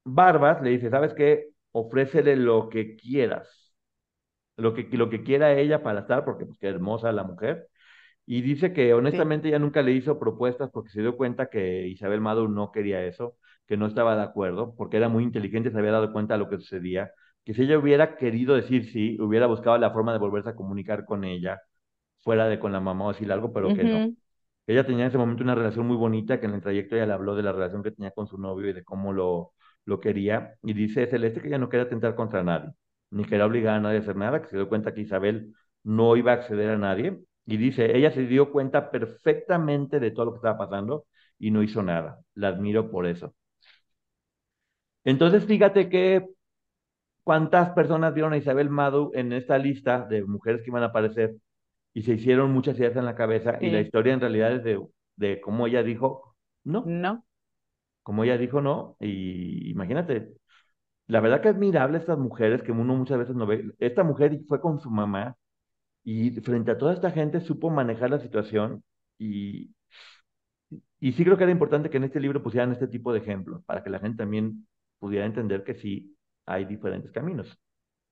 Barbas 0.05 0.63
le 0.63 0.71
dice, 0.71 0.91
¿sabes 0.91 1.15
qué? 1.15 1.49
Ofrécele 1.73 2.37
lo 2.37 2.69
que 2.69 2.97
quieras, 2.97 3.75
lo 4.57 4.75
que, 4.75 4.85
lo 4.93 5.11
que 5.11 5.23
quiera 5.25 5.55
ella 5.59 5.83
para 5.83 6.01
estar, 6.01 6.25
porque 6.25 6.47
pues 6.47 6.59
qué 6.59 6.69
hermosa 6.69 7.13
la 7.13 7.25
mujer. 7.25 7.69
Y 8.27 8.43
dice 8.43 8.73
que 8.73 8.93
sí. 8.93 8.93
honestamente 8.93 9.49
ella 9.49 9.59
nunca 9.61 9.83
le 9.83 9.93
hizo 9.93 10.19
propuestas 10.19 10.71
porque 10.73 10.91
se 10.91 11.03
dio 11.03 11.17
cuenta 11.17 11.51
que 11.51 11.87
Isabel 11.89 12.21
Mado 12.23 12.49
no 12.49 12.73
quería 12.73 13.05
eso, 13.07 13.37
que 13.67 13.77
no 13.77 13.87
estaba 13.87 14.17
de 14.17 14.23
acuerdo, 14.23 14.75
porque 14.77 14.97
era 14.97 15.09
muy 15.09 15.25
inteligente, 15.25 15.71
se 15.71 15.79
había 15.79 15.93
dado 15.93 16.13
cuenta 16.13 16.35
de 16.35 16.39
lo 16.41 16.49
que 16.49 16.59
sucedía, 16.59 17.11
que 17.45 17.55
si 17.55 17.63
ella 17.63 17.79
hubiera 17.79 18.17
querido 18.17 18.55
decir 18.55 18.91
sí, 18.93 19.17
hubiera 19.21 19.47
buscado 19.47 19.79
la 19.79 19.91
forma 19.93 20.13
de 20.13 20.19
volverse 20.19 20.51
a 20.51 20.55
comunicar 20.57 21.05
con 21.05 21.25
ella, 21.25 21.61
fuera 22.19 22.49
de 22.49 22.59
con 22.59 22.73
la 22.73 22.81
mamá 22.81 23.07
o 23.07 23.13
decir 23.13 23.31
algo, 23.33 23.53
pero 23.53 23.73
que 23.73 23.85
no. 23.85 24.09
Ella 24.67 24.85
tenía 24.87 25.05
en 25.05 25.09
ese 25.11 25.19
momento 25.19 25.45
una 25.45 25.55
relación 25.55 25.87
muy 25.87 25.97
bonita, 25.97 26.41
que 26.41 26.47
en 26.47 26.55
el 26.55 26.63
trayecto 26.63 26.97
ella 26.97 27.07
le 27.07 27.13
habló 27.13 27.35
de 27.37 27.43
la 27.43 27.53
relación 27.53 27.83
que 27.83 27.93
tenía 27.93 28.11
con 28.11 28.27
su 28.27 28.39
novio 28.39 28.69
y 28.71 28.73
de 28.73 28.85
cómo 28.85 29.13
lo, 29.13 29.53
lo 29.85 30.01
quería. 30.01 30.57
Y 30.63 30.73
dice 30.75 31.07
Celeste 31.07 31.41
que 31.41 31.49
ella 31.49 31.59
no 31.59 31.69
quería 31.69 31.87
atentar 31.87 32.15
contra 32.17 32.43
nadie, 32.43 32.73
ni 33.11 33.25
quería 33.25 33.47
obligar 33.47 33.77
a 33.77 33.81
nadie 33.81 33.99
a 33.99 34.01
hacer 34.01 34.17
nada, 34.17 34.43
que 34.43 34.49
se 34.49 34.57
dio 34.57 34.69
cuenta 34.69 34.93
que 34.95 35.03
Isabel 35.03 35.55
no 35.85 36.17
iba 36.17 36.33
a 36.33 36.35
acceder 36.37 36.71
a 36.71 36.79
nadie. 36.79 37.21
Y 37.47 37.57
dice, 37.59 37.97
ella 37.97 38.11
se 38.11 38.27
dio 38.27 38.51
cuenta 38.51 38.91
perfectamente 38.91 40.01
de 40.01 40.11
todo 40.11 40.27
lo 40.27 40.33
que 40.33 40.39
estaba 40.39 40.59
pasando 40.59 41.07
y 41.39 41.51
no 41.53 41.63
hizo 41.63 41.83
nada. 41.83 42.19
La 42.35 42.49
admiro 42.49 42.91
por 42.91 43.07
eso. 43.07 43.35
Entonces, 45.07 45.47
fíjate 45.47 45.89
que 45.91 46.29
cuántas 47.25 47.71
personas 47.71 48.15
vieron 48.15 48.33
a 48.33 48.37
Isabel 48.39 48.71
Madu 48.71 49.11
en 49.15 49.33
esta 49.33 49.59
lista 49.59 50.07
de 50.07 50.25
mujeres 50.25 50.63
que 50.63 50.71
iban 50.71 50.83
a 50.83 50.87
aparecer 50.87 51.37
y 51.95 52.03
se 52.03 52.15
hicieron 52.15 52.53
muchas 52.53 52.79
ideas 52.79 52.97
en 52.97 53.05
la 53.07 53.17
cabeza 53.17 53.59
y 53.61 53.71
la 53.71 53.81
historia 53.81 54.15
en 54.15 54.21
realidad 54.21 54.53
es 54.55 54.65
de, 54.65 54.81
de 55.17 55.41
cómo 55.41 55.67
ella 55.67 55.83
dijo 55.83 56.37
no, 56.65 56.85
No. 56.87 57.25
como 58.03 58.25
ella 58.25 58.39
dijo 58.39 58.61
no 58.63 58.97
y 59.01 59.71
imagínate, 59.71 60.33
la 61.09 61.21
verdad 61.21 61.43
que 61.43 61.49
admirable 61.49 61.99
estas 61.99 62.19
mujeres 62.19 62.63
que 62.63 62.73
uno 62.73 62.95
muchas 62.97 63.19
veces 63.19 63.37
no 63.37 63.47
ve. 63.47 63.73
Esta 63.81 64.05
mujer 64.05 64.41
fue 64.49 64.61
con 64.61 64.81
su 64.81 64.91
mamá 64.91 65.37
y 66.05 66.33
frente 66.43 66.73
a 66.73 66.79
toda 66.79 66.95
esta 66.95 67.11
gente 67.13 67.41
supo 67.41 67.71
manejar 67.71 68.11
la 68.11 68.21
situación 68.21 68.85
y, 69.19 69.71
y 71.01 71.13
sí 71.13 71.25
creo 71.25 71.37
que 71.37 71.45
era 71.45 71.53
importante 71.53 71.91
que 71.91 71.97
en 71.99 72.05
este 72.05 72.21
libro 72.21 72.43
pusieran 72.43 72.73
este 72.73 72.89
tipo 72.89 73.13
de 73.13 73.21
ejemplos 73.21 73.63
para 73.65 73.83
que 73.83 73.91
la 73.91 73.99
gente 74.01 74.19
también 74.19 74.67
pudiera 74.99 75.27
entender 75.27 75.65
que 75.65 75.75
sí 75.75 76.17
hay 76.47 76.65
diferentes 76.65 77.13
caminos. 77.13 77.59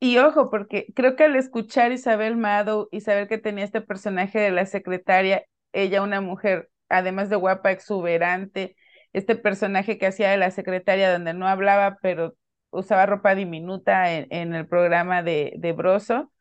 Y 0.00 0.18
ojo, 0.18 0.50
porque 0.50 0.86
creo 0.94 1.16
que 1.16 1.24
al 1.24 1.36
escuchar 1.36 1.92
Isabel 1.92 2.36
Mado 2.36 2.88
y 2.90 3.00
saber 3.00 3.28
que 3.28 3.38
tenía 3.38 3.64
este 3.64 3.80
personaje 3.80 4.38
de 4.38 4.50
la 4.50 4.66
secretaria, 4.66 5.44
ella 5.72 6.02
una 6.02 6.20
mujer, 6.20 6.70
además 6.88 7.30
de 7.30 7.36
guapa, 7.36 7.70
exuberante, 7.72 8.76
este 9.12 9.36
personaje 9.36 9.96
que 9.96 10.06
hacía 10.06 10.30
de 10.30 10.36
la 10.36 10.50
secretaria 10.50 11.12
donde 11.12 11.32
no 11.34 11.48
hablaba, 11.48 11.98
pero 12.02 12.36
usaba 12.70 13.06
ropa 13.06 13.34
diminuta 13.34 14.12
en, 14.12 14.54
el 14.54 14.66
programa 14.66 15.22
de, 15.22 15.54
de 15.56 15.72
Broso, 15.72 16.32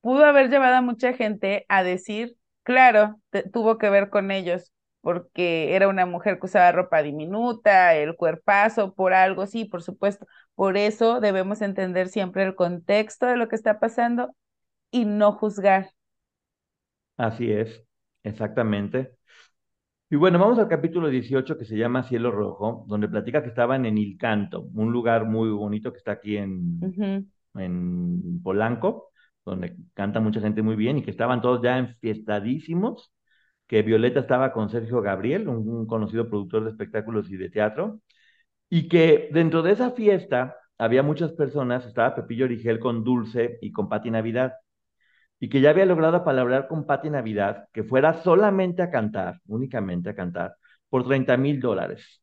pudo 0.00 0.24
haber 0.24 0.50
llevado 0.50 0.76
a 0.76 0.82
mucha 0.82 1.12
gente 1.12 1.66
a 1.68 1.82
decir, 1.82 2.36
claro, 2.62 3.20
tuvo 3.52 3.78
que 3.78 3.90
ver 3.90 4.08
con 4.08 4.30
ellos, 4.30 4.72
porque 5.06 5.76
era 5.76 5.86
una 5.86 6.04
mujer 6.04 6.40
que 6.40 6.46
usaba 6.46 6.72
ropa 6.72 7.00
diminuta, 7.00 7.94
el 7.94 8.16
cuerpazo, 8.16 8.92
por 8.92 9.14
algo, 9.14 9.46
sí, 9.46 9.64
por 9.64 9.80
supuesto. 9.84 10.26
Por 10.56 10.76
eso 10.76 11.20
debemos 11.20 11.62
entender 11.62 12.08
siempre 12.08 12.42
el 12.42 12.56
contexto 12.56 13.26
de 13.26 13.36
lo 13.36 13.46
que 13.48 13.54
está 13.54 13.78
pasando 13.78 14.34
y 14.90 15.04
no 15.06 15.32
juzgar. 15.32 15.92
Así 17.16 17.50
es, 17.52 17.82
exactamente. 18.22 19.12
Y 20.10 20.16
bueno, 20.16 20.38
vamos 20.38 20.58
al 20.58 20.68
capítulo 20.68 21.08
18 21.08 21.58
que 21.58 21.64
se 21.64 21.76
llama 21.76 22.04
Cielo 22.04 22.30
Rojo, 22.30 22.84
donde 22.88 23.08
platica 23.08 23.42
que 23.42 23.48
estaban 23.48 23.86
en 23.86 23.98
Ilcanto, 23.98 24.62
un 24.74 24.92
lugar 24.92 25.26
muy 25.26 25.50
bonito 25.50 25.92
que 25.92 25.98
está 25.98 26.12
aquí 26.12 26.36
en, 26.36 26.88
en 27.54 28.40
Polanco, 28.42 29.10
donde 29.44 29.76
canta 29.94 30.20
mucha 30.20 30.40
gente 30.40 30.62
muy 30.62 30.76
bien 30.76 30.98
y 30.98 31.02
que 31.04 31.10
estaban 31.12 31.40
todos 31.42 31.62
ya 31.62 31.78
enfiestadísimos, 31.78 33.12
que 33.66 33.82
Violeta 33.82 34.20
estaba 34.20 34.52
con 34.52 34.70
Sergio 34.70 35.02
Gabriel, 35.02 35.48
un, 35.48 35.86
conocido 35.86 36.28
productor 36.28 36.64
de 36.64 36.70
espectáculos 36.70 37.30
y 37.30 37.36
de 37.36 37.50
teatro, 37.50 38.00
y 38.68 38.88
que 38.88 39.28
dentro 39.32 39.62
de 39.62 39.72
esa 39.72 39.92
fiesta 39.92 40.56
había 40.78 41.02
muchas 41.02 41.32
personas, 41.32 41.86
estaba 41.86 42.14
Pepillo 42.14 42.46
Origel 42.46 42.78
con 42.80 43.04
Dulce 43.04 43.58
y 43.62 43.72
con 43.72 43.88
Pati 43.88 44.10
Navidad, 44.10 44.54
y 45.40 45.48
que 45.48 45.60
ya 45.60 45.70
había 45.70 45.86
logrado 45.86 46.24
palabrar 46.24 46.68
con 46.68 46.86
Pati 46.86 47.10
Navidad 47.10 47.68
que 47.72 47.84
fuera 47.84 48.14
solamente 48.22 48.82
a 48.82 48.90
cantar, 48.90 49.40
únicamente 49.46 50.10
a 50.10 50.14
cantar, 50.14 50.56
por 50.88 51.06
30 51.06 51.36
mil 51.36 51.60
dólares 51.60 52.22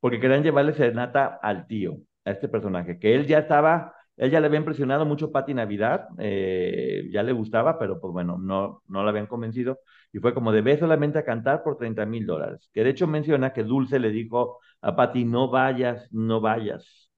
porque 0.00 0.20
querían 0.20 0.42
llevarle 0.42 0.74
serenata 0.74 1.38
al 1.42 1.66
tío, 1.66 1.98
a 2.24 2.30
este 2.32 2.48
personaje, 2.48 2.98
que 2.98 3.14
él 3.14 3.26
ya 3.26 3.38
estaba, 3.40 3.94
él 4.16 4.30
ya 4.30 4.40
le 4.40 4.46
había 4.46 4.58
impresionado 4.58 5.04
mucho 5.06 5.32
Pati 5.32 5.54
Navidad, 5.54 6.08
eh, 6.18 7.08
ya 7.10 7.22
le 7.22 7.32
gustaba, 7.32 7.78
pero 7.78 8.00
pues 8.00 8.12
bueno, 8.12 8.38
no, 8.38 8.82
no 8.88 9.02
la 9.04 9.10
habían 9.10 9.26
convencido, 9.26 9.80
y 10.12 10.18
fue 10.18 10.34
como 10.34 10.52
de 10.52 10.62
ve 10.62 10.78
solamente 10.78 11.18
a 11.18 11.24
cantar 11.24 11.62
por 11.62 11.76
30 11.78 12.06
mil 12.06 12.26
dólares, 12.26 12.70
que 12.72 12.84
de 12.84 12.90
hecho 12.90 13.06
menciona 13.06 13.52
que 13.52 13.64
Dulce 13.64 13.98
le 13.98 14.10
dijo 14.10 14.58
a 14.80 14.96
Pati, 14.96 15.24
no 15.24 15.50
vayas, 15.50 16.08
no 16.12 16.40
vayas, 16.40 17.10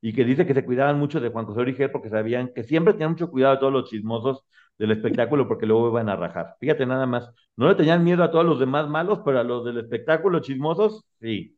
y 0.00 0.12
que 0.12 0.24
dice 0.24 0.46
que 0.46 0.54
se 0.54 0.64
cuidaban 0.64 0.98
mucho 0.98 1.20
de 1.20 1.30
Juan 1.30 1.46
José 1.46 1.60
Origel 1.60 1.90
porque 1.90 2.10
sabían 2.10 2.52
que 2.54 2.62
siempre 2.64 2.92
tenían 2.94 3.12
mucho 3.12 3.30
cuidado 3.30 3.54
de 3.54 3.60
todos 3.60 3.72
los 3.72 3.90
chismosos 3.90 4.44
del 4.78 4.90
espectáculo 4.92 5.48
porque 5.48 5.66
luego 5.66 5.88
iban 5.90 6.08
a 6.08 6.16
rajar. 6.16 6.54
Fíjate 6.60 6.86
nada 6.86 7.06
más, 7.06 7.30
no 7.56 7.68
le 7.68 7.74
tenían 7.74 8.04
miedo 8.04 8.22
a 8.22 8.30
todos 8.30 8.44
los 8.44 8.58
demás 8.60 8.88
malos, 8.88 9.20
pero 9.24 9.40
a 9.40 9.44
los 9.44 9.64
del 9.64 9.78
espectáculo 9.78 10.40
chismosos, 10.40 11.04
sí. 11.20 11.55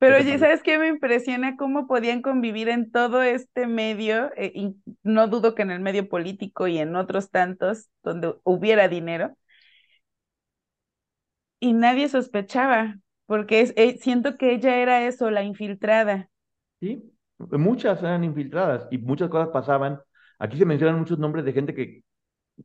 Pero 0.00 0.16
oye, 0.16 0.38
¿sabes 0.38 0.62
qué 0.62 0.78
me 0.78 0.88
impresiona? 0.88 1.56
¿Cómo 1.58 1.86
podían 1.86 2.22
convivir 2.22 2.70
en 2.70 2.90
todo 2.90 3.22
este 3.22 3.66
medio? 3.66 4.32
Eh, 4.36 4.50
y 4.54 4.76
no 5.02 5.28
dudo 5.28 5.54
que 5.54 5.62
en 5.62 5.70
el 5.70 5.80
medio 5.80 6.08
político 6.08 6.66
y 6.68 6.78
en 6.78 6.96
otros 6.96 7.30
tantos 7.30 7.90
donde 8.02 8.34
hubiera 8.44 8.88
dinero. 8.88 9.36
Y 11.60 11.72
nadie 11.74 12.08
sospechaba, 12.08 12.96
porque 13.26 13.60
es, 13.60 13.72
eh, 13.76 13.98
siento 14.00 14.36
que 14.36 14.52
ella 14.54 14.76
era 14.78 15.06
eso, 15.06 15.30
la 15.30 15.42
infiltrada. 15.42 16.30
Sí, 16.80 17.02
muchas 17.38 18.00
eran 18.02 18.24
infiltradas 18.24 18.86
y 18.90 18.98
muchas 18.98 19.28
cosas 19.30 19.48
pasaban. 19.50 20.00
Aquí 20.38 20.56
se 20.58 20.64
mencionan 20.64 20.98
muchos 20.98 21.18
nombres 21.18 21.44
de 21.44 21.52
gente 21.52 21.74
que 21.74 22.02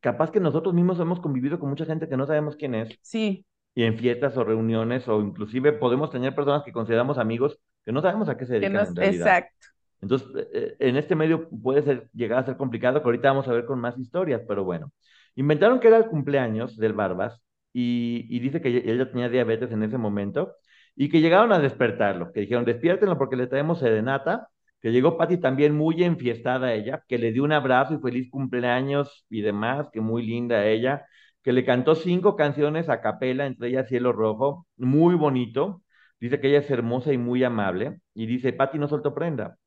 capaz 0.01 0.31
que 0.31 0.39
nosotros 0.41 0.73
mismos 0.73 0.99
hemos 0.99 1.19
convivido 1.21 1.59
con 1.59 1.69
mucha 1.69 1.85
gente 1.85 2.09
que 2.09 2.17
no 2.17 2.27
sabemos 2.27 2.57
quién 2.57 2.75
es. 2.75 2.99
Sí 3.01 3.45
y 3.75 3.83
en 3.83 3.97
fiestas 3.97 4.35
o 4.37 4.43
reuniones 4.43 5.07
o 5.07 5.21
inclusive 5.21 5.73
podemos 5.73 6.09
tener 6.09 6.33
personas 6.33 6.63
que 6.63 6.71
consideramos 6.71 7.17
amigos 7.17 7.59
que 7.83 7.91
no 7.91 8.01
sabemos 8.01 8.29
a 8.29 8.37
qué 8.37 8.45
se 8.45 8.53
dedican 8.53 8.87
en 8.87 8.95
realidad. 8.95 9.27
Exacto. 9.27 9.67
Entonces, 10.01 10.27
eh, 10.37 10.47
eh, 10.53 10.75
en 10.79 10.97
este 10.97 11.15
medio 11.15 11.49
puede 11.49 11.83
ser, 11.83 12.09
llegar 12.13 12.39
a 12.39 12.45
ser 12.45 12.57
complicado, 12.57 13.01
que 13.01 13.05
ahorita 13.05 13.29
vamos 13.29 13.47
a 13.47 13.53
ver 13.53 13.65
con 13.65 13.79
más 13.79 13.97
historias, 13.97 14.41
pero 14.47 14.63
bueno. 14.63 14.91
Inventaron 15.35 15.79
que 15.79 15.89
era 15.89 15.97
el 15.97 16.05
cumpleaños 16.05 16.77
del 16.77 16.93
Barbas 16.93 17.41
y, 17.73 18.25
y 18.29 18.39
dice 18.39 18.61
que 18.61 18.69
ella 18.69 19.11
tenía 19.11 19.29
diabetes 19.29 19.71
en 19.71 19.83
ese 19.83 19.97
momento 19.97 20.53
y 20.95 21.09
que 21.09 21.19
llegaron 21.19 21.51
a 21.51 21.59
despertarlo, 21.59 22.31
que 22.31 22.41
dijeron, 22.41 22.63
despiértenlo 22.63 23.17
porque 23.17 23.35
le 23.35 23.47
traemos 23.47 23.79
serenata, 23.79 24.47
que 24.81 24.91
llegó 24.91 25.17
Patti 25.17 25.37
también 25.37 25.75
muy 25.75 26.03
enfiestada 26.03 26.73
ella, 26.73 27.03
que 27.07 27.17
le 27.17 27.31
dio 27.33 27.43
un 27.43 27.51
abrazo 27.51 27.95
y 27.95 27.99
feliz 27.99 28.29
cumpleaños 28.29 29.25
y 29.29 29.41
demás, 29.41 29.89
que 29.91 29.99
muy 29.99 30.25
linda 30.25 30.65
ella, 30.65 31.05
que 31.45 31.53
le 31.53 31.65
cantó 31.65 31.95
cinco 31.95 32.37
canciones 32.37 32.89
a 32.89 33.01
capela, 33.01 33.47
entre 33.47 33.69
ellas 33.69 33.89
Cielo 33.89 34.13
Rojo, 34.13 34.67
muy 34.77 35.15
bonito. 35.15 35.83
Dice 36.21 36.41
que 36.41 36.49
ella 36.49 36.59
es 36.59 36.71
hermosa 36.71 37.13
y 37.13 37.19
muy 37.19 37.45
amable. 37.45 38.01
Y 38.15 38.27
dice, 38.27 38.53
Patti 38.53 38.79
no 38.79 38.89
soltó 38.89 39.15
prenda. 39.15 39.57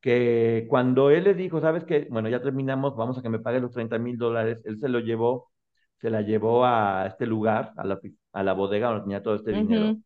Que 0.00 0.66
cuando 0.70 1.10
él 1.10 1.24
le 1.24 1.34
dijo, 1.34 1.60
¿sabes 1.60 1.84
qué? 1.84 2.08
Bueno, 2.10 2.28
ya 2.28 2.42
terminamos, 2.42 2.96
vamos 2.96 3.18
a 3.18 3.22
que 3.22 3.28
me 3.30 3.40
pague 3.40 3.60
los 3.60 3.72
30 3.72 3.98
mil 3.98 4.18
dólares. 4.18 4.60
Él 4.64 4.78
se 4.80 4.88
lo 4.88 5.00
llevó, 5.00 5.50
se 6.00 6.10
la 6.10 6.22
llevó 6.22 6.64
a 6.66 7.06
este 7.08 7.26
lugar, 7.26 7.72
a 7.76 7.84
la, 7.86 8.00
a 8.32 8.42
la 8.42 8.52
bodega 8.54 8.88
donde 8.88 9.04
tenía 9.04 9.22
todo 9.22 9.36
este 9.36 9.52
dinero. 9.52 9.98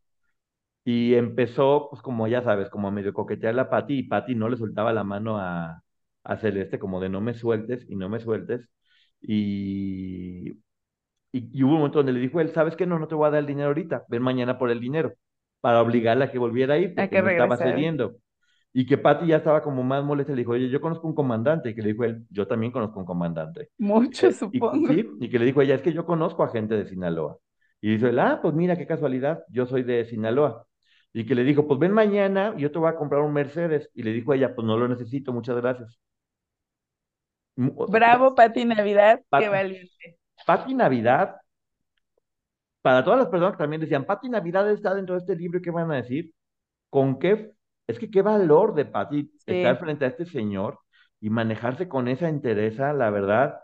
Y 0.84 1.14
empezó, 1.14 1.88
pues 1.90 2.02
como 2.02 2.28
ya 2.28 2.42
sabes, 2.42 2.68
como 2.70 2.88
a 2.88 2.90
medio 2.90 3.14
coquetear 3.14 3.58
a 3.58 3.70
Patti, 3.70 3.98
y 4.00 4.02
Patti 4.04 4.34
no 4.34 4.48
le 4.48 4.56
soltaba 4.58 4.92
la 4.92 5.04
mano 5.04 5.38
a, 5.38 5.82
a 6.24 6.36
Celeste, 6.36 6.78
como 6.78 7.00
de 7.00 7.08
no 7.08 7.20
me 7.22 7.34
sueltes 7.34 7.86
y 7.88 7.96
no 7.96 8.08
me 8.10 8.20
sueltes. 8.20 8.68
Y 9.22 10.52
y, 11.34 11.62
hubo 11.64 11.72
un 11.72 11.78
momento 11.78 11.98
donde 11.98 12.12
le 12.12 12.20
dijo 12.20 12.40
él, 12.40 12.50
¿sabes 12.50 12.76
qué? 12.76 12.86
No, 12.86 12.98
no 12.98 13.08
te 13.08 13.16
voy 13.16 13.26
a 13.26 13.30
dar 13.30 13.40
el 13.40 13.46
dinero 13.46 13.68
ahorita, 13.68 14.04
ven 14.08 14.22
mañana 14.22 14.56
por 14.56 14.70
el 14.70 14.78
dinero, 14.78 15.14
para 15.60 15.82
obligarla 15.82 16.26
a 16.26 16.30
que 16.30 16.38
volviera 16.38 16.74
ahí, 16.74 16.88
porque 16.88 17.22
no 17.22 17.28
estaba 17.28 17.56
cediendo. 17.56 18.16
Y 18.72 18.86
que 18.86 18.98
Patty 18.98 19.26
ya 19.26 19.36
estaba 19.36 19.62
como 19.62 19.82
más 19.82 20.04
molesta, 20.04 20.32
le 20.32 20.38
dijo, 20.38 20.52
oye, 20.52 20.68
yo 20.68 20.80
conozco 20.80 21.08
un 21.08 21.14
comandante, 21.14 21.70
y 21.70 21.74
que 21.74 21.82
le 21.82 21.92
dijo 21.92 22.04
él, 22.04 22.24
yo 22.30 22.46
también 22.46 22.70
conozco 22.70 23.00
un 23.00 23.04
comandante. 23.04 23.70
Mucho, 23.78 24.30
supongo. 24.30 24.92
Y, 24.92 24.94
sí, 24.94 25.10
y 25.20 25.28
que 25.28 25.38
le 25.40 25.44
dijo 25.44 25.60
ella, 25.60 25.74
es 25.74 25.82
que 25.82 25.92
yo 25.92 26.06
conozco 26.06 26.44
a 26.44 26.50
gente 26.50 26.76
de 26.76 26.86
Sinaloa. 26.86 27.36
Y 27.80 27.90
dice 27.90 28.10
él, 28.10 28.18
ah, 28.20 28.38
pues 28.40 28.54
mira 28.54 28.76
qué 28.76 28.86
casualidad, 28.86 29.44
yo 29.48 29.66
soy 29.66 29.82
de 29.82 30.04
Sinaloa. 30.04 30.66
Y 31.12 31.26
que 31.26 31.34
le 31.34 31.42
dijo, 31.42 31.66
pues 31.66 31.80
ven 31.80 31.92
mañana, 31.92 32.54
yo 32.56 32.70
te 32.70 32.78
voy 32.78 32.88
a 32.88 32.96
comprar 32.96 33.22
un 33.22 33.32
Mercedes. 33.32 33.90
Y 33.94 34.02
le 34.04 34.12
dijo 34.12 34.34
ella, 34.34 34.54
pues 34.54 34.66
no 34.66 34.76
lo 34.76 34.88
necesito, 34.88 35.32
muchas 35.32 35.56
gracias. 35.56 35.98
Bravo, 37.56 38.34
Pati 38.34 38.64
Navidad, 38.64 39.20
qué 39.38 39.48
valiente. 39.48 40.18
Pati 40.46 40.74
Navidad, 40.74 41.36
para 42.82 43.02
todas 43.02 43.18
las 43.18 43.28
personas 43.28 43.52
que 43.52 43.58
también 43.58 43.80
decían, 43.80 44.04
Pati 44.04 44.28
Navidad 44.28 44.70
está 44.70 44.94
dentro 44.94 45.14
de 45.14 45.20
este 45.20 45.36
libro, 45.36 45.60
¿qué 45.62 45.70
van 45.70 45.90
a 45.90 45.96
decir? 45.96 46.32
¿Con 46.90 47.18
qué? 47.18 47.52
Es 47.86 47.98
que 47.98 48.10
qué 48.10 48.22
valor 48.22 48.74
de 48.74 48.84
Pati 48.84 49.30
estar 49.46 49.78
frente 49.78 50.04
a 50.04 50.08
este 50.08 50.26
señor 50.26 50.78
y 51.20 51.30
manejarse 51.30 51.88
con 51.88 52.08
esa 52.08 52.28
entereza, 52.28 52.92
la 52.92 53.10
verdad. 53.10 53.60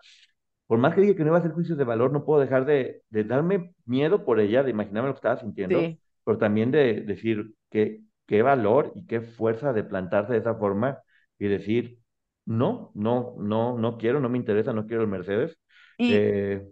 Por 0.66 0.78
más 0.78 0.94
que 0.94 1.00
diga 1.02 1.14
que 1.14 1.22
no 1.22 1.28
iba 1.28 1.36
a 1.36 1.40
hacer 1.40 1.52
juicios 1.52 1.76
de 1.76 1.84
valor, 1.84 2.12
no 2.12 2.24
puedo 2.24 2.40
dejar 2.40 2.64
de, 2.64 3.02
darme 3.10 3.74
miedo 3.84 4.24
por 4.24 4.40
ella, 4.40 4.62
de 4.62 4.70
imaginarme 4.70 5.08
lo 5.08 5.14
que 5.14 5.18
estaba 5.18 5.40
sintiendo, 5.40 5.80
pero 6.24 6.38
también 6.38 6.70
de 6.70 7.02
decir 7.02 7.54
que 7.70 8.00
qué 8.26 8.42
valor 8.42 8.92
y 8.94 9.06
qué 9.06 9.20
fuerza 9.20 9.72
de 9.72 9.82
plantarse 9.82 10.32
de 10.32 10.38
esa 10.38 10.54
forma 10.54 11.00
y 11.36 11.48
decir, 11.48 11.98
no, 12.46 12.92
no, 12.94 13.34
no, 13.38 13.76
no 13.76 13.98
quiero, 13.98 14.20
no 14.20 14.28
me 14.28 14.38
interesa, 14.38 14.72
no 14.72 14.86
quiero 14.86 15.02
el 15.02 15.08
Mercedes, 15.08 15.58
y, 16.00 16.14
eh, 16.14 16.62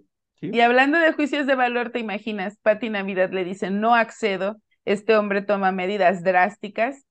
y 0.40 0.60
hablando 0.60 0.98
de 0.98 1.12
juicios 1.12 1.46
de 1.46 1.54
valor, 1.54 1.90
¿te 1.90 1.98
imaginas? 1.98 2.58
Pati 2.62 2.88
Navidad 2.90 3.30
le 3.30 3.44
dice, 3.44 3.70
no 3.70 3.94
accedo, 3.94 4.56
este 4.84 5.16
hombre 5.16 5.42
toma 5.42 5.72
medidas 5.72 6.22
drásticas. 6.22 7.04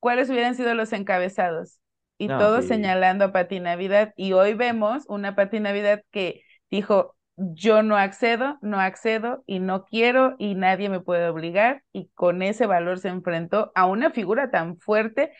¿Cuáles 0.00 0.28
hubieran 0.30 0.54
sido 0.54 0.74
los 0.74 0.92
encabezados? 0.92 1.80
Y 2.18 2.28
todos 2.28 2.64
señalando 2.64 3.26
a 3.26 3.32
Pati 3.32 3.60
Navidad. 3.60 4.12
Y 4.16 4.32
hoy 4.32 4.54
vemos 4.54 5.04
una 5.08 5.36
Pati 5.36 5.60
Navidad 5.60 6.02
que 6.10 6.42
dijo, 6.70 7.14
yo 7.36 7.82
no 7.82 7.96
accedo, 7.96 8.58
no 8.62 8.80
accedo 8.80 9.44
y 9.46 9.58
no 9.58 9.84
quiero 9.84 10.34
y 10.38 10.54
nadie 10.54 10.88
me 10.88 11.00
puede 11.00 11.28
obligar. 11.28 11.82
Y 11.92 12.08
con 12.14 12.42
ese 12.42 12.66
valor 12.66 12.98
se 12.98 13.08
enfrentó 13.08 13.70
a 13.74 13.86
una 13.86 14.10
figura 14.10 14.50
tan 14.50 14.78
fuerte 14.78 15.32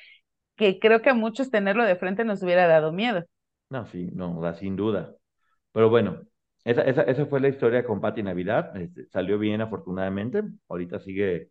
que 0.56 0.78
creo 0.78 1.02
que 1.02 1.10
a 1.10 1.14
muchos 1.14 1.50
tenerlo 1.50 1.84
de 1.84 1.96
frente 1.96 2.24
nos 2.24 2.42
hubiera 2.42 2.66
dado 2.66 2.92
miedo. 2.92 3.24
No, 3.70 3.86
sí, 3.86 4.10
no, 4.12 4.54
sin 4.54 4.76
duda. 4.76 5.16
Pero 5.76 5.90
bueno, 5.90 6.22
esa, 6.64 6.82
esa, 6.82 7.02
esa 7.02 7.26
fue 7.26 7.40
la 7.40 7.48
historia 7.48 7.84
con 7.84 8.00
Patti 8.00 8.22
Navidad. 8.22 8.76
Este, 8.76 9.06
salió 9.08 9.38
bien, 9.38 9.60
afortunadamente. 9.60 10.42
Ahorita 10.68 11.00
sigue, 11.00 11.50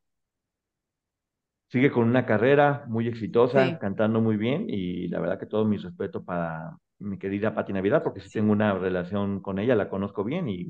sigue 1.68 1.92
con 1.92 2.08
una 2.08 2.26
carrera 2.26 2.86
muy 2.88 3.08
exitosa, 3.08 3.78
cantando 3.80 4.22
muy 4.22 4.38
bien. 4.38 4.66
Y 4.70 5.08
la 5.10 5.20
verdad 5.20 5.40
que 5.40 5.46
todo 5.46 5.66
mi 5.66 5.78
respeto 5.78 6.24
para 6.24 6.78
mi 7.00 7.18
querida 7.20 7.54
Patti 7.54 7.74
Navidad, 7.74 8.04
porque 8.04 8.22
sí, 8.22 8.30
tengo 8.32 8.52
una 8.52 8.74
relación 8.78 9.42
con 9.42 9.60
ella, 9.60 9.76
la 9.76 9.90
conozco 9.90 10.24
bien. 10.24 10.48
Y 10.50 10.66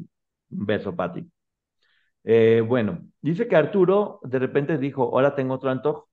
un 0.51 0.65
beso, 0.65 0.95
Patti. 0.95 1.29
Eh, 2.25 2.63
bueno, 2.67 3.07
dice 3.21 3.47
que 3.47 3.55
Arturo 3.55 4.19
de 4.23 4.39
repente 4.39 4.77
dijo, 4.77 5.03
ahora 5.03 5.35
tengo 5.35 5.55
otro 5.55 5.69
antojo. 5.71 6.09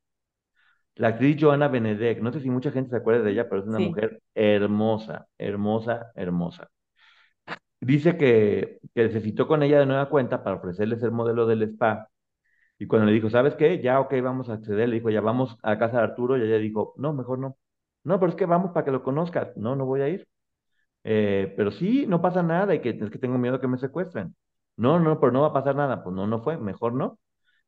La 0.97 1.09
actriz 1.09 1.37
Joana 1.41 1.69
Benedek, 1.69 2.21
no 2.23 2.33
sé 2.33 2.41
si 2.41 2.51
mucha 2.51 2.73
gente 2.73 2.91
se 2.91 2.97
acuerda 2.97 3.23
de 3.25 3.33
ella, 3.33 3.49
pero 3.49 3.63
es 3.63 3.69
una 3.69 3.81
mujer 3.81 4.23
hermosa, 4.35 5.29
hermosa, 5.39 6.13
hermosa. 6.15 6.71
Dice 7.83 8.17
que, 8.17 8.79
que 8.95 9.11
se 9.11 9.21
citó 9.21 9.49
con 9.49 9.63
ella 9.65 9.81
de 9.81 9.87
nueva 9.87 10.09
cuenta 10.09 10.45
para 10.45 10.57
ofrecerle 10.57 10.99
ser 10.99 11.11
modelo 11.11 11.47
del 11.47 11.63
spa. 11.65 12.09
Y 12.79 12.87
cuando 12.87 13.07
le 13.07 13.13
dijo, 13.15 13.31
¿sabes 13.31 13.55
qué? 13.57 13.81
Ya, 13.83 14.01
ok, 14.01 14.15
vamos 14.23 14.49
a 14.51 14.55
acceder. 14.55 14.89
Le 14.89 14.97
dijo, 14.97 15.11
ya 15.11 15.21
vamos 15.23 15.59
a 15.63 15.79
casa 15.79 15.99
de 15.99 16.05
Arturo. 16.05 16.39
Y 16.39 16.43
ella 16.43 16.59
dijo, 16.59 16.95
no, 16.99 17.13
mejor 17.15 17.39
no. 17.41 17.57
No, 18.05 18.21
pero 18.21 18.31
es 18.31 18.37
que 18.37 18.47
vamos 18.47 18.73
para 18.73 18.85
que 18.87 18.93
lo 18.93 19.03
conozcas. 19.03 19.57
No, 19.57 19.77
no 19.77 19.87
voy 19.87 20.03
a 20.03 20.09
ir. 20.09 20.27
Eh, 21.05 21.55
pero 21.57 21.71
sí, 21.73 22.07
no 22.09 22.23
pasa 22.23 22.43
nada 22.43 22.75
y 22.75 22.81
que 22.81 22.91
es 22.91 23.11
que 23.11 23.19
tengo 23.19 23.39
miedo 23.39 23.61
que 23.61 23.69
me 23.69 23.79
secuestren. 23.79 24.37
No, 24.77 25.01
no, 25.01 25.21
pero 25.21 25.33
no 25.33 25.43
va 25.43 25.49
a 25.49 25.53
pasar 25.53 25.77
nada. 25.77 26.03
Pues 26.05 26.15
no, 26.17 26.27
no 26.27 26.43
fue, 26.43 26.59
mejor 26.59 26.95
no. 26.95 27.19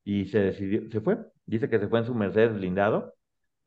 Y 0.05 0.27
se 0.27 0.40
decidió, 0.40 0.90
se 0.90 1.00
fue. 1.00 1.18
Dice 1.46 1.68
que 1.70 1.79
se 1.81 1.88
fue 1.88 2.00
en 2.00 2.07
su 2.07 2.14
Mercedes 2.14 2.55
blindado, 2.55 3.14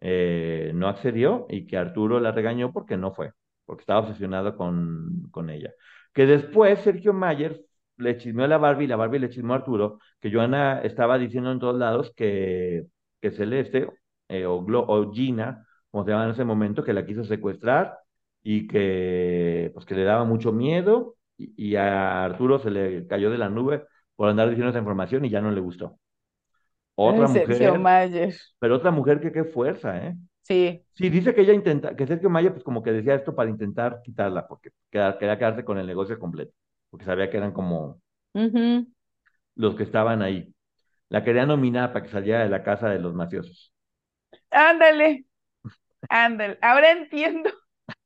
eh, 0.02 0.72
no 0.76 0.88
accedió 0.90 1.46
y 1.50 1.68
que 1.68 1.78
Arturo 1.78 2.20
la 2.20 2.32
regañó 2.32 2.74
porque 2.74 2.98
no 2.98 3.14
fue, 3.14 3.34
porque 3.66 3.82
estaba 3.82 4.02
obsesionado 4.02 4.58
con, 4.58 5.30
con 5.32 5.50
ella. 5.50 5.72
Que 6.18 6.26
después 6.26 6.80
Sergio 6.80 7.14
Mayer 7.14 7.62
le 7.98 8.18
chismeó 8.18 8.46
a 8.46 8.48
la 8.48 8.58
Barbie 8.58 8.86
y 8.86 8.88
la 8.88 8.96
Barbie 8.96 9.20
le 9.20 9.30
chismeó 9.30 9.54
a 9.54 9.58
Arturo, 9.58 10.00
que 10.20 10.32
Joana 10.32 10.82
estaba 10.82 11.20
diciendo 11.20 11.52
en 11.52 11.60
todos 11.60 11.78
lados 11.78 12.12
que, 12.16 12.88
que 13.22 13.30
Celeste 13.30 13.88
eh, 14.28 14.48
o, 14.48 14.56
o 14.56 15.14
Gina, 15.14 15.64
como 15.92 16.04
se 16.04 16.10
llama 16.10 16.24
en 16.26 16.32
ese 16.32 16.44
momento, 16.44 16.84
que 16.84 16.94
la 16.94 17.06
quiso 17.06 17.24
secuestrar 17.24 18.00
y 18.42 18.66
que, 18.66 19.70
pues, 19.76 19.86
que 19.86 19.94
le 19.94 20.06
daba 20.06 20.24
mucho 20.24 20.52
miedo 20.52 21.18
y, 21.38 21.76
a 21.76 22.26
Arturo 22.26 22.58
se 22.58 22.72
le 22.72 23.06
cayó 23.06 23.30
de 23.30 23.38
la 23.38 23.50
nube 23.50 23.84
por 24.16 24.28
andar 24.28 24.50
diciendo 24.50 24.72
esa 24.72 24.80
información 24.80 25.24
y 25.24 25.30
ya 25.30 25.40
no 25.40 25.52
le 25.52 25.62
gustó. 25.62 26.00
Otra 26.96 27.28
mujer. 27.28 27.46
Sergio 27.46 27.80
Mayer. 27.80 28.34
Pero 28.58 28.78
otra 28.78 28.90
mujer 28.90 29.22
que 29.22 29.32
qué 29.32 29.44
fuerza, 29.44 30.04
¿eh? 30.04 30.16
Sí. 30.48 30.82
Sí, 30.94 31.10
dice 31.10 31.36
que 31.36 31.42
ella 31.42 31.52
intenta, 31.52 31.94
que 31.94 32.08
Sergio 32.08 32.30
Mayer, 32.30 32.54
pues 32.54 32.64
como 32.64 32.82
que 32.82 32.94
decía 32.94 33.16
esto 33.16 33.36
para 33.36 33.50
intentar 33.50 34.02
quitarla, 34.02 34.48
porque 34.48 34.70
quería, 34.90 35.18
quedarse 35.20 35.66
con 35.66 35.78
el 35.78 35.86
negocio 35.86 36.18
completo, 36.18 36.54
porque 36.90 37.06
sabía 37.06 37.30
que 37.30 37.36
eran 37.36 37.52
como 37.52 38.00
los 39.56 39.76
que 39.76 39.84
estaban 39.84 40.22
ahí. 40.22 40.54
La 41.10 41.26
quería 41.26 41.46
nominar 41.46 41.92
para 41.92 42.06
que 42.06 42.12
saliera 42.12 42.44
de 42.44 42.50
la 42.50 42.64
casa 42.64 42.90
de 42.90 43.00
los 43.00 43.14
mafiosos. 43.14 43.74
Ándale, 44.50 45.26
ándale. 46.08 46.58
Ahora 46.62 46.92
entiendo. 46.92 47.50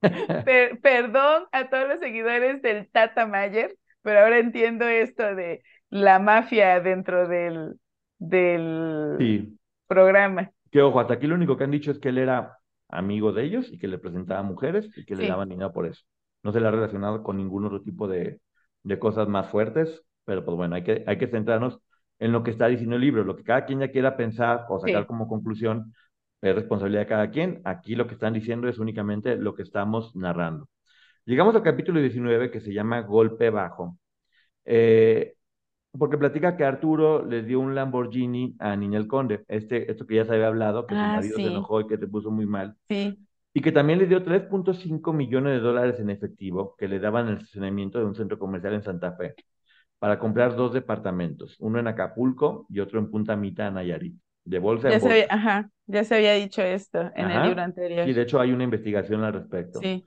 perdón 0.82 1.45
a 1.51 1.69
todos 1.69 1.88
los 1.89 1.99
seguidores 1.99 2.62
del 2.63 2.89
Tata 2.89 3.27
Mayer, 3.27 3.75
pero 4.01 4.21
ahora 4.21 4.39
entiendo 4.39 4.88
esto 4.88 5.36
de 5.36 5.63
la 5.91 6.17
mafia 6.17 6.80
dentro 6.80 7.27
del, 7.27 7.75
del 8.17 9.60
programa. 9.86 10.51
Que 10.72 10.82
ojo, 10.82 11.00
hasta 11.00 11.16
aquí 11.16 11.28
lo 11.28 11.36
único 11.36 11.58
que 11.58 11.64
han 11.66 11.72
dicho 11.72 11.92
es 11.92 12.00
que 12.00 12.10
él 12.10 12.18
era 12.18 12.58
amigo 12.90 13.34
de 13.34 13.44
ellos 13.44 13.68
y 13.72 13.78
que 13.78 13.88
le 13.88 13.98
presentaba 14.00 14.42
mujeres 14.44 14.90
y 14.96 15.06
que 15.06 15.16
le 15.16 15.26
daban 15.26 15.50
dinero 15.50 15.74
por 15.74 15.86
eso. 15.86 16.04
No 16.44 16.52
se 16.52 16.60
le 16.62 16.68
ha 16.68 16.72
relacionado 16.72 17.24
con 17.24 17.38
ningún 17.38 17.66
otro 17.66 17.82
tipo 17.82 18.08
de, 18.08 18.42
de 18.84 19.00
cosas 19.00 19.28
más 19.28 19.50
fuertes, 19.50 20.04
pero 20.26 20.46
pues 20.46 20.56
bueno, 20.58 20.76
hay 20.76 20.84
que, 20.84 21.04
hay 21.08 21.18
que 21.18 21.28
centrarnos 21.28 21.80
en 22.20 22.32
lo 22.32 22.44
que 22.44 22.52
está 22.52 22.68
diciendo 22.68 22.96
el 22.96 23.02
libro, 23.02 23.24
lo 23.24 23.36
que 23.36 23.44
cada 23.44 23.66
quien 23.66 23.80
ya 23.80 23.92
quiera 23.92 24.16
pensar 24.16 24.66
o 24.70 24.80
sacar 24.80 25.08
como 25.08 25.28
conclusión 25.28 25.94
es 26.42 26.56
responsabilidad 26.56 27.02
de 27.02 27.08
cada 27.08 27.32
quien. 27.32 27.62
Aquí 27.66 27.96
lo 27.96 28.08
que 28.08 28.14
están 28.14 28.34
diciendo 28.34 28.68
es 28.68 28.80
únicamente 28.80 29.36
lo 29.36 29.56
que 29.56 29.64
estamos 29.64 30.16
narrando. 30.16 30.68
Llegamos 31.26 31.56
al 31.56 31.64
capítulo 31.64 32.00
19 32.02 32.52
que 32.52 32.62
se 32.62 32.74
llama 32.74 33.02
Golpe 33.02 33.50
Bajo. 33.50 33.98
Eh, 34.66 35.36
porque 35.97 36.17
platica 36.17 36.56
que 36.56 36.63
Arturo 36.63 37.25
le 37.25 37.43
dio 37.43 37.60
un 37.60 37.75
Lamborghini 37.75 38.56
a 38.60 38.75
Ninel 38.75 39.08
Conde, 39.08 39.43
este, 39.47 39.91
esto 39.91 40.08
que 40.08 40.15
ya 40.15 40.25
se 40.25 40.34
había 40.34 40.47
hablado, 40.47 40.88
que 40.88 40.95
su 40.95 41.01
ah, 41.01 41.15
marido 41.15 41.36
se 41.36 41.47
enojó 41.47 41.82
y 41.82 41.88
que 41.88 41.97
se 41.97 42.08
puso 42.08 42.32
muy 42.32 42.45
mal. 42.45 42.75
Sí. 42.89 43.19
Y 43.54 43.62
que 43.62 43.73
también 43.73 43.99
le 43.99 44.08
dio 44.08 44.23
3.5 44.23 45.13
millones 45.13 45.54
de 45.54 45.60
dólares 45.60 45.99
en 45.99 46.10
efectivo 46.10 46.75
que 46.77 46.88
le 46.88 46.99
daban 46.99 47.27
el 47.27 47.36
estacionamiento 47.36 47.99
de 47.99 48.06
un 48.06 48.15
centro 48.15 48.39
comercial 48.39 48.73
en 48.73 48.84
Santa 48.84 49.12
Fe 49.17 49.36
para 49.99 50.17
comprar 50.17 50.56
dos 50.56 50.73
departamentos, 50.73 51.58
uno 51.60 51.77
en 51.77 51.88
Acapulco 51.88 52.65
y 52.69 52.80
otro 52.80 52.97
en 52.97 53.12
Punta 53.12 53.36
Mita, 53.36 53.69
Nayarit, 53.69 54.15
de 54.45 54.60
bolsa 54.60 54.89
ya 54.89 54.95
en 54.95 55.01
bolsa. 55.01 55.15
Se 55.15 55.21
había, 55.23 55.36
ajá, 55.36 55.69
ya 55.86 56.04
se 56.06 56.15
había 56.15 56.34
dicho 56.34 56.62
esto 56.62 57.12
en 57.15 57.30
el 57.30 57.43
libro 57.43 57.62
anterior. 57.62 58.06
Sí, 58.06 58.13
de 58.13 58.21
hecho 58.21 58.39
hay 58.39 58.51
una 58.51 58.63
investigación 58.63 59.23
al 59.23 59.34
respecto. 59.34 59.80
Sí. 59.80 60.06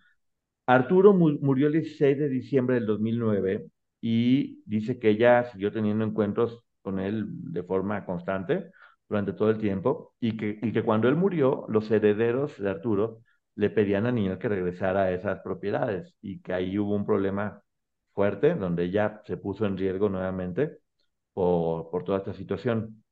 Arturo 0.66 1.12
murió 1.12 1.66
el 1.66 1.74
16 1.74 2.18
de 2.18 2.28
diciembre 2.30 2.76
del 2.76 2.86
2009 2.86 3.66
y 4.06 4.62
dice 4.66 4.98
que 4.98 5.08
ella 5.08 5.44
siguió 5.50 5.72
teniendo 5.72 6.04
encuentros 6.04 6.62
con 6.82 6.98
él 7.00 7.24
de 7.28 7.62
forma 7.62 8.04
constante 8.04 8.70
durante 9.08 9.32
todo 9.32 9.48
el 9.50 9.56
tiempo 9.58 10.14
y 10.20 10.36
que, 10.36 10.58
y 10.60 10.72
que 10.72 10.82
cuando 10.82 11.08
él 11.08 11.16
murió, 11.16 11.64
los 11.70 11.90
herederos 11.90 12.58
de 12.58 12.68
Arturo 12.68 13.20
le 13.54 13.70
pedían 13.70 14.04
a 14.04 14.12
Niño 14.12 14.38
que 14.38 14.48
regresara 14.50 15.04
a 15.04 15.10
esas 15.12 15.40
propiedades 15.40 16.14
y 16.20 16.42
que 16.42 16.52
ahí 16.52 16.78
hubo 16.78 16.94
un 16.94 17.06
problema 17.06 17.62
fuerte 18.12 18.54
donde 18.54 18.84
ella 18.84 19.22
se 19.24 19.38
puso 19.38 19.64
en 19.64 19.78
riesgo 19.78 20.10
nuevamente 20.10 20.80
por, 21.32 21.90
por 21.90 22.04
toda 22.04 22.18
esta 22.18 22.34
situación. 22.34 23.02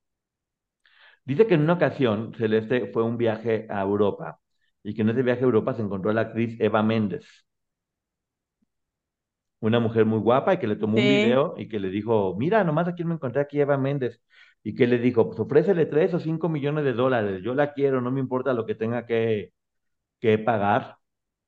Dice 1.24 1.46
que 1.46 1.54
en 1.54 1.62
una 1.62 1.74
ocasión 1.74 2.34
Celeste 2.34 2.90
fue 2.92 3.02
un 3.04 3.16
viaje 3.16 3.66
a 3.70 3.82
Europa 3.82 4.40
y 4.82 4.94
que 4.94 5.02
en 5.02 5.10
ese 5.10 5.22
viaje 5.22 5.40
a 5.42 5.44
Europa 5.44 5.74
se 5.74 5.82
encontró 5.82 6.12
la 6.12 6.22
actriz 6.22 6.58
Eva 6.60 6.82
Méndez 6.82 7.24
una 9.62 9.80
mujer 9.80 10.04
muy 10.06 10.18
guapa 10.18 10.54
y 10.54 10.58
que 10.58 10.66
le 10.66 10.76
tomó 10.76 10.98
un 10.98 11.08
video 11.08 11.54
y 11.56 11.68
que 11.68 11.78
le 11.80 11.88
dijo, 11.88 12.34
mira, 12.36 12.64
nomás 12.64 12.88
aquí 12.88 13.04
me 13.04 13.14
encontré 13.14 13.40
aquí 13.40 13.60
Eva 13.60 13.78
Méndez. 13.78 14.20
Y 14.64 14.74
que 14.74 14.86
le 14.86 14.98
dijo, 14.98 15.26
pues 15.28 15.40
ofrécele 15.40 15.86
tres 15.86 16.14
o 16.14 16.20
cinco 16.20 16.48
millones 16.48 16.84
de 16.84 16.92
dólares, 16.92 17.42
yo 17.42 17.54
la 17.54 17.72
quiero, 17.72 18.00
no 18.00 18.10
me 18.10 18.20
importa 18.20 18.52
lo 18.54 18.66
que 18.66 18.74
tenga 18.74 19.06
que, 19.06 19.52
que 20.20 20.38
pagar. 20.38 20.96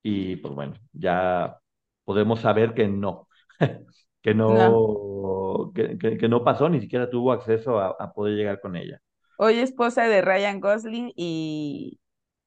Y 0.03 0.37
pues 0.37 0.55
bueno, 0.55 0.74
ya 0.92 1.59
podemos 2.05 2.40
saber 2.40 2.74
que 2.74 2.88
no, 2.88 3.29
que 4.22 4.35
no, 4.35 5.72
Que, 5.74 5.98
que, 6.18 6.29
no 6.29 6.44
pasó, 6.44 6.68
ni 6.68 6.81
siquiera 6.81 7.11
tuvo 7.11 7.33
acceso 7.33 7.79
a, 7.81 7.96
a 7.98 8.12
poder 8.12 8.37
llegar 8.37 8.61
con 8.61 8.77
ella. 8.77 9.00
Hoy 9.38 9.59
esposa 9.59 10.09
de 10.09 10.22
Ryan 10.22 10.61
Gosling 10.61 11.12
y 11.16 11.98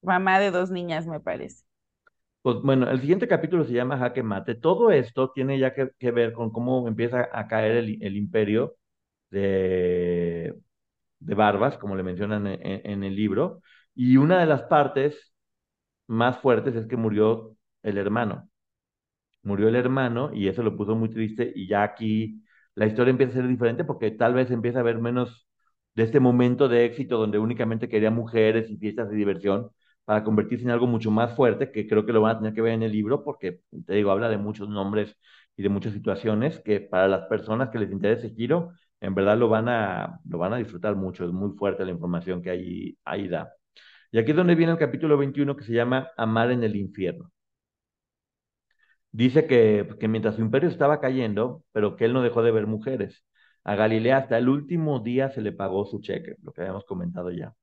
mamá 0.02 0.40
de 0.40 0.50
dos 0.50 0.70
niñas, 0.70 1.06
me 1.06 1.20
parece. 1.20 1.67
Pues 2.42 2.56
bueno, 2.62 2.88
el 2.90 3.00
siguiente 3.00 3.28
capítulo 3.28 3.64
se 3.64 3.72
llama 3.72 3.98
Jaque 3.98 4.22
Mate. 4.22 4.54
Todo 4.54 4.90
esto 4.90 5.30
tiene 5.32 5.58
ya 5.58 5.74
que, 5.74 6.10
ver 6.10 6.32
con 6.32 6.50
cómo 6.50 6.86
empieza 6.88 7.28
a 7.32 7.46
caer 7.48 7.76
el, 7.76 8.16
imperio 8.16 8.76
de, 9.30 10.54
Barbas, 11.20 11.78
como 11.78 11.96
le 11.96 12.02
mencionan 12.02 12.46
en, 12.46 13.04
el 13.04 13.16
libro. 13.16 13.62
Y 13.94 14.16
una 14.18 14.40
de 14.40 14.46
las 14.46 14.62
partes 14.64 15.34
más 16.08 16.38
fuertes 16.40 16.76
es 16.76 16.86
que 16.86 16.96
murió 16.96 17.56
el 17.82 17.98
hermano. 17.98 18.50
Murió 19.42 19.68
el 19.68 19.76
hermano 19.76 20.32
y 20.34 20.48
eso 20.48 20.62
lo 20.62 20.76
puso 20.76 20.94
muy 20.96 21.10
triste 21.10 21.52
y 21.54 21.68
ya 21.68 21.82
aquí 21.82 22.42
la 22.74 22.86
historia 22.86 23.10
empieza 23.12 23.32
a 23.32 23.36
ser 23.36 23.48
diferente 23.48 23.84
porque 23.84 24.10
tal 24.12 24.34
vez 24.34 24.50
empieza 24.50 24.78
a 24.78 24.82
haber 24.82 24.98
menos 25.00 25.48
de 25.94 26.04
este 26.04 26.20
momento 26.20 26.68
de 26.68 26.84
éxito 26.86 27.18
donde 27.18 27.38
únicamente 27.38 27.88
quería 27.88 28.10
mujeres 28.10 28.70
y 28.70 28.76
fiestas 28.78 29.10
de 29.10 29.16
diversión 29.16 29.70
para 30.08 30.24
convertirse 30.24 30.64
en 30.64 30.70
algo 30.70 30.86
mucho 30.86 31.10
más 31.10 31.36
fuerte, 31.36 31.70
que 31.70 31.86
creo 31.86 32.06
que 32.06 32.14
lo 32.14 32.22
van 32.22 32.36
a 32.36 32.38
tener 32.38 32.54
que 32.54 32.62
ver 32.62 32.72
en 32.72 32.82
el 32.82 32.92
libro, 32.92 33.22
porque, 33.24 33.60
te 33.86 33.94
digo, 33.94 34.10
habla 34.10 34.30
de 34.30 34.38
muchos 34.38 34.66
nombres 34.70 35.14
y 35.54 35.62
de 35.62 35.68
muchas 35.68 35.92
situaciones 35.92 36.60
que 36.60 36.80
para 36.80 37.08
las 37.08 37.26
personas 37.26 37.68
que 37.70 37.78
les 37.78 37.92
interese 37.92 38.30
giro, 38.30 38.72
en 39.00 39.14
verdad 39.14 39.36
lo 39.36 39.50
van 39.50 39.68
a, 39.68 40.18
lo 40.26 40.38
van 40.38 40.54
a 40.54 40.56
disfrutar 40.56 40.96
mucho, 40.96 41.26
es 41.26 41.32
muy 41.32 41.50
fuerte 41.58 41.84
la 41.84 41.90
información 41.92 42.40
que 42.42 42.48
ahí, 42.50 42.98
ahí 43.04 43.28
da. 43.28 43.52
Y 44.12 44.18
aquí 44.18 44.32
es 44.32 44.36
donde 44.38 44.54
viene 44.56 44.72
el 44.72 44.78
capítulo 44.78 45.18
21 45.18 45.56
que 45.56 45.64
se 45.64 45.72
llama 45.74 46.08
Amar 46.16 46.52
en 46.52 46.64
el 46.64 46.76
infierno. 46.76 47.30
Dice 49.12 49.46
que, 49.46 49.88
que 50.00 50.08
mientras 50.08 50.36
su 50.36 50.42
imperio 50.42 50.68
estaba 50.68 51.00
cayendo, 51.00 51.64
pero 51.72 51.96
que 51.96 52.04
él 52.04 52.12
no 52.12 52.22
dejó 52.22 52.42
de 52.42 52.52
ver 52.52 52.66
mujeres. 52.66 53.24
A 53.64 53.74
Galilea 53.74 54.18
hasta 54.18 54.38
el 54.38 54.48
último 54.48 55.00
día 55.00 55.30
se 55.30 55.40
le 55.42 55.52
pagó 55.52 55.84
su 55.86 56.00
cheque, 56.00 56.36
lo 56.42 56.52
que 56.52 56.62
habíamos 56.62 56.84
comentado 56.84 57.30
ya. 57.30 57.54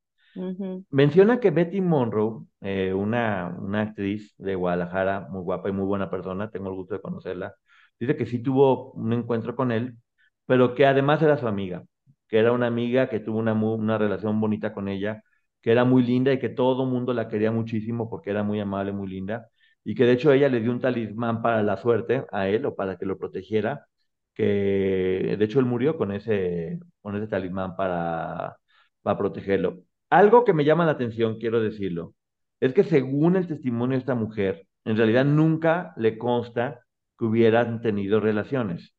Menciona 0.89 1.39
que 1.39 1.51
Betty 1.51 1.81
Monroe, 1.81 2.45
eh, 2.61 2.93
una, 2.93 3.55
una 3.59 3.81
actriz 3.81 4.33
de 4.37 4.55
Guadalajara, 4.55 5.27
muy 5.29 5.41
guapa 5.43 5.69
y 5.69 5.71
muy 5.73 5.85
buena 5.85 6.09
persona, 6.09 6.49
tengo 6.51 6.69
el 6.69 6.75
gusto 6.75 6.93
de 6.95 7.01
conocerla, 7.01 7.55
dice 7.99 8.15
que 8.15 8.25
sí 8.25 8.39
tuvo 8.41 8.91
un 8.93 9.11
encuentro 9.13 9.55
con 9.55 9.71
él, 9.71 9.97
pero 10.45 10.73
que 10.73 10.85
además 10.85 11.21
era 11.21 11.37
su 11.37 11.47
amiga, 11.47 11.83
que 12.29 12.39
era 12.39 12.53
una 12.53 12.67
amiga 12.67 13.09
que 13.09 13.19
tuvo 13.19 13.39
una, 13.39 13.53
una 13.53 13.97
relación 13.97 14.39
bonita 14.39 14.73
con 14.73 14.87
ella, 14.87 15.21
que 15.61 15.71
era 15.71 15.83
muy 15.83 16.01
linda 16.03 16.31
y 16.31 16.39
que 16.39 16.49
todo 16.49 16.83
el 16.83 16.89
mundo 16.89 17.13
la 17.13 17.27
quería 17.27 17.51
muchísimo 17.51 18.09
porque 18.09 18.29
era 18.29 18.43
muy 18.43 18.59
amable, 18.61 18.91
muy 18.93 19.07
linda, 19.09 19.49
y 19.83 19.95
que 19.95 20.05
de 20.05 20.13
hecho 20.13 20.31
ella 20.31 20.47
le 20.49 20.61
dio 20.61 20.71
un 20.71 20.79
talismán 20.79 21.41
para 21.41 21.61
la 21.63 21.75
suerte 21.77 22.25
a 22.31 22.47
él 22.47 22.65
o 22.65 22.75
para 22.75 22.97
que 22.97 23.05
lo 23.05 23.17
protegiera, 23.17 23.85
que 24.33 25.35
de 25.37 25.45
hecho 25.45 25.59
él 25.59 25.65
murió 25.65 25.97
con 25.97 26.11
ese, 26.13 26.79
con 27.01 27.15
ese 27.17 27.27
talismán 27.27 27.75
para, 27.75 28.55
para 29.01 29.17
protegerlo. 29.17 29.83
Algo 30.15 30.45
que 30.45 30.53
me 30.53 30.63
llama 30.63 30.85
la 30.85 30.93
atención, 30.93 31.39
quiero 31.39 31.59
decirlo, 31.59 32.13
es 32.61 32.73
que 32.73 32.85
según 32.85 33.35
el 33.35 33.47
testimonio 33.47 33.97
de 33.97 33.99
esta 33.99 34.15
mujer, 34.15 34.65
en 34.85 34.95
realidad 34.95 35.25
nunca 35.25 35.93
le 35.97 36.17
consta 36.17 36.85
que 37.17 37.25
hubieran 37.25 37.81
tenido 37.81 38.21
relaciones. 38.21 38.93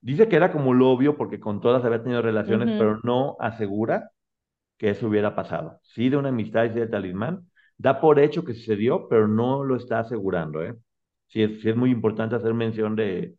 Dice 0.00 0.28
que 0.28 0.36
era 0.36 0.52
como 0.52 0.72
lo 0.72 0.90
obvio 0.90 1.18
porque 1.18 1.40
con 1.40 1.60
todas 1.60 1.84
había 1.84 2.02
tenido 2.02 2.22
relaciones, 2.22 2.72
pero 2.78 3.00
no 3.02 3.36
asegura 3.38 4.12
que 4.78 4.90
eso 4.90 5.08
hubiera 5.08 5.36
pasado. 5.36 5.78
Sí 5.82 6.08
de 6.08 6.16
una 6.16 6.30
amistad 6.30 6.64
y 6.64 6.70
de 6.70 6.86
talismán, 6.86 7.50
da 7.76 8.00
por 8.00 8.18
hecho 8.18 8.42
que 8.42 8.54
sucedió, 8.54 9.08
pero 9.08 9.28
no 9.28 9.62
lo 9.62 9.76
está 9.76 10.00
asegurando. 10.00 10.64
¿eh? 10.64 10.74
Sí, 11.26 11.42
es, 11.42 11.66
es 11.66 11.76
muy 11.76 11.90
importante 11.90 12.34
hacer 12.36 12.54
mención 12.54 12.96
de, 12.96 13.34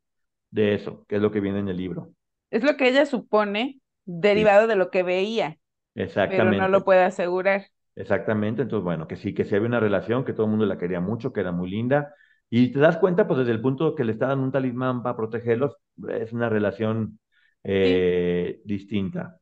de 0.52 0.76
eso, 0.76 1.04
que 1.08 1.16
es 1.16 1.22
lo 1.24 1.32
que 1.32 1.40
viene 1.40 1.60
en 1.60 1.70
el 1.70 1.78
libro. 1.78 2.12
Es 2.52 2.64
lo 2.64 2.78
que 2.78 2.90
ella 2.90 3.08
supone 3.08 3.80
derivado 4.06 4.68
de 4.68 4.76
lo 4.76 4.92
que 4.92 5.02
veía. 5.02 5.58
Exactamente. 5.98 6.52
Pero 6.58 6.62
no 6.62 6.68
lo 6.70 6.84
puede 6.86 7.04
asegurar. 7.04 7.68
Exactamente, 7.96 8.62
entonces 8.62 8.84
bueno, 8.84 9.08
que 9.08 9.16
sí, 9.16 9.34
que 9.34 9.44
sí 9.44 9.56
había 9.56 9.68
una 9.68 9.80
relación, 9.80 10.24
que 10.24 10.34
todo 10.34 10.46
el 10.46 10.52
mundo 10.52 10.66
la 10.68 10.78
quería 10.78 11.00
mucho, 11.00 11.34
que 11.34 11.40
era 11.42 11.52
muy 11.52 11.70
linda 11.70 12.14
Y 12.50 12.72
te 12.72 12.80
das 12.80 12.98
cuenta, 12.98 13.28
pues 13.28 13.40
desde 13.40 13.52
el 13.54 13.62
punto 13.62 13.96
que 13.96 14.04
le 14.06 14.12
está 14.14 14.28
dando 14.28 14.44
un 14.46 14.52
talismán 14.52 15.02
para 15.04 15.18
protegerlos, 15.18 15.76
es 16.10 16.32
una 16.32 16.48
relación 16.50 17.20
eh, 17.64 18.62
distinta. 18.66 19.40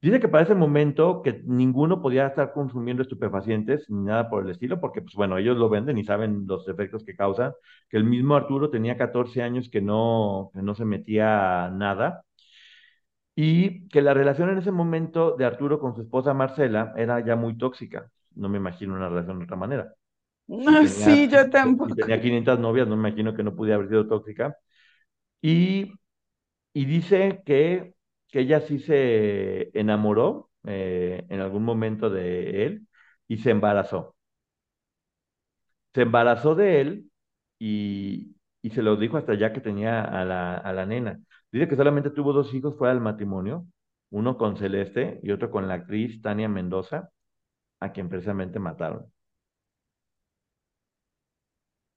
Dice 0.00 0.20
que 0.20 0.28
para 0.28 0.44
ese 0.44 0.54
momento 0.54 1.22
que 1.22 1.42
ninguno 1.44 2.00
podía 2.00 2.28
estar 2.28 2.52
consumiendo 2.52 3.02
estupefacientes 3.02 3.90
ni 3.90 4.04
nada 4.04 4.30
por 4.30 4.44
el 4.44 4.50
estilo, 4.50 4.80
porque 4.80 5.02
pues 5.02 5.14
bueno, 5.16 5.38
ellos 5.38 5.56
lo 5.56 5.68
venden 5.68 5.98
y 5.98 6.04
saben 6.04 6.44
los 6.46 6.68
efectos 6.68 7.04
que 7.04 7.16
causan, 7.16 7.52
que 7.88 7.96
el 7.96 8.04
mismo 8.04 8.36
Arturo 8.36 8.70
tenía 8.70 8.96
14 8.96 9.42
años 9.42 9.68
que 9.68 9.80
no, 9.80 10.50
que 10.54 10.62
no 10.62 10.74
se 10.76 10.84
metía 10.84 11.68
nada, 11.74 12.22
y 13.40 13.88
que 13.88 14.02
la 14.02 14.14
relación 14.14 14.50
en 14.50 14.58
ese 14.58 14.72
momento 14.72 15.36
de 15.36 15.44
Arturo 15.44 15.78
con 15.78 15.94
su 15.94 16.02
esposa 16.02 16.34
Marcela 16.34 16.92
era 16.96 17.20
ya 17.24 17.36
muy 17.36 17.56
tóxica. 17.56 18.10
No 18.34 18.48
me 18.48 18.58
imagino 18.58 18.94
una 18.94 19.08
relación 19.08 19.38
de 19.38 19.44
otra 19.44 19.56
manera. 19.56 19.94
No, 20.48 20.86
sí, 20.86 21.28
yo 21.28 21.48
tampoco. 21.50 21.94
Si 21.94 21.94
tenía 21.94 22.20
500 22.20 22.58
novias, 22.60 22.88
no 22.88 22.96
me 22.96 23.08
imagino 23.08 23.34
que 23.34 23.42
no 23.42 23.54
pudiera 23.56 23.76
haber 23.76 23.88
sido 23.88 24.06
tóxica. 24.08 24.56
Y, 25.42 25.92
y 26.74 26.84
dice 26.86 27.42
que 27.46 27.94
que 28.30 28.40
ella 28.40 28.60
sí 28.60 28.78
se 28.80 29.70
enamoró 29.78 30.50
eh, 30.64 31.26
en 31.30 31.40
algún 31.40 31.64
momento 31.64 32.10
de 32.10 32.66
él 32.66 32.88
y 33.28 33.38
se 33.38 33.50
embarazó. 33.52 34.16
Se 35.94 36.02
embarazó 36.02 36.54
de 36.54 36.80
él 36.80 37.10
y, 37.58 38.36
y 38.62 38.70
se 38.70 38.82
lo 38.82 38.96
dijo 38.96 39.16
hasta 39.16 39.34
ya 39.34 39.52
que 39.52 39.60
tenía 39.60 40.02
a 40.02 40.24
la, 40.24 40.54
a 40.56 40.72
la 40.72 40.86
nena. 40.86 41.20
Dice 41.50 41.68
que 41.68 41.76
solamente 41.76 42.10
tuvo 42.10 42.32
dos 42.32 42.52
hijos 42.54 42.76
fuera 42.76 42.92
del 42.94 43.02
matrimonio, 43.02 43.66
uno 44.10 44.36
con 44.36 44.56
Celeste 44.56 45.20
y 45.22 45.30
otro 45.30 45.50
con 45.50 45.68
la 45.68 45.74
actriz 45.74 46.20
Tania 46.20 46.48
Mendoza, 46.48 47.10
a 47.80 47.92
quien 47.92 48.08
precisamente 48.08 48.58
mataron. 48.58 49.06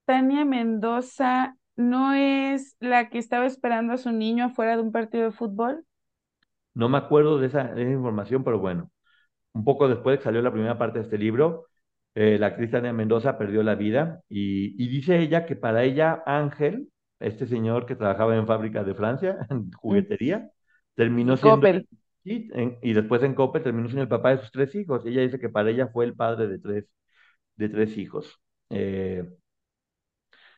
Tania 0.06 0.46
Mendoza 0.46 1.56
no 1.76 2.14
es 2.14 2.76
la 2.80 3.10
que 3.10 3.18
estaba 3.18 3.46
esperando 3.46 3.94
a 3.94 3.98
su 3.98 4.12
niño 4.12 4.46
afuera 4.46 4.76
de 4.76 4.82
un 4.82 4.92
partido 4.92 5.26
de 5.26 5.32
fútbol. 5.32 5.86
No 6.74 6.90
me 6.90 6.98
acuerdo 6.98 7.38
de 7.38 7.48
esa, 7.48 7.80
información, 7.80 8.44
pero 8.44 8.60
bueno, 8.60 8.92
un 9.54 9.64
poco 9.64 9.88
después 9.88 10.18
que 10.18 10.24
salió 10.26 10.42
la 10.42 10.52
primera 10.52 10.78
parte 10.78 11.00
de 11.00 11.06
este 11.06 11.18
libro, 11.18 11.68
eh, 12.16 12.38
la 12.40 12.48
actriz 12.48 12.72
Tania 12.72 12.94
Mendoza 12.94 13.38
perdió 13.38 13.64
la 13.64 13.76
vida 13.76 14.22
y, 14.30 14.88
dice 14.90 15.20
ella 15.20 15.46
que 15.46 15.56
para 15.56 15.84
ella 15.84 16.24
Ángel, 16.26 16.91
este 17.22 17.48
señor 17.48 17.86
que 17.86 17.96
trabajaba 17.96 18.36
en 18.36 18.48
fábrica 18.48 18.84
de 18.84 18.96
Francia, 18.96 19.38
en 19.50 19.72
juguetería, 19.72 20.50
terminó 20.96 21.38
siendo... 21.38 21.68
y 22.24 22.94
después 22.94 23.24
en 23.24 23.34
Coppel 23.34 23.64
terminó 23.64 23.88
siendo 23.88 24.04
el 24.04 24.10
papá 24.10 24.32
de 24.32 24.42
sus 24.42 24.52
tres 24.52 24.76
hijos. 24.76 25.06
Ella 25.06 25.22
dice 25.22 25.40
que 25.40 25.50
para 25.50 25.70
ella 25.70 25.88
fue 25.88 26.06
el 26.06 26.16
padre 26.16 26.48
de 26.48 26.60
tres, 26.60 26.86
de 27.56 27.70
tres 27.70 27.98
hijos. 27.98 28.40
Eh, 28.70 29.26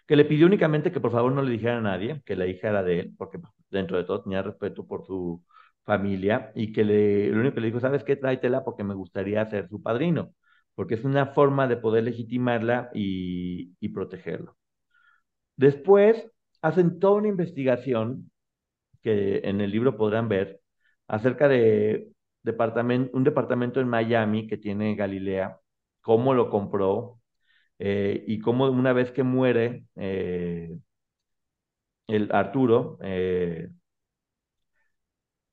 que 0.05 0.15
le 0.15 0.25
pidió 0.25 0.45
únicamente 0.47 0.91
que 0.91 0.99
por 0.99 1.11
favor 1.11 1.31
no 1.31 1.41
le 1.41 1.51
dijera 1.51 1.77
a 1.77 1.81
nadie 1.81 2.21
que 2.25 2.35
la 2.35 2.45
hija 2.47 2.69
era 2.69 2.83
de 2.83 2.99
él, 2.99 3.15
porque 3.17 3.39
dentro 3.69 3.97
de 3.97 4.03
todo 4.03 4.23
tenía 4.23 4.41
respeto 4.41 4.85
por 4.85 5.05
su, 5.05 5.43
familia 5.83 6.51
y 6.55 6.71
que 6.73 6.83
le, 6.83 7.29
lo 7.29 7.39
único 7.41 7.55
que 7.55 7.61
le 7.61 7.67
dijo, 7.67 7.79
¿sabes 7.79 8.03
qué? 8.03 8.15
Tráetela 8.15 8.63
porque 8.63 8.83
me 8.83 8.93
gustaría 8.95 9.45
ser 9.49 9.67
su 9.69 9.81
padrino, 9.81 10.33
porque 10.75 10.95
es 10.95 11.03
una 11.03 11.27
forma 11.27 11.67
de 11.67 11.77
poder 11.77 12.03
legitimarla 12.05 12.89
y, 12.93 13.75
y 13.79 13.89
protegerlo. 13.89 14.57
Después 15.55 16.31
hacen 16.63 16.99
toda 16.99 17.15
una 17.15 17.27
investigación 17.27 18.31
que 19.03 19.39
en 19.43 19.61
el 19.61 19.71
libro 19.71 19.97
podrán 19.97 20.29
ver 20.29 20.61
acerca 21.07 21.47
de 21.47 22.09
departamento, 22.43 23.15
un 23.17 23.23
departamento 23.23 23.81
en 23.81 23.89
Miami 23.89 24.47
que 24.47 24.57
tiene 24.57 24.95
Galilea, 24.95 25.59
cómo 26.01 26.33
lo 26.33 26.49
compró 26.49 27.19
eh, 27.79 28.23
y 28.27 28.39
cómo 28.39 28.67
una 28.69 28.93
vez 28.93 29.11
que 29.11 29.23
muere 29.23 29.85
eh, 29.95 30.77
el 32.07 32.29
Arturo, 32.31 32.97
eh, 33.01 33.69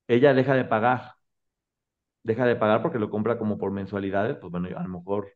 ella 0.09 0.35
deja 0.35 0.55
de 0.55 0.65
pagar. 0.65 1.15
Deja 2.23 2.45
de 2.47 2.57
pagar 2.57 2.83
porque 2.83 2.99
lo 2.99 3.11
compra 3.11 3.39
como 3.39 3.59
por 3.59 3.71
mensualidades, 3.73 4.37
pues 4.37 4.51
bueno, 4.51 4.69
a 4.77 4.83
lo 4.83 4.89
mejor 4.89 5.33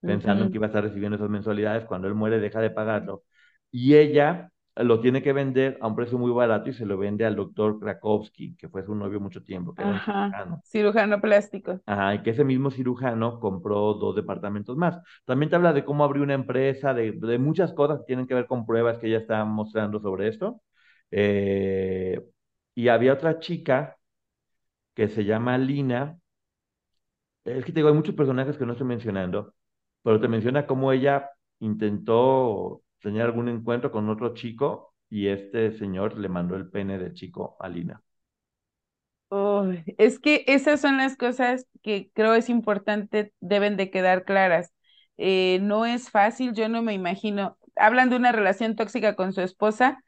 pensando 0.00 0.44
en 0.44 0.50
que 0.50 0.58
iba 0.58 0.66
a 0.66 0.68
estar 0.68 0.84
recibiendo 0.84 1.16
esas 1.16 1.30
mensualidades, 1.30 1.86
cuando 1.86 2.08
él 2.08 2.14
muere 2.14 2.40
deja 2.40 2.60
de 2.60 2.70
pagarlo. 2.70 3.24
Y 3.70 3.96
ella 3.96 4.50
lo 4.82 5.00
tiene 5.00 5.22
que 5.22 5.32
vender 5.32 5.78
a 5.80 5.86
un 5.88 5.96
precio 5.96 6.18
muy 6.18 6.30
barato 6.32 6.70
y 6.70 6.72
se 6.72 6.86
lo 6.86 6.98
vende 6.98 7.24
al 7.26 7.36
doctor 7.36 7.78
Krakowski, 7.78 8.56
que 8.56 8.68
fue 8.68 8.84
su 8.84 8.94
novio 8.94 9.20
mucho 9.20 9.42
tiempo, 9.42 9.74
que 9.74 9.84
cirujano. 9.84 10.62
Cirujano 10.64 11.20
plástico. 11.20 11.80
Ajá, 11.86 12.14
y 12.14 12.22
que 12.22 12.30
ese 12.30 12.44
mismo 12.44 12.70
cirujano 12.70 13.40
compró 13.40 13.94
dos 13.94 14.14
departamentos 14.14 14.76
más. 14.76 15.00
También 15.24 15.50
te 15.50 15.56
habla 15.56 15.72
de 15.72 15.84
cómo 15.84 16.04
abrió 16.04 16.22
una 16.22 16.34
empresa, 16.34 16.94
de, 16.94 17.12
de 17.12 17.38
muchas 17.38 17.72
cosas 17.72 17.98
que 18.00 18.04
tienen 18.06 18.26
que 18.26 18.34
ver 18.34 18.46
con 18.46 18.64
pruebas 18.64 18.98
que 18.98 19.08
ella 19.08 19.18
está 19.18 19.44
mostrando 19.44 20.00
sobre 20.00 20.28
esto. 20.28 20.62
Eh, 21.10 22.20
y 22.74 22.88
había 22.88 23.12
otra 23.14 23.40
chica 23.40 23.96
que 24.94 25.08
se 25.08 25.24
llama 25.24 25.58
Lina. 25.58 26.20
Es 27.44 27.64
que 27.64 27.72
te 27.72 27.76
digo, 27.80 27.88
hay 27.88 27.94
muchos 27.94 28.14
personajes 28.14 28.56
que 28.58 28.66
no 28.66 28.72
estoy 28.72 28.86
mencionando, 28.86 29.54
pero 30.02 30.20
te 30.20 30.28
menciona 30.28 30.66
cómo 30.66 30.92
ella 30.92 31.30
intentó 31.60 32.82
tener 33.00 33.22
algún 33.22 33.48
encuentro 33.48 33.90
con 33.92 34.08
otro 34.10 34.34
chico 34.34 34.94
y 35.08 35.28
este 35.28 35.72
señor 35.72 36.16
le 36.18 36.28
mandó 36.28 36.56
el 36.56 36.70
pene 36.70 36.98
de 36.98 37.12
chico 37.14 37.56
a 37.60 37.68
Lina. 37.68 38.02
es 39.98 40.18
que 40.18 40.44
esas 40.48 40.80
son 40.80 40.96
las 40.98 41.16
cosas 41.16 41.66
que 41.82 42.10
creo 42.14 42.34
es 42.34 42.48
importante, 42.48 43.32
deben 43.40 43.76
de 43.76 43.90
quedar 43.90 44.24
claras. 44.24 44.72
Eh, 45.18 45.58
no 45.62 45.86
es 45.86 46.10
fácil, 46.10 46.54
yo 46.54 46.68
no 46.68 46.82
me 46.82 46.94
imagino. 46.94 47.58
Hablan 47.76 48.10
de 48.10 48.16
una 48.16 48.32
relación 48.32 48.76
tóxica 48.76 49.14
con 49.16 49.32
su 49.32 49.40
esposa, 49.42 49.98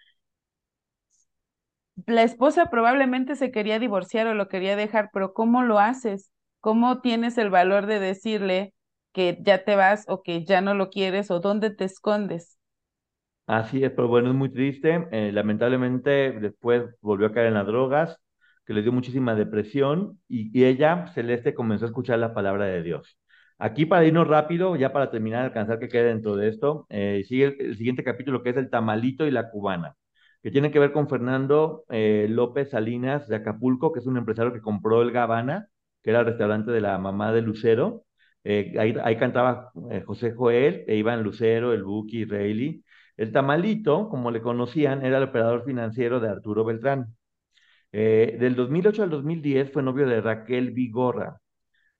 la 2.06 2.22
esposa 2.22 2.70
probablemente 2.70 3.34
se 3.36 3.50
quería 3.50 3.78
divorciar 3.78 4.26
o 4.26 4.34
lo 4.34 4.48
quería 4.48 4.76
dejar, 4.76 5.10
pero 5.12 5.32
¿cómo 5.34 5.62
lo 5.62 5.78
haces? 5.78 6.30
¿Cómo 6.60 7.00
tienes 7.00 7.38
el 7.38 7.50
valor 7.50 7.86
de 7.86 7.98
decirle 8.00 8.74
que 9.12 9.38
ya 9.42 9.64
te 9.64 9.76
vas 9.76 10.04
o 10.08 10.22
que 10.22 10.44
ya 10.44 10.60
no 10.60 10.74
lo 10.74 10.90
quieres 10.90 11.30
o 11.30 11.40
dónde 11.40 11.70
te 11.70 11.84
escondes? 11.84 12.58
Así 13.46 13.84
es, 13.84 13.90
pero 13.90 14.08
bueno, 14.08 14.28
es 14.30 14.34
muy 14.34 14.50
triste. 14.50 15.08
Eh, 15.12 15.32
lamentablemente 15.32 16.32
después 16.40 16.84
volvió 17.00 17.26
a 17.26 17.32
caer 17.32 17.48
en 17.48 17.54
las 17.54 17.66
drogas, 17.66 18.18
que 18.64 18.72
le 18.74 18.82
dio 18.82 18.92
muchísima 18.92 19.34
depresión 19.34 20.20
y, 20.28 20.64
ella, 20.64 21.06
Celeste, 21.14 21.54
comenzó 21.54 21.84
a 21.86 21.88
escuchar 21.88 22.18
la 22.18 22.34
palabra 22.34 22.66
de 22.66 22.82
Dios. 22.82 23.18
Aquí 23.58 23.86
para 23.86 24.04
irnos 24.04 24.26
rápido, 24.28 24.76
ya 24.76 24.92
para 24.92 25.10
terminar, 25.10 25.44
alcanzar 25.44 25.78
que 25.78 25.88
quede 25.88 26.04
dentro 26.04 26.36
de 26.36 26.48
esto, 26.48 26.86
eh, 26.88 27.24
sigue 27.28 27.56
el 27.60 27.76
siguiente 27.76 28.04
capítulo 28.04 28.42
que 28.42 28.50
es 28.50 28.56
el 28.56 28.70
tamalito 28.70 29.26
y 29.26 29.30
la 29.30 29.50
cubana 29.50 29.96
que 30.42 30.50
tiene 30.50 30.70
que 30.70 30.78
ver 30.78 30.92
con 30.92 31.08
Fernando 31.08 31.84
eh, 31.88 32.26
López 32.28 32.70
Salinas 32.70 33.28
de 33.28 33.36
Acapulco, 33.36 33.92
que 33.92 34.00
es 34.00 34.06
un 34.06 34.16
empresario 34.16 34.52
que 34.52 34.60
compró 34.60 35.02
el 35.02 35.12
Gabana, 35.12 35.68
que 36.02 36.10
era 36.10 36.20
el 36.20 36.26
restaurante 36.26 36.72
de 36.72 36.80
la 36.80 36.98
mamá 36.98 37.32
de 37.32 37.42
Lucero. 37.42 38.04
Eh, 38.44 38.74
ahí, 38.78 39.16
cantaba 39.18 39.70
eh, 39.90 40.02
José 40.04 40.32
Joel, 40.32 40.84
e 40.88 40.96
Iván 40.96 41.22
Lucero, 41.22 41.72
el 41.72 41.84
Buki, 41.84 42.24
Reilly. 42.24 42.82
El 43.16 43.32
tamalito, 43.32 44.08
como 44.08 44.30
le 44.30 44.42
conocían, 44.42 45.04
era 45.04 45.18
el 45.18 45.24
operador 45.24 45.64
financiero 45.64 46.20
de 46.20 46.28
Arturo 46.28 46.64
Beltrán. 46.64 47.14
del 47.92 48.54
2008 48.56 49.02
al 49.04 49.10
2010 49.10 49.70
fue 49.72 49.82
novio 49.82 50.06
de 50.06 50.20
Raquel 50.20 50.70
Vigorra 50.72 51.40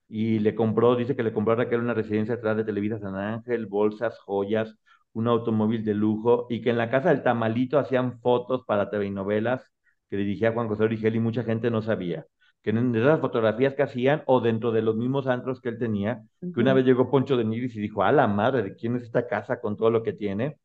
y 0.09 0.39
le 0.41 0.55
compró, 0.55 0.97
dice 0.97 1.17
que 1.17 1.23
le 1.23 1.33
compró 1.33 1.55
a 1.55 1.57
Raquel 1.57 1.81
una 1.81 1.95
residencia 1.95 2.35
atrás 2.35 2.57
de 2.57 2.65
Televisa 2.65 2.99
San 2.99 3.17
Ángel, 3.17 3.67
bolsas, 3.67 4.19
joyas, 4.21 4.77
un 5.15 5.29
automóvil 5.29 5.85
de 5.85 5.95
lujo 5.95 6.47
y 6.51 6.61
que 6.63 6.71
en 6.71 6.79
la 6.79 6.91
casa 6.91 7.11
del 7.11 7.23
Tamalito 7.23 7.79
hacían 7.79 8.21
fotos 8.21 8.65
para 8.67 8.91
TV 8.91 9.11
novelas 9.11 9.63
que 10.11 10.17
dirigía 10.17 10.53
Juan 10.53 10.69
José 10.69 10.85
Origel 10.85 11.17
y 11.17 11.21
mucha 11.21 11.45
gente 11.45 11.71
no 11.71 11.83
sabía. 11.83 12.27
Que 12.63 12.71
en 12.71 12.95
esas 12.95 13.21
fotografías 13.21 13.75
que 13.75 13.83
hacían 13.83 14.23
o 14.27 14.41
dentro 14.41 14.71
de 14.73 14.83
los 14.83 14.97
mismos 14.97 15.27
antros 15.27 15.61
que 15.61 15.71
él 15.71 15.79
tenía, 15.79 16.23
que 16.53 16.61
una 16.61 16.75
vez 16.75 16.85
llegó 16.85 17.11
Poncho 17.11 17.37
de 17.37 17.45
Nigris 17.45 17.75
y 17.77 17.81
dijo, 17.81 18.03
a 18.03 18.13
la 18.13 18.27
madre, 18.29 18.63
¿de 18.63 18.77
quién 18.77 18.97
es 18.97 19.03
esta 19.05 19.27
casa 19.27 19.61
con 19.61 19.77
todo 19.77 19.91
lo 19.91 20.03
que 20.03 20.13
tiene? 20.13 20.59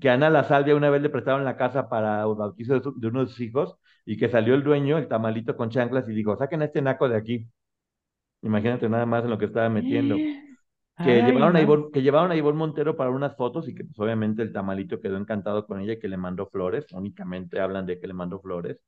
Que 0.00 0.10
Ana 0.10 0.30
La 0.30 0.44
Salvia 0.44 0.76
una 0.76 0.90
vez 0.90 1.02
le 1.02 1.10
prestaron 1.10 1.44
la 1.44 1.56
casa 1.56 1.88
para 1.88 2.22
el 2.22 2.34
bautizo 2.34 2.80
de, 2.80 2.92
de 2.96 3.08
uno 3.08 3.20
de 3.20 3.26
sus 3.26 3.40
hijos 3.40 3.76
y 4.04 4.16
que 4.16 4.28
salió 4.28 4.54
el 4.54 4.62
dueño, 4.64 4.98
el 4.98 5.08
tamalito 5.08 5.56
con 5.56 5.70
chanclas 5.70 6.08
y 6.08 6.12
dijo, 6.12 6.36
saquen 6.36 6.62
a 6.62 6.66
este 6.66 6.82
naco 6.82 7.08
de 7.08 7.16
aquí. 7.16 7.48
Imagínate 8.42 8.88
nada 8.88 9.06
más 9.06 9.24
en 9.24 9.30
lo 9.30 9.38
que 9.38 9.46
estaba 9.46 9.68
metiendo. 9.68 10.16
Que, 10.96 11.22
llevaron 11.22 11.56
a 11.56 11.90
que 11.92 12.02
llevaron 12.02 12.30
a 12.30 12.36
Ivonne 12.36 12.56
Montero 12.56 12.96
para 12.96 13.10
unas 13.10 13.34
fotos 13.36 13.68
y 13.68 13.74
que 13.74 13.82
pues, 13.82 13.98
obviamente 13.98 14.42
el 14.42 14.52
tamalito 14.52 15.00
quedó 15.00 15.16
encantado 15.16 15.66
con 15.66 15.80
ella 15.80 15.94
y 15.94 15.98
que 15.98 16.06
le 16.06 16.16
mandó 16.16 16.46
flores, 16.46 16.86
únicamente 16.92 17.58
hablan 17.58 17.84
de 17.84 17.98
que 17.98 18.06
le 18.06 18.14
mandó 18.14 18.38
flores, 18.38 18.78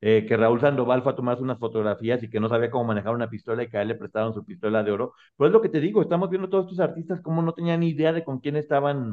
eh, 0.00 0.24
que 0.26 0.36
Raúl 0.36 0.60
Sandoval 0.60 1.02
fue 1.02 1.12
a 1.12 1.16
tomarse 1.16 1.42
unas 1.42 1.58
fotografías 1.58 2.22
y 2.22 2.30
que 2.30 2.40
no 2.40 2.48
sabía 2.48 2.70
cómo 2.70 2.84
manejar 2.84 3.14
una 3.14 3.28
pistola 3.28 3.62
y 3.62 3.68
que 3.68 3.78
a 3.78 3.82
él 3.82 3.88
le 3.88 3.94
prestaron 3.94 4.34
su 4.34 4.44
pistola 4.44 4.82
de 4.82 4.90
oro. 4.92 5.14
Pero 5.36 5.48
es 5.48 5.52
lo 5.52 5.60
que 5.60 5.68
te 5.68 5.80
digo, 5.80 6.02
estamos 6.02 6.30
viendo 6.30 6.48
todos 6.48 6.66
estos 6.66 6.80
artistas 6.80 7.20
como 7.20 7.42
no 7.42 7.52
tenían 7.52 7.80
ni 7.80 7.88
idea 7.90 8.12
de 8.12 8.24
con 8.24 8.40
quién 8.40 8.56
estaban 8.56 9.12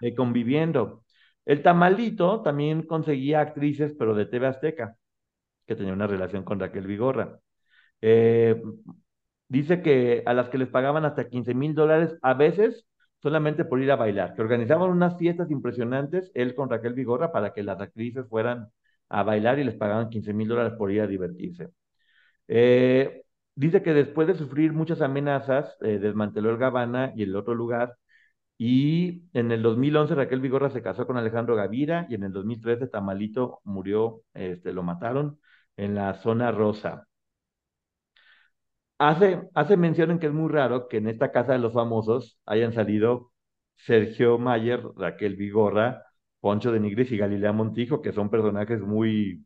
eh, 0.00 0.14
conviviendo. 0.14 1.04
El 1.44 1.62
tamalito 1.62 2.42
también 2.42 2.82
conseguía 2.82 3.40
actrices, 3.40 3.94
pero 3.98 4.14
de 4.14 4.26
TV 4.26 4.46
Azteca, 4.46 4.96
que 5.66 5.76
tenía 5.76 5.92
una 5.92 6.06
relación 6.06 6.44
con 6.44 6.60
Raquel 6.60 6.86
Vigorra. 6.86 7.38
Eh, 8.00 8.60
Dice 9.48 9.82
que 9.82 10.22
a 10.24 10.32
las 10.32 10.48
que 10.48 10.56
les 10.56 10.68
pagaban 10.70 11.04
hasta 11.04 11.28
15 11.28 11.52
mil 11.54 11.74
dólares, 11.74 12.16
a 12.22 12.32
veces 12.32 12.86
solamente 13.20 13.66
por 13.66 13.82
ir 13.82 13.90
a 13.92 13.96
bailar, 13.96 14.34
que 14.34 14.40
organizaban 14.40 14.90
unas 14.90 15.18
fiestas 15.18 15.50
impresionantes, 15.50 16.30
él 16.34 16.54
con 16.54 16.70
Raquel 16.70 16.94
Vigorra, 16.94 17.32
para 17.32 17.52
que 17.52 17.62
las 17.62 17.78
actrices 17.78 18.26
fueran 18.28 18.68
a 19.12 19.22
bailar 19.24 19.58
y 19.60 19.64
les 19.64 19.76
pagaban 19.76 20.10
15 20.10 20.32
mil 20.34 20.48
dólares 20.48 20.74
por 20.78 20.92
ir 20.92 21.02
a 21.02 21.06
divertirse. 21.06 21.70
Eh, 22.48 23.22
dice 23.54 23.82
que 23.82 23.94
después 23.94 24.28
de 24.28 24.34
sufrir 24.34 24.72
muchas 24.72 25.00
amenazas, 25.00 25.76
eh, 25.82 25.98
desmanteló 25.98 26.50
el 26.50 26.58
Gabana 26.58 27.12
y 27.16 27.22
el 27.24 27.36
otro 27.36 27.54
lugar, 27.54 27.96
y 28.58 29.24
en 29.34 29.52
el 29.52 29.62
2011 29.62 30.14
Raquel 30.14 30.40
Vigorra 30.40 30.70
se 30.70 30.82
casó 30.82 31.06
con 31.06 31.16
Alejandro 31.18 31.56
Gavira, 31.56 32.06
y 32.10 32.14
en 32.16 32.24
el 32.24 32.32
2013 32.32 32.88
Tamalito 32.88 33.60
murió, 33.64 34.22
este, 34.34 34.72
lo 34.72 34.82
mataron 34.82 35.40
en 35.76 35.94
la 35.96 36.14
zona 36.16 36.52
rosa. 36.52 37.06
Hace, 38.98 39.48
hace 39.54 39.76
mención 39.76 40.10
en 40.12 40.18
que 40.18 40.26
es 40.28 40.32
muy 40.32 40.50
raro 40.50 40.88
que 40.88 40.98
en 40.98 41.08
esta 41.08 41.32
casa 41.32 41.52
de 41.52 41.58
los 41.58 41.72
famosos 41.72 42.38
hayan 42.46 42.72
salido 42.72 43.32
Sergio 43.76 44.38
Mayer, 44.38 44.80
Raquel 44.96 45.34
Vigorra, 45.36 46.04
Poncho 46.42 46.72
de 46.72 46.80
Nigris 46.80 47.12
y 47.12 47.16
Galilea 47.18 47.52
Montijo, 47.52 48.02
que 48.02 48.12
son 48.12 48.30
personajes 48.30 48.82
muy 48.82 49.42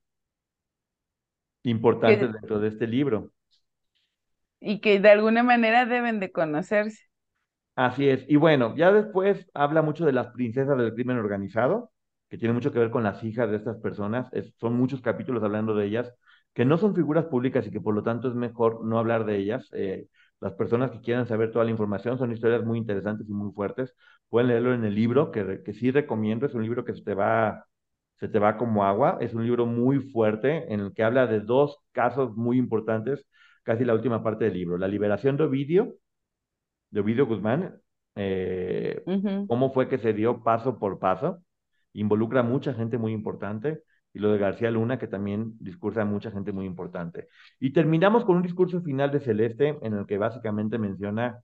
importantes 1.65 2.33
dentro 2.33 2.59
de 2.61 2.69
este 2.69 2.87
libro. 2.87 3.31
Y 4.61 4.81
que 4.81 5.01
de 5.01 5.09
alguna 5.11 5.43
manera 5.43 5.87
deben 5.87 6.21
de 6.21 6.31
conocerse. 6.33 7.05
Así 7.75 8.09
es. 8.09 8.25
Y 8.29 8.37
bueno, 8.37 8.75
ya 8.77 8.91
después 8.93 9.47
habla 9.55 9.83
mucho 9.83 10.07
de 10.07 10.13
las 10.13 10.29
princesas 10.29 10.79
del 10.79 10.95
crimen 10.95 11.19
organizado, 11.19 11.93
que 12.31 12.39
tiene 12.39 12.55
mucho 12.55 12.73
que 12.73 12.79
ver 12.79 12.91
con 12.91 13.03
las 13.05 13.23
hijas 13.23 13.51
de 13.51 13.57
estas 13.57 13.77
personas. 13.79 14.31
son 14.59 14.75
muchos 14.75 15.03
capítulos 15.03 15.43
hablando 15.43 15.75
de 15.75 15.87
ellas 15.87 16.13
que 16.55 16.65
no 16.65 16.79
son 16.79 16.95
figuras 16.95 17.27
públicas 17.27 17.67
y 17.67 17.71
que 17.71 17.83
por 17.83 17.95
lo 17.95 18.03
tanto 18.03 18.29
es 18.29 18.35
mejor 18.35 18.83
no 18.85 18.99
hablar 18.99 19.27
de 19.27 19.37
ellas. 19.37 19.69
Eh, 19.75 20.09
las 20.41 20.55
personas 20.55 20.91
que 20.91 21.01
quieran 21.03 21.27
saber 21.27 21.53
toda 21.53 21.67
la 21.67 21.71
información 21.71 22.17
son 22.19 22.33
historias 22.33 22.65
muy 22.65 22.79
interesantes 22.79 23.29
y 23.29 23.33
muy 23.33 23.53
fuertes. 23.53 23.95
Pueden 24.29 24.49
leerlo 24.49 24.75
en 24.75 24.85
el 24.85 24.95
libro, 24.95 25.31
que, 25.31 25.63
que 25.65 25.73
sí 25.73 25.91
recomiendo. 25.91 26.47
Es 26.47 26.55
un 26.55 26.63
libro 26.63 26.85
que 26.85 26.95
se 26.95 27.03
te 27.03 27.15
va 27.15 27.67
se 28.19 28.29
te 28.29 28.39
va 28.39 28.57
como 28.57 28.85
agua. 28.85 29.19
Es 29.21 29.35
un 29.35 29.45
libro 29.45 29.67
muy 29.67 30.01
fuerte 30.01 30.73
en 30.73 30.81
el 30.81 30.95
que 30.95 31.05
habla 31.05 31.27
de 31.27 31.41
dos 31.41 31.79
casos 31.93 32.37
muy 32.37 32.59
importantes, 32.59 33.27
casi 33.63 33.85
la 33.85 33.95
última 33.95 34.23
parte 34.23 34.47
del 34.47 34.55
libro. 34.55 34.79
La 34.79 34.89
liberación 34.89 35.37
de 35.37 35.45
Ovidio, 35.45 35.97
de 36.91 37.01
Ovidio 37.01 37.27
Guzmán, 37.27 37.81
eh, 38.15 39.03
cómo 39.49 39.73
fue 39.73 39.89
que 39.89 39.99
se 39.99 40.13
dio 40.13 40.43
paso 40.43 40.79
por 40.79 40.99
paso. 40.99 41.43
Involucra 41.93 42.41
a 42.41 42.43
mucha 42.43 42.75
gente 42.75 42.99
muy 42.99 43.13
importante 43.13 43.83
y 44.13 44.19
lo 44.19 44.33
de 44.33 44.39
García 44.39 44.71
Luna, 44.71 44.99
que 44.99 45.09
también 45.09 45.55
discursa 45.61 46.03
a 46.03 46.05
mucha 46.07 46.31
gente 46.31 46.53
muy 46.53 46.65
importante. 46.65 47.29
Y 47.61 47.73
terminamos 47.73 48.25
con 48.25 48.37
un 48.37 48.43
discurso 48.43 48.81
final 48.81 49.11
de 49.11 49.21
Celeste, 49.21 49.79
en 49.83 49.93
el 49.93 50.07
que 50.07 50.17
básicamente 50.17 50.79
menciona, 50.79 51.43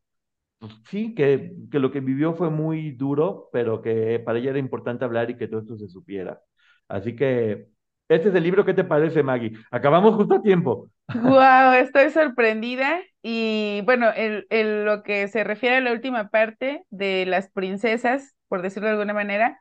sí, 0.90 1.14
que, 1.14 1.52
que 1.70 1.78
lo 1.78 1.90
que 1.90 2.00
vivió 2.00 2.34
fue 2.34 2.50
muy 2.50 2.92
duro, 2.92 3.48
pero 3.52 3.82
que 3.82 4.20
para 4.20 4.38
ella 4.38 4.50
era 4.50 4.58
importante 4.58 5.04
hablar 5.04 5.30
y 5.30 5.36
que 5.36 5.48
todo 5.48 5.60
esto 5.60 5.76
se 5.76 5.88
supiera. 5.88 6.40
Así 6.88 7.16
que, 7.16 7.68
este 8.08 8.28
es 8.28 8.34
el 8.34 8.42
libro, 8.42 8.64
¿qué 8.64 8.74
te 8.74 8.84
parece, 8.84 9.22
Maggie? 9.22 9.52
Acabamos 9.70 10.14
justo 10.16 10.34
a 10.34 10.42
tiempo. 10.42 10.90
Wow, 11.14 11.72
estoy 11.74 12.10
sorprendida. 12.10 13.00
Y 13.22 13.82
bueno, 13.84 14.10
el, 14.16 14.46
el, 14.50 14.84
lo 14.84 15.02
que 15.02 15.28
se 15.28 15.44
refiere 15.44 15.76
a 15.76 15.80
la 15.80 15.92
última 15.92 16.30
parte 16.30 16.84
de 16.90 17.26
las 17.26 17.50
princesas, 17.50 18.34
por 18.48 18.62
decirlo 18.62 18.88
de 18.88 18.92
alguna 18.94 19.14
manera, 19.14 19.60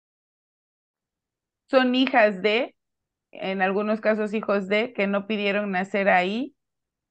son 1.71 1.95
hijas 1.95 2.41
de, 2.41 2.75
en 3.31 3.61
algunos 3.61 4.01
casos 4.01 4.33
hijos 4.33 4.67
de, 4.67 4.91
que 4.91 5.07
no 5.07 5.25
pidieron 5.25 5.71
nacer 5.71 6.09
ahí. 6.09 6.53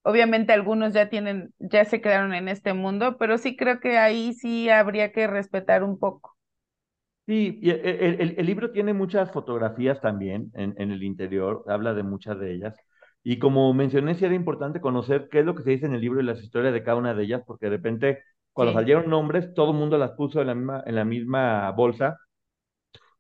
Obviamente 0.03 0.53
algunos 0.53 0.93
ya 0.93 1.09
tienen, 1.09 1.53
ya 1.59 1.87
se 1.87 2.03
quedaron 2.03 2.35
en 2.35 2.47
este 2.49 2.75
mundo, 2.75 3.17
pero 3.19 3.39
sí 3.39 3.57
creo 3.57 3.81
que 3.81 3.97
ahí 3.97 4.35
sí 4.35 4.69
habría 4.69 5.13
que 5.13 5.27
respetar 5.27 5.83
un 5.83 5.99
poco. 5.99 6.37
Sí, 7.27 7.59
y 7.63 7.71
el, 7.71 8.35
el, 8.37 8.47
libro 8.47 8.71
tiene 8.71 8.93
muchas 8.93 9.31
fotografías 9.31 10.01
también 10.01 10.51
en, 10.55 10.75
en, 10.79 10.91
el 10.91 11.03
interior, 11.05 11.65
habla 11.69 11.95
de 11.95 12.03
muchas 12.03 12.39
de 12.39 12.53
ellas. 12.53 12.75
Y 13.23 13.39
como 13.39 13.73
mencioné, 13.73 14.15
sí 14.15 14.25
era 14.25 14.35
importante 14.35 14.81
conocer 14.81 15.29
qué 15.31 15.41
es 15.41 15.47
lo 15.47 15.55
que 15.55 15.63
se 15.63 15.71
dice 15.71 15.87
en 15.87 15.95
el 15.95 16.01
libro 16.01 16.21
y 16.21 16.25
las 16.25 16.43
historias 16.43 16.75
de 16.75 16.83
cada 16.83 16.97
una 16.97 17.15
de 17.15 17.23
ellas, 17.23 17.43
porque 17.47 17.67
de 17.67 17.77
repente, 17.77 18.19
cuando 18.53 18.75
salieron 18.75 19.09
nombres, 19.09 19.55
todo 19.55 19.71
el 19.71 19.79
mundo 19.79 19.97
las 19.97 20.13
puso 20.13 20.41
en 20.41 20.49
la 20.49 20.55
misma, 20.55 20.83
en 20.85 20.95
la 20.97 21.05
misma 21.05 21.71
bolsa 21.71 22.19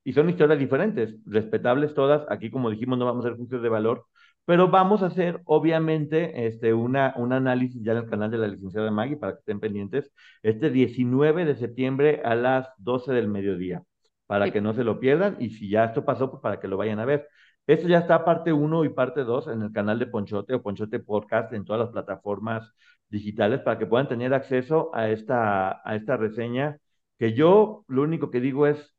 y 0.05 0.13
son 0.13 0.31
historias 0.31 0.59
diferentes, 0.59 1.17
respetables 1.27 1.95
todas. 1.95 2.25
Aquí, 2.31 2.51
como 2.51 2.71
dijimos, 2.71 2.99
no 2.99 3.07
vamos 3.07 3.25
a 3.25 3.29
hacer 3.29 3.39
juicios 3.39 3.63
de 3.63 3.69
valor, 3.69 4.07
pero 4.45 4.69
vamos 4.69 5.03
a 5.03 5.07
hacer, 5.07 5.41
obviamente, 5.45 6.47
este, 6.47 6.75
una, 6.75 7.15
un 7.17 7.33
análisis 7.33 7.83
ya 7.83 7.93
en 7.93 7.99
el 7.99 8.11
canal 8.11 8.31
de 8.31 8.39
la 8.39 8.49
licenciada 8.49 8.91
Maggie 8.91 9.17
para 9.17 9.35
que 9.35 9.39
estén 9.41 9.61
pendientes, 9.61 10.11
este 10.43 10.71
19 10.71 11.45
de 11.45 11.57
septiembre 11.57 12.21
a 12.25 12.35
las 12.35 12.69
12 12.79 13.13
del 13.13 13.29
mediodía, 13.29 13.83
para 14.27 14.51
que 14.51 14.61
no 14.61 14.75
se 14.75 14.85
lo 14.85 14.99
pierdan 15.01 15.37
y 15.39 15.51
si 15.51 15.69
ya 15.71 15.85
esto 15.85 16.05
pasó, 16.05 16.31
pues 16.31 16.43
para 16.43 16.61
que 16.61 16.69
lo 16.69 16.77
vayan 16.77 16.99
a 17.01 17.05
ver. 17.05 17.29
Esto 17.67 17.87
ya 17.87 17.99
está 17.99 18.25
parte 18.25 18.53
1 18.53 18.85
y 18.85 18.89
parte 18.89 19.23
2 19.23 19.49
en 19.49 19.63
el 19.63 19.73
canal 19.73 19.99
de 19.99 20.07
Ponchote 20.07 20.55
o 20.55 20.63
Ponchote 20.63 20.99
Podcast 20.99 21.53
en 21.53 21.65
todas 21.65 21.81
las 21.81 21.91
plataformas 21.91 22.73
digitales 23.09 23.61
para 23.61 23.79
que 23.79 23.87
puedan 23.87 24.09
tener 24.09 24.35
acceso 24.35 24.91
a 24.95 25.09
esta, 25.11 25.81
a 25.89 25.97
esta 25.97 26.17
reseña, 26.17 26.79
que 27.19 27.35
yo 27.35 27.85
lo 27.89 28.03
único 28.03 28.31
que 28.31 28.41
digo 28.41 28.67
es, 28.67 28.95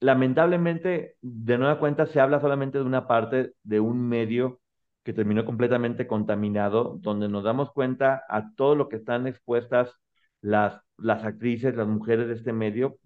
lamentablemente, 0.00 1.16
de 1.20 1.58
nueva 1.58 1.78
cuenta, 1.78 2.06
se 2.06 2.20
habla 2.20 2.40
solamente 2.40 2.78
de 2.78 2.84
una 2.84 3.06
parte 3.06 3.54
de 3.62 3.80
un 3.80 4.08
medio 4.08 4.60
que 5.04 5.12
terminó 5.12 5.44
completamente 5.44 6.06
contaminado, 6.06 6.98
donde 7.00 7.28
nos 7.28 7.44
damos 7.44 7.72
cuenta 7.72 8.24
a 8.28 8.52
todo 8.54 8.74
lo 8.74 8.88
que 8.88 8.96
están 8.96 9.26
expuestas 9.26 9.92
las, 10.40 10.82
actrices, 10.98 11.74
las 11.74 11.88
mujeres 11.88 12.28
de 12.28 12.34
este 12.34 12.52
medio, 12.52 12.98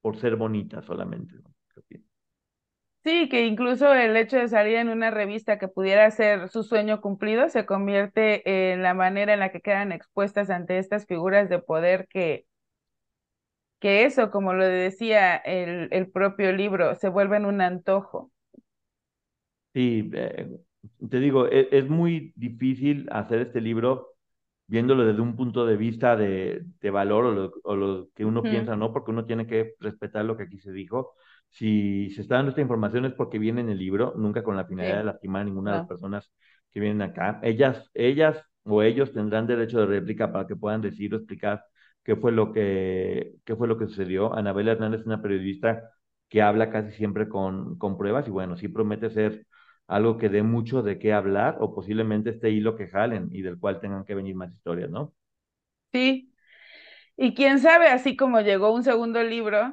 por 0.00 0.18
ser 0.18 0.36
bonitas 0.36 0.84
solamente. 0.84 1.34
Sí, 3.04 3.28
que 3.28 3.46
incluso 3.46 3.92
el 3.92 4.16
hecho 4.16 4.36
de 4.36 4.46
salir 4.46 4.76
en 4.76 4.88
una 4.88 5.10
revista 5.10 5.58
que 5.58 5.66
pudiera 5.66 6.08
ser 6.12 6.48
su 6.50 6.62
sueño 6.62 7.00
cumplido 7.00 7.48
se 7.48 7.66
convierte 7.66 8.72
en 8.72 8.82
la 8.82 8.94
manera 8.94 9.32
en 9.32 9.40
la 9.40 9.50
que 9.50 9.60
quedan 9.60 9.90
expuestas 9.90 10.50
ante 10.50 10.78
estas 10.78 11.06
figuras 11.06 11.48
de 11.48 11.58
poder 11.58 12.06
que 12.08 12.46
que 13.82 14.04
eso, 14.04 14.30
como 14.30 14.54
lo 14.54 14.64
decía 14.64 15.34
el, 15.34 15.88
el 15.90 16.08
propio 16.08 16.52
libro, 16.52 16.94
se 16.94 17.08
vuelve 17.08 17.36
en 17.36 17.46
un 17.46 17.60
antojo. 17.60 18.30
Sí, 19.74 20.08
eh, 20.14 20.48
te 21.10 21.18
digo, 21.18 21.48
es, 21.48 21.66
es, 21.72 21.88
muy 21.88 22.32
difícil 22.36 23.08
hacer 23.10 23.40
este 23.40 23.60
libro 23.60 24.10
viéndolo 24.68 25.04
desde 25.04 25.20
un 25.20 25.34
punto 25.34 25.66
de 25.66 25.76
vista 25.76 26.14
de, 26.14 26.62
de 26.80 26.90
valor 26.90 27.24
o 27.24 27.32
lo, 27.32 27.52
o 27.64 27.74
lo, 27.74 28.08
que 28.14 28.24
uno 28.24 28.40
piensa, 28.40 28.76
¿no? 28.76 28.92
Porque 28.92 29.10
uno 29.10 29.24
tiene 29.24 29.48
que 29.48 29.74
respetar 29.80 30.24
lo 30.24 30.36
que 30.36 30.44
aquí 30.44 30.58
se 30.60 30.70
dijo. 30.70 31.14
Si 31.50 32.08
se 32.10 32.22
está 32.22 32.36
dando 32.36 32.50
esta 32.50 32.62
información 32.62 33.04
es 33.04 33.14
porque 33.14 33.40
viene 33.40 33.62
en 33.62 33.68
el 33.68 33.78
libro, 33.78 34.14
nunca 34.16 34.44
con 34.44 34.56
la 34.56 34.64
finalidad 34.64 34.98
de 34.98 35.04
lastimar 35.04 35.42
a 35.42 35.44
ninguna 35.46 35.72
de 35.72 35.78
las 35.78 35.88
personas 35.88 36.32
que 36.70 36.78
vienen 36.78 37.02
acá. 37.02 37.40
Ellas, 37.42 37.90
ellas 37.94 38.40
o 38.62 38.84
ellos 38.84 39.12
tendrán 39.12 39.48
derecho 39.48 39.80
de 39.80 39.86
réplica 39.86 40.30
para 40.30 40.46
que 40.46 40.54
puedan 40.54 40.82
decir 40.82 41.12
o 41.14 41.16
explicar 41.16 41.64
qué 42.04 42.16
fue 42.16 42.32
lo 42.32 42.52
que, 42.52 43.34
qué 43.44 43.56
fue 43.56 43.68
lo 43.68 43.78
que 43.78 43.86
sucedió. 43.86 44.34
Anabel 44.34 44.68
Hernández 44.68 45.00
es 45.00 45.06
una 45.06 45.22
periodista 45.22 45.90
que 46.28 46.42
habla 46.42 46.70
casi 46.70 46.92
siempre 46.92 47.28
con, 47.28 47.78
con 47.78 47.98
pruebas 47.98 48.26
y 48.28 48.30
bueno, 48.30 48.56
sí 48.56 48.68
promete 48.68 49.10
ser 49.10 49.46
algo 49.86 50.16
que 50.16 50.28
dé 50.28 50.42
mucho 50.42 50.82
de 50.82 50.98
qué 50.98 51.12
hablar 51.12 51.56
o 51.60 51.74
posiblemente 51.74 52.30
este 52.30 52.50
hilo 52.50 52.76
que 52.76 52.88
jalen 52.88 53.28
y 53.32 53.42
del 53.42 53.58
cual 53.58 53.80
tengan 53.80 54.04
que 54.04 54.14
venir 54.14 54.34
más 54.34 54.52
historias, 54.52 54.90
¿no? 54.90 55.12
Sí. 55.92 56.32
Y 57.16 57.34
quién 57.34 57.58
sabe, 57.58 57.88
así 57.88 58.16
como 58.16 58.40
llegó 58.40 58.72
un 58.72 58.84
segundo 58.84 59.22
libro, 59.22 59.72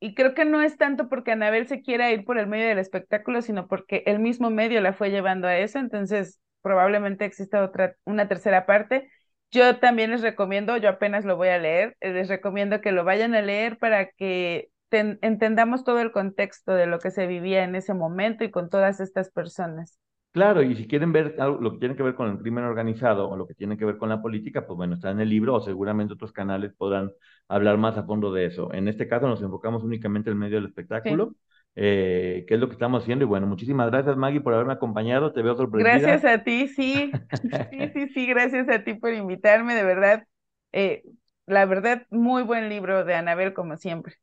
y 0.00 0.14
creo 0.14 0.34
que 0.34 0.44
no 0.44 0.60
es 0.62 0.76
tanto 0.78 1.08
porque 1.08 1.30
Anabel 1.32 1.68
se 1.68 1.80
quiera 1.80 2.10
ir 2.10 2.24
por 2.24 2.38
el 2.38 2.48
medio 2.48 2.66
del 2.66 2.78
espectáculo, 2.78 3.40
sino 3.40 3.68
porque 3.68 4.02
el 4.06 4.18
mismo 4.18 4.50
medio 4.50 4.80
la 4.80 4.92
fue 4.92 5.10
llevando 5.10 5.46
a 5.46 5.56
eso, 5.58 5.78
entonces 5.78 6.40
probablemente 6.60 7.24
exista 7.24 7.62
otra, 7.62 7.94
una 8.04 8.26
tercera 8.28 8.66
parte 8.66 9.10
yo 9.52 9.78
también 9.78 10.10
les 10.10 10.22
recomiendo, 10.22 10.76
yo 10.78 10.88
apenas 10.88 11.24
lo 11.24 11.36
voy 11.36 11.48
a 11.48 11.58
leer, 11.58 11.96
eh, 12.00 12.12
les 12.12 12.28
recomiendo 12.28 12.80
que 12.80 12.92
lo 12.92 13.04
vayan 13.04 13.34
a 13.34 13.42
leer 13.42 13.78
para 13.78 14.10
que 14.10 14.70
entendamos 14.90 15.84
todo 15.84 16.00
el 16.00 16.12
contexto 16.12 16.72
de 16.72 16.86
lo 16.86 16.98
que 16.98 17.10
se 17.10 17.26
vivía 17.26 17.64
en 17.64 17.74
ese 17.74 17.94
momento 17.94 18.44
y 18.44 18.50
con 18.50 18.68
todas 18.68 19.00
estas 19.00 19.30
personas. 19.30 19.98
Claro, 20.32 20.62
y 20.62 20.74
si 20.74 20.86
quieren 20.86 21.12
ver 21.12 21.36
lo 21.38 21.72
que 21.72 21.78
tiene 21.78 21.94
que 21.94 22.02
ver 22.02 22.14
con 22.14 22.30
el 22.30 22.38
crimen 22.38 22.64
organizado 22.64 23.28
o 23.28 23.36
lo 23.36 23.46
que 23.46 23.54
tiene 23.54 23.76
que 23.76 23.84
ver 23.84 23.98
con 23.98 24.08
la 24.08 24.22
política, 24.22 24.66
pues 24.66 24.78
bueno, 24.78 24.94
está 24.94 25.10
en 25.10 25.20
el 25.20 25.28
libro 25.28 25.54
o 25.54 25.60
seguramente 25.60 26.14
otros 26.14 26.32
canales 26.32 26.72
podrán 26.72 27.10
hablar 27.48 27.76
más 27.76 27.98
a 27.98 28.04
fondo 28.04 28.32
de 28.32 28.46
eso. 28.46 28.72
En 28.72 28.88
este 28.88 29.06
caso 29.08 29.28
nos 29.28 29.42
enfocamos 29.42 29.84
únicamente 29.84 30.30
en 30.30 30.36
el 30.36 30.40
medio 30.40 30.56
del 30.56 30.68
espectáculo, 30.68 31.34
eh, 31.74 32.44
que 32.46 32.54
es 32.54 32.60
lo 32.60 32.68
que 32.68 32.74
estamos 32.74 33.02
haciendo. 33.02 33.24
Y 33.24 33.28
bueno, 33.28 33.46
muchísimas 33.46 33.90
gracias 33.90 34.16
Maggie 34.16 34.40
por 34.40 34.54
haberme 34.54 34.74
acompañado, 34.74 35.32
te 35.32 35.42
veo 35.42 35.56
sorprendida. 35.56 35.98
Gracias 35.98 36.24
a 36.24 36.42
ti, 36.44 36.68
sí, 36.68 37.10
sí, 37.70 37.90
sí, 37.92 38.08
sí, 38.08 38.26
gracias 38.26 38.68
a 38.68 38.84
ti 38.84 38.94
por 38.94 39.12
invitarme, 39.12 39.74
de 39.74 39.84
verdad. 39.84 40.24
Eh, 40.72 41.02
la 41.46 41.66
verdad, 41.66 42.06
muy 42.10 42.42
buen 42.42 42.68
libro 42.68 43.04
de 43.04 43.14
Anabel, 43.14 43.52
como 43.52 43.76
siempre. 43.76 44.14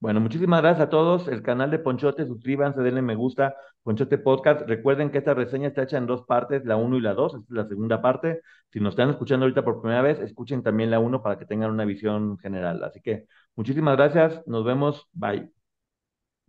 Bueno, 0.00 0.18
muchísimas 0.20 0.62
gracias 0.62 0.86
a 0.86 0.90
todos. 0.90 1.28
El 1.28 1.42
canal 1.42 1.70
de 1.70 1.78
Ponchote, 1.78 2.26
suscríbanse, 2.26 2.80
denle 2.80 3.02
me 3.02 3.14
gusta, 3.14 3.54
Ponchote 3.82 4.16
Podcast. 4.16 4.62
Recuerden 4.66 5.10
que 5.10 5.18
esta 5.18 5.34
reseña 5.34 5.68
está 5.68 5.82
hecha 5.82 5.98
en 5.98 6.06
dos 6.06 6.24
partes, 6.24 6.64
la 6.64 6.76
1 6.76 6.96
y 6.96 7.00
la 7.02 7.12
2, 7.12 7.34
esta 7.34 7.44
es 7.44 7.50
la 7.50 7.68
segunda 7.68 8.00
parte. 8.00 8.40
Si 8.72 8.80
nos 8.80 8.92
están 8.94 9.10
escuchando 9.10 9.44
ahorita 9.44 9.62
por 9.62 9.82
primera 9.82 10.00
vez, 10.00 10.18
escuchen 10.20 10.62
también 10.62 10.90
la 10.90 11.00
1 11.00 11.22
para 11.22 11.38
que 11.38 11.44
tengan 11.44 11.70
una 11.70 11.84
visión 11.84 12.38
general. 12.38 12.82
Así 12.82 13.00
que 13.02 13.26
muchísimas 13.56 13.96
gracias, 13.96 14.42
nos 14.46 14.64
vemos, 14.64 15.06
bye. 15.12 15.59